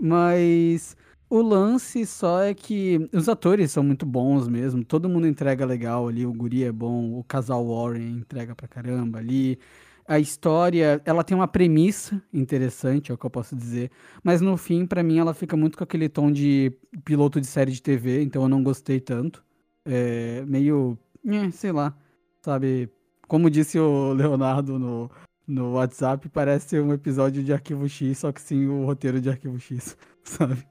Mas. 0.00 0.96
O 1.28 1.42
lance 1.42 2.06
só 2.06 2.42
é 2.42 2.54
que 2.54 3.08
os 3.12 3.28
atores 3.28 3.72
são 3.72 3.82
muito 3.82 4.06
bons 4.06 4.46
mesmo. 4.46 4.84
Todo 4.84 5.08
mundo 5.08 5.26
entrega 5.26 5.64
legal 5.66 6.06
ali. 6.06 6.24
O 6.24 6.32
Guri 6.32 6.64
é 6.64 6.70
bom, 6.70 7.18
o 7.18 7.24
casal 7.24 7.66
Warren 7.66 8.18
entrega 8.18 8.54
pra 8.54 8.68
caramba 8.68 9.18
ali. 9.18 9.58
A 10.06 10.18
história, 10.18 11.00
ela 11.04 11.24
tem 11.24 11.34
uma 11.34 11.48
premissa 11.48 12.22
interessante, 12.32 13.10
é 13.10 13.14
o 13.14 13.18
que 13.18 13.24
eu 13.24 13.30
posso 13.30 13.56
dizer. 13.56 13.90
Mas 14.22 14.40
no 14.40 14.56
fim, 14.56 14.86
pra 14.86 15.02
mim, 15.02 15.18
ela 15.18 15.32
fica 15.32 15.56
muito 15.56 15.78
com 15.78 15.84
aquele 15.84 16.08
tom 16.08 16.30
de 16.30 16.72
piloto 17.04 17.40
de 17.40 17.46
série 17.46 17.72
de 17.72 17.80
TV, 17.80 18.22
então 18.22 18.42
eu 18.42 18.48
não 18.48 18.62
gostei 18.62 19.00
tanto. 19.00 19.42
É 19.84 20.42
meio. 20.46 20.98
eh, 21.26 21.50
sei 21.50 21.72
lá. 21.72 21.96
Sabe? 22.42 22.90
Como 23.26 23.48
disse 23.48 23.78
o 23.78 24.12
Leonardo 24.12 24.78
no, 24.78 25.10
no 25.46 25.72
WhatsApp, 25.72 26.28
parece 26.28 26.78
um 26.80 26.92
episódio 26.92 27.42
de 27.42 27.52
Arquivo 27.52 27.88
X, 27.88 28.18
só 28.18 28.32
que 28.32 28.40
sim 28.42 28.66
o 28.66 28.84
roteiro 28.84 29.20
de 29.20 29.30
Arquivo 29.30 29.58
X, 29.58 29.96
sabe? 30.22 30.66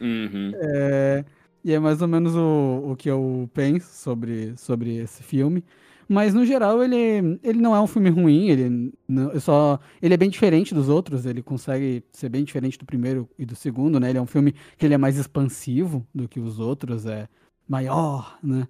Uhum. 0.00 0.52
É, 0.54 1.24
e 1.64 1.72
é 1.72 1.78
mais 1.78 2.02
ou 2.02 2.08
menos 2.08 2.34
o, 2.36 2.90
o 2.92 2.96
que 2.96 3.10
eu 3.10 3.50
penso 3.52 3.90
sobre, 3.92 4.56
sobre 4.56 4.96
esse 4.98 5.22
filme. 5.22 5.64
Mas 6.08 6.34
no 6.34 6.44
geral 6.44 6.82
ele, 6.82 7.38
ele 7.42 7.60
não 7.60 7.74
é 7.74 7.80
um 7.80 7.86
filme 7.86 8.10
ruim, 8.10 8.48
ele 8.48 8.92
não, 9.08 9.38
só 9.40 9.78
ele 10.02 10.14
é 10.14 10.16
bem 10.16 10.28
diferente 10.28 10.74
dos 10.74 10.88
outros, 10.88 11.26
ele 11.26 11.42
consegue 11.42 12.04
ser 12.12 12.28
bem 12.28 12.44
diferente 12.44 12.78
do 12.78 12.84
primeiro 12.84 13.28
e 13.38 13.44
do 13.46 13.56
segundo, 13.56 13.98
né? 13.98 14.10
Ele 14.10 14.18
é 14.18 14.22
um 14.22 14.26
filme 14.26 14.54
que 14.76 14.84
ele 14.86 14.94
é 14.94 14.98
mais 14.98 15.16
expansivo 15.16 16.06
do 16.14 16.28
que 16.28 16.40
os 16.40 16.58
outros, 16.58 17.06
é 17.06 17.28
maior, 17.68 18.38
né? 18.42 18.68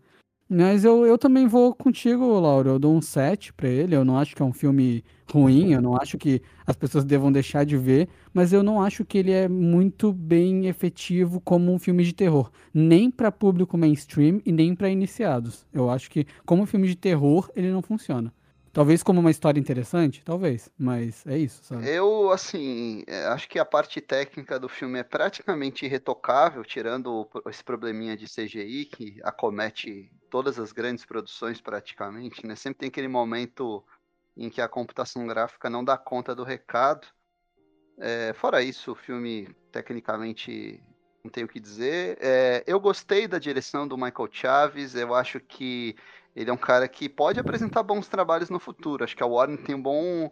Mas 0.57 0.85
eu, 0.85 1.05
eu 1.05 1.19
também 1.19 1.49
vou 1.49 1.75
contigo, 1.75 2.39
Laura. 2.39 2.71
Eu 2.71 2.79
dou 2.79 2.95
um 2.95 3.03
7 3.03 3.53
pra 3.53 3.69
ele. 3.69 3.97
Eu 3.97 4.05
não 4.05 4.17
acho 4.17 4.37
que 4.37 4.43
é 4.43 4.45
um 4.45 4.53
filme 4.53 5.05
ruim, 5.33 5.73
eu 5.73 5.83
não 5.83 5.97
acho 5.97 6.17
que 6.17 6.41
as 6.67 6.77
pessoas 6.77 7.05
devam 7.05 7.33
deixar 7.33 7.65
de 7.65 7.77
ver, 7.77 8.09
mas 8.33 8.53
eu 8.53 8.63
não 8.63 8.81
acho 8.81 9.05
que 9.05 9.19
ele 9.19 9.33
é 9.33 9.49
muito 9.49 10.13
bem 10.13 10.67
efetivo 10.67 11.41
como 11.41 11.73
um 11.73 11.79
filme 11.79 12.05
de 12.05 12.13
terror, 12.13 12.51
nem 12.73 13.11
pra 13.11 13.33
público 13.33 13.77
mainstream 13.77 14.41
e 14.45 14.53
nem 14.53 14.75
pra 14.77 14.91
iniciados. 14.91 15.67
Eu 15.73 15.91
acho 15.91 16.11
que 16.11 16.27
como 16.45 16.67
filme 16.67 16.87
de 16.87 16.95
terror 16.95 17.51
ele 17.57 17.71
não 17.73 17.83
funciona. 17.83 18.33
Talvez 18.75 19.05
como 19.05 19.21
uma 19.21 19.31
história 19.31 19.61
interessante, 19.61 20.21
talvez, 20.25 20.69
mas 20.77 21.25
é 21.29 21.39
isso, 21.39 21.63
sabe? 21.63 21.89
Eu, 21.89 22.33
assim, 22.33 23.05
é, 23.07 23.27
acho 23.27 23.49
que 23.49 23.57
a 23.61 23.65
parte 23.65 24.01
técnica 24.01 24.59
do 24.59 24.69
filme 24.69 24.99
é 24.99 25.05
praticamente 25.05 25.85
irretocável, 25.85 26.65
tirando 26.65 27.31
esse 27.47 27.63
probleminha 27.63 28.17
de 28.17 28.27
CGI 28.27 28.87
que 28.87 29.21
acomete 29.23 30.11
todas 30.29 30.59
as 30.59 30.73
grandes 30.73 31.05
produções 31.05 31.61
praticamente, 31.61 32.45
né? 32.45 32.57
Sempre 32.57 32.81
tem 32.81 32.89
aquele 32.89 33.07
momento 33.07 33.85
em 34.37 34.51
que 34.51 34.61
a 34.61 34.69
computação 34.69 35.25
gráfica 35.25 35.71
não 35.71 35.85
dá 35.85 35.97
conta 35.97 36.35
do 36.35 36.43
recado. 36.43 37.07
É, 37.97 38.33
fora 38.33 38.61
isso, 38.61 38.91
o 38.91 38.97
filme 38.97 39.55
tecnicamente 39.71 40.83
não 41.23 41.31
tenho 41.31 41.47
o 41.47 41.49
que 41.49 41.61
dizer. 41.61 42.19
É, 42.21 42.65
eu 42.67 42.81
gostei 42.81 43.29
da 43.29 43.39
direção 43.39 43.87
do 43.87 43.97
Michael 43.97 44.29
Chaves, 44.33 44.97
eu 44.97 45.15
acho 45.15 45.39
que 45.39 45.95
ele 46.35 46.51
é 46.51 46.53
um 46.53 46.57
cara 46.59 46.89
que 46.89 47.09
pode 47.09 47.39
apresentar 47.39 47.83
bons 47.83 48.09
trabalhos 48.09 48.51
no 48.51 48.59
futuro. 48.59 49.05
Acho 49.05 49.17
que 49.17 49.23
a 49.23 49.27
Warner 49.27 49.63
tem 49.63 49.75
um 49.75 49.83
bom 49.83 50.31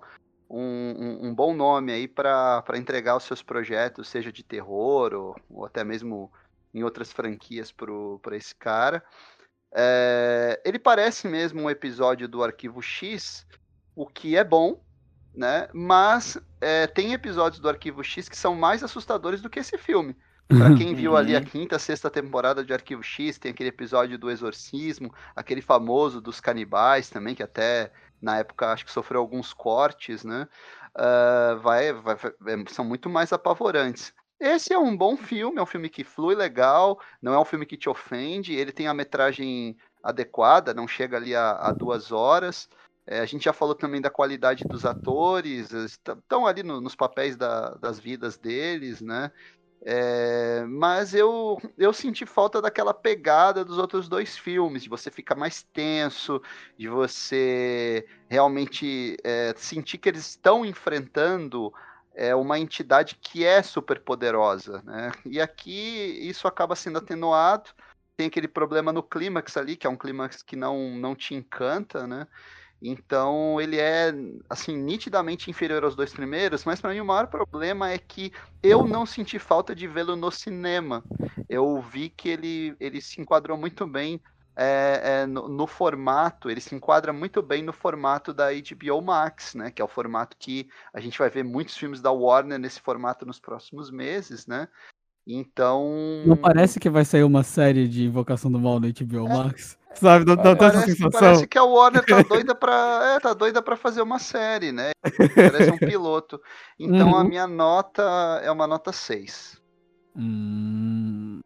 um, 0.51 0.59
um- 0.59 1.27
um 1.29 1.35
bom 1.35 1.55
nome 1.55 1.93
aí 1.93 2.07
para 2.07 2.63
entregar 2.75 3.17
os 3.17 3.25
seus 3.25 3.43
projetos, 3.43 4.09
seja 4.09 4.31
de 4.31 4.43
terror 4.43 5.15
ou, 5.15 5.37
ou 5.49 5.65
até 5.65 5.83
mesmo 5.83 6.31
em 6.75 6.83
outras 6.85 7.11
franquias 7.11 7.73
para 7.73 8.37
esse 8.37 8.55
cara. 8.55 9.03
É, 9.75 10.61
ele 10.65 10.79
parece 10.79 11.27
mesmo 11.27 11.63
um 11.63 11.71
episódio 11.71 12.29
do 12.29 12.45
Arquivo 12.45 12.83
X, 12.83 13.47
o 13.97 14.07
que 14.07 14.37
é 14.37 14.45
bom, 14.45 14.85
né? 15.35 15.69
Mas 15.73 16.39
é, 16.61 16.87
tem 16.87 17.15
episódios 17.15 17.61
do 17.61 17.69
Arquivo 17.69 18.05
X 18.05 18.29
que 18.29 18.37
são 18.37 18.55
mais 18.55 18.85
assustadores 18.85 19.41
do 19.41 19.49
que 19.49 19.61
esse 19.61 19.79
filme. 19.79 20.15
Pra 20.59 20.75
quem 20.75 20.95
viu 20.95 21.17
ali 21.17 21.35
a 21.35 21.39
Uhum. 21.39 21.45
quinta, 21.45 21.79
sexta 21.79 22.11
temporada 22.11 22.65
de 22.65 22.73
Arquivo 22.73 23.03
X, 23.03 23.39
tem 23.39 23.51
aquele 23.53 23.69
episódio 23.71 24.19
do 24.19 24.31
Exorcismo, 24.31 25.13
aquele 25.35 25.61
famoso 25.63 26.21
dos 26.21 26.41
canibais 26.41 27.09
também, 27.11 27.35
que 27.35 27.43
até 27.43 27.93
na 28.21 28.39
época 28.39 28.73
acho 28.73 28.85
que 28.85 28.93
sofreu 28.93 29.21
alguns 29.21 29.53
cortes, 29.53 30.25
né? 30.25 30.47
Ah, 30.95 31.59
vai, 31.63 31.93
vai- 31.93 32.17
vai- 32.41 32.65
são 32.69 32.85
muito 32.85 33.09
mais 33.09 33.33
apavorantes. 33.33 34.13
Esse 34.41 34.73
é 34.73 34.79
um 34.79 34.97
bom 34.97 35.17
filme, 35.17 35.59
é 35.59 35.63
um 35.63 35.67
filme 35.67 35.89
que 35.89 36.03
flui 36.05 36.35
legal, 36.35 37.01
não 37.21 37.33
é 37.33 37.39
um 37.39 37.45
filme 37.45 37.65
que 37.65 37.77
te 37.77 37.89
ofende, 37.89 38.55
ele 38.55 38.73
tem 38.73 38.89
a 38.89 38.95
metragem 38.95 39.77
adequada, 40.03 40.75
não 40.75 40.89
chega 40.89 41.17
ali 41.17 41.35
a, 41.35 41.53
a 41.53 41.73
duas 41.73 42.11
horas. 42.11 42.69
É, 43.07 43.21
a 43.21 43.25
gente 43.27 43.45
já 43.45 43.53
falou 43.53 43.75
também 43.75 44.01
da 44.01 44.11
qualidade 44.11 44.65
dos 44.65 44.85
atores, 44.85 45.73
estão 45.73 46.47
ali 46.47 46.63
no- 46.63 46.81
nos 46.81 46.95
papéis 46.95 47.37
da- 47.37 47.71
das 47.77 47.99
vidas 47.99 48.37
deles, 48.37 49.01
né? 49.01 49.31
É, 49.85 50.65
mas 50.69 51.13
eu, 51.13 51.61
eu 51.77 51.93
senti 51.93 52.25
falta 52.25 52.63
daquela 52.63 52.95
pegada 52.95 53.65
dos 53.65 53.79
outros 53.79 54.09
dois 54.09 54.39
filmes, 54.39 54.85
de 54.85 54.89
você 54.89 55.11
ficar 55.11 55.35
mais 55.35 55.63
tenso, 55.63 56.41
de 56.79 56.89
você 56.89 58.07
realmente 58.29 59.17
é, 59.25 59.53
sentir 59.57 59.99
que 59.99 60.09
eles 60.09 60.29
estão 60.29 60.65
enfrentando 60.65 61.73
é, 62.15 62.35
uma 62.35 62.59
entidade 62.59 63.19
que 63.21 63.45
é 63.45 63.61
super 63.63 64.01
poderosa, 64.01 64.83
né? 64.83 65.11
E 65.27 65.41
aqui 65.41 66.19
isso 66.29 66.47
acaba 66.47 66.77
sendo 66.77 66.99
atenuado. 66.99 67.71
Tem 68.17 68.29
aquele 68.29 68.47
problema 68.47 68.93
no 68.93 69.03
clímax 69.03 69.57
ali, 69.57 69.75
que 69.75 69.87
é 69.87 69.91
um 69.91 69.97
clímax 69.97 70.43
que 70.43 70.55
não, 70.55 70.91
não 70.97 71.17
te 71.17 71.35
encanta, 71.35 72.07
né? 72.07 72.29
Então 72.83 73.61
ele 73.61 73.79
é 73.79 74.13
assim 74.51 74.77
nitidamente 74.77 75.49
inferior 75.49 75.85
aos 75.85 75.95
dois 75.95 76.13
primeiros, 76.13 76.65
mas 76.65 76.81
para 76.81 76.93
mim 76.93 77.01
o 77.01 77.05
maior 77.05 77.29
problema 77.29 77.91
é 77.91 77.99
que 77.99 78.33
eu 78.61 78.85
não 78.85 79.07
senti 79.07 79.39
falta 79.39 79.75
de 79.75 79.87
vê-lo 79.87 80.17
no 80.17 80.31
cinema. 80.33 81.05
Eu 81.49 81.81
vi 81.81 82.09
que 82.09 82.29
ele, 82.29 82.75
ele 82.81 83.01
se 83.01 83.21
enquadrou 83.21 83.57
muito 83.57 83.87
bem 83.87 84.21
é, 84.57 85.01
é, 85.03 85.27
no, 85.27 85.49
no, 85.49 85.67
formato, 85.67 86.51
ele 86.51 86.61
se 86.61 86.75
enquadra 86.75 87.13
muito 87.13 87.41
bem 87.41 87.63
no 87.63 87.73
formato 87.73 88.35
da 88.35 88.49
HBO 88.53 89.01
Max, 89.01 89.55
né? 89.55 89.71
Que 89.71 89.81
é 89.81 89.85
o 89.85 89.89
formato 89.89 90.37
que 90.39 90.69
a 90.93 91.01
gente 91.01 91.19
vai 91.19 91.31
ver 91.31 91.43
muitos 91.43 91.77
filmes 91.77 92.03
da 92.03 92.11
Warner 92.11 92.59
nesse 92.59 92.81
formato 92.81 93.25
nos 93.25 93.41
próximos 93.41 93.91
meses, 93.91 94.47
né? 94.47 94.69
Então. 95.27 96.23
Não 96.27 96.37
parece 96.37 96.79
que 96.79 96.91
vai 96.91 97.05
sair 97.05 97.23
uma 97.23 97.43
série 97.43 97.89
de 97.89 98.05
Invocação 98.05 98.51
do 98.51 98.59
Mal 98.59 98.79
no 98.79 98.89
HBO 98.89 99.27
é. 99.27 99.39
Max? 99.39 99.79
Sabe, 99.95 100.25
não, 100.25 100.35
não 100.35 100.57
parece, 100.57 100.79
essa 100.79 100.87
sensação. 100.87 101.21
Parece 101.21 101.47
que 101.47 101.59
a 101.59 101.65
Warner 101.65 102.05
tá 102.05 102.23
doida 102.29 102.55
pra, 102.55 103.15
é, 103.17 103.21
tá 103.21 103.33
doida 103.33 103.63
pra 103.63 103.77
fazer 103.77 104.03
uma 104.03 104.19
série, 104.19 104.73
né? 104.73 104.91
Parece 105.35 105.71
um 105.71 105.79
piloto. 105.79 106.41
Então 106.79 107.11
uhum. 107.11 107.17
a 107.17 107.25
minha 107.25 107.47
nota 107.47 108.03
é 108.43 108.51
uma 108.51 108.67
nota 108.67 108.93
6. 108.93 109.61
Hum, 110.17 111.41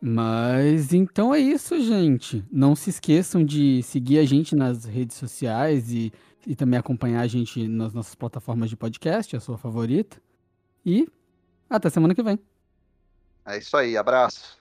mas 0.00 0.92
então 0.92 1.34
é 1.34 1.38
isso, 1.38 1.80
gente. 1.80 2.44
Não 2.50 2.74
se 2.74 2.90
esqueçam 2.90 3.44
de 3.44 3.82
seguir 3.82 4.18
a 4.18 4.24
gente 4.24 4.54
nas 4.54 4.84
redes 4.84 5.16
sociais 5.16 5.90
e, 5.92 6.12
e 6.46 6.54
também 6.54 6.78
acompanhar 6.78 7.20
a 7.20 7.26
gente 7.26 7.66
nas 7.68 7.92
nossas 7.92 8.14
plataformas 8.14 8.70
de 8.70 8.76
podcast, 8.76 9.36
a 9.36 9.40
sua 9.40 9.58
favorita. 9.58 10.20
E 10.84 11.06
até 11.68 11.90
semana 11.90 12.14
que 12.14 12.22
vem. 12.22 12.38
É 13.44 13.58
isso 13.58 13.76
aí, 13.76 13.96
abraço. 13.96 14.59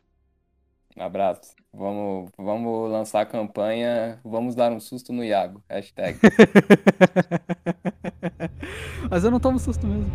Abraço. 0.97 1.55
Vamos, 1.73 2.31
vamos 2.37 2.91
lançar 2.91 3.21
a 3.21 3.25
campanha. 3.25 4.19
Vamos 4.23 4.55
dar 4.55 4.71
um 4.71 4.79
susto 4.79 5.13
no 5.13 5.23
Iago. 5.23 5.63
Hashtag. 5.69 6.19
Mas 9.09 9.23
eu 9.23 9.31
não 9.31 9.39
tomo 9.39 9.59
susto 9.59 9.85
mesmo. 9.85 10.11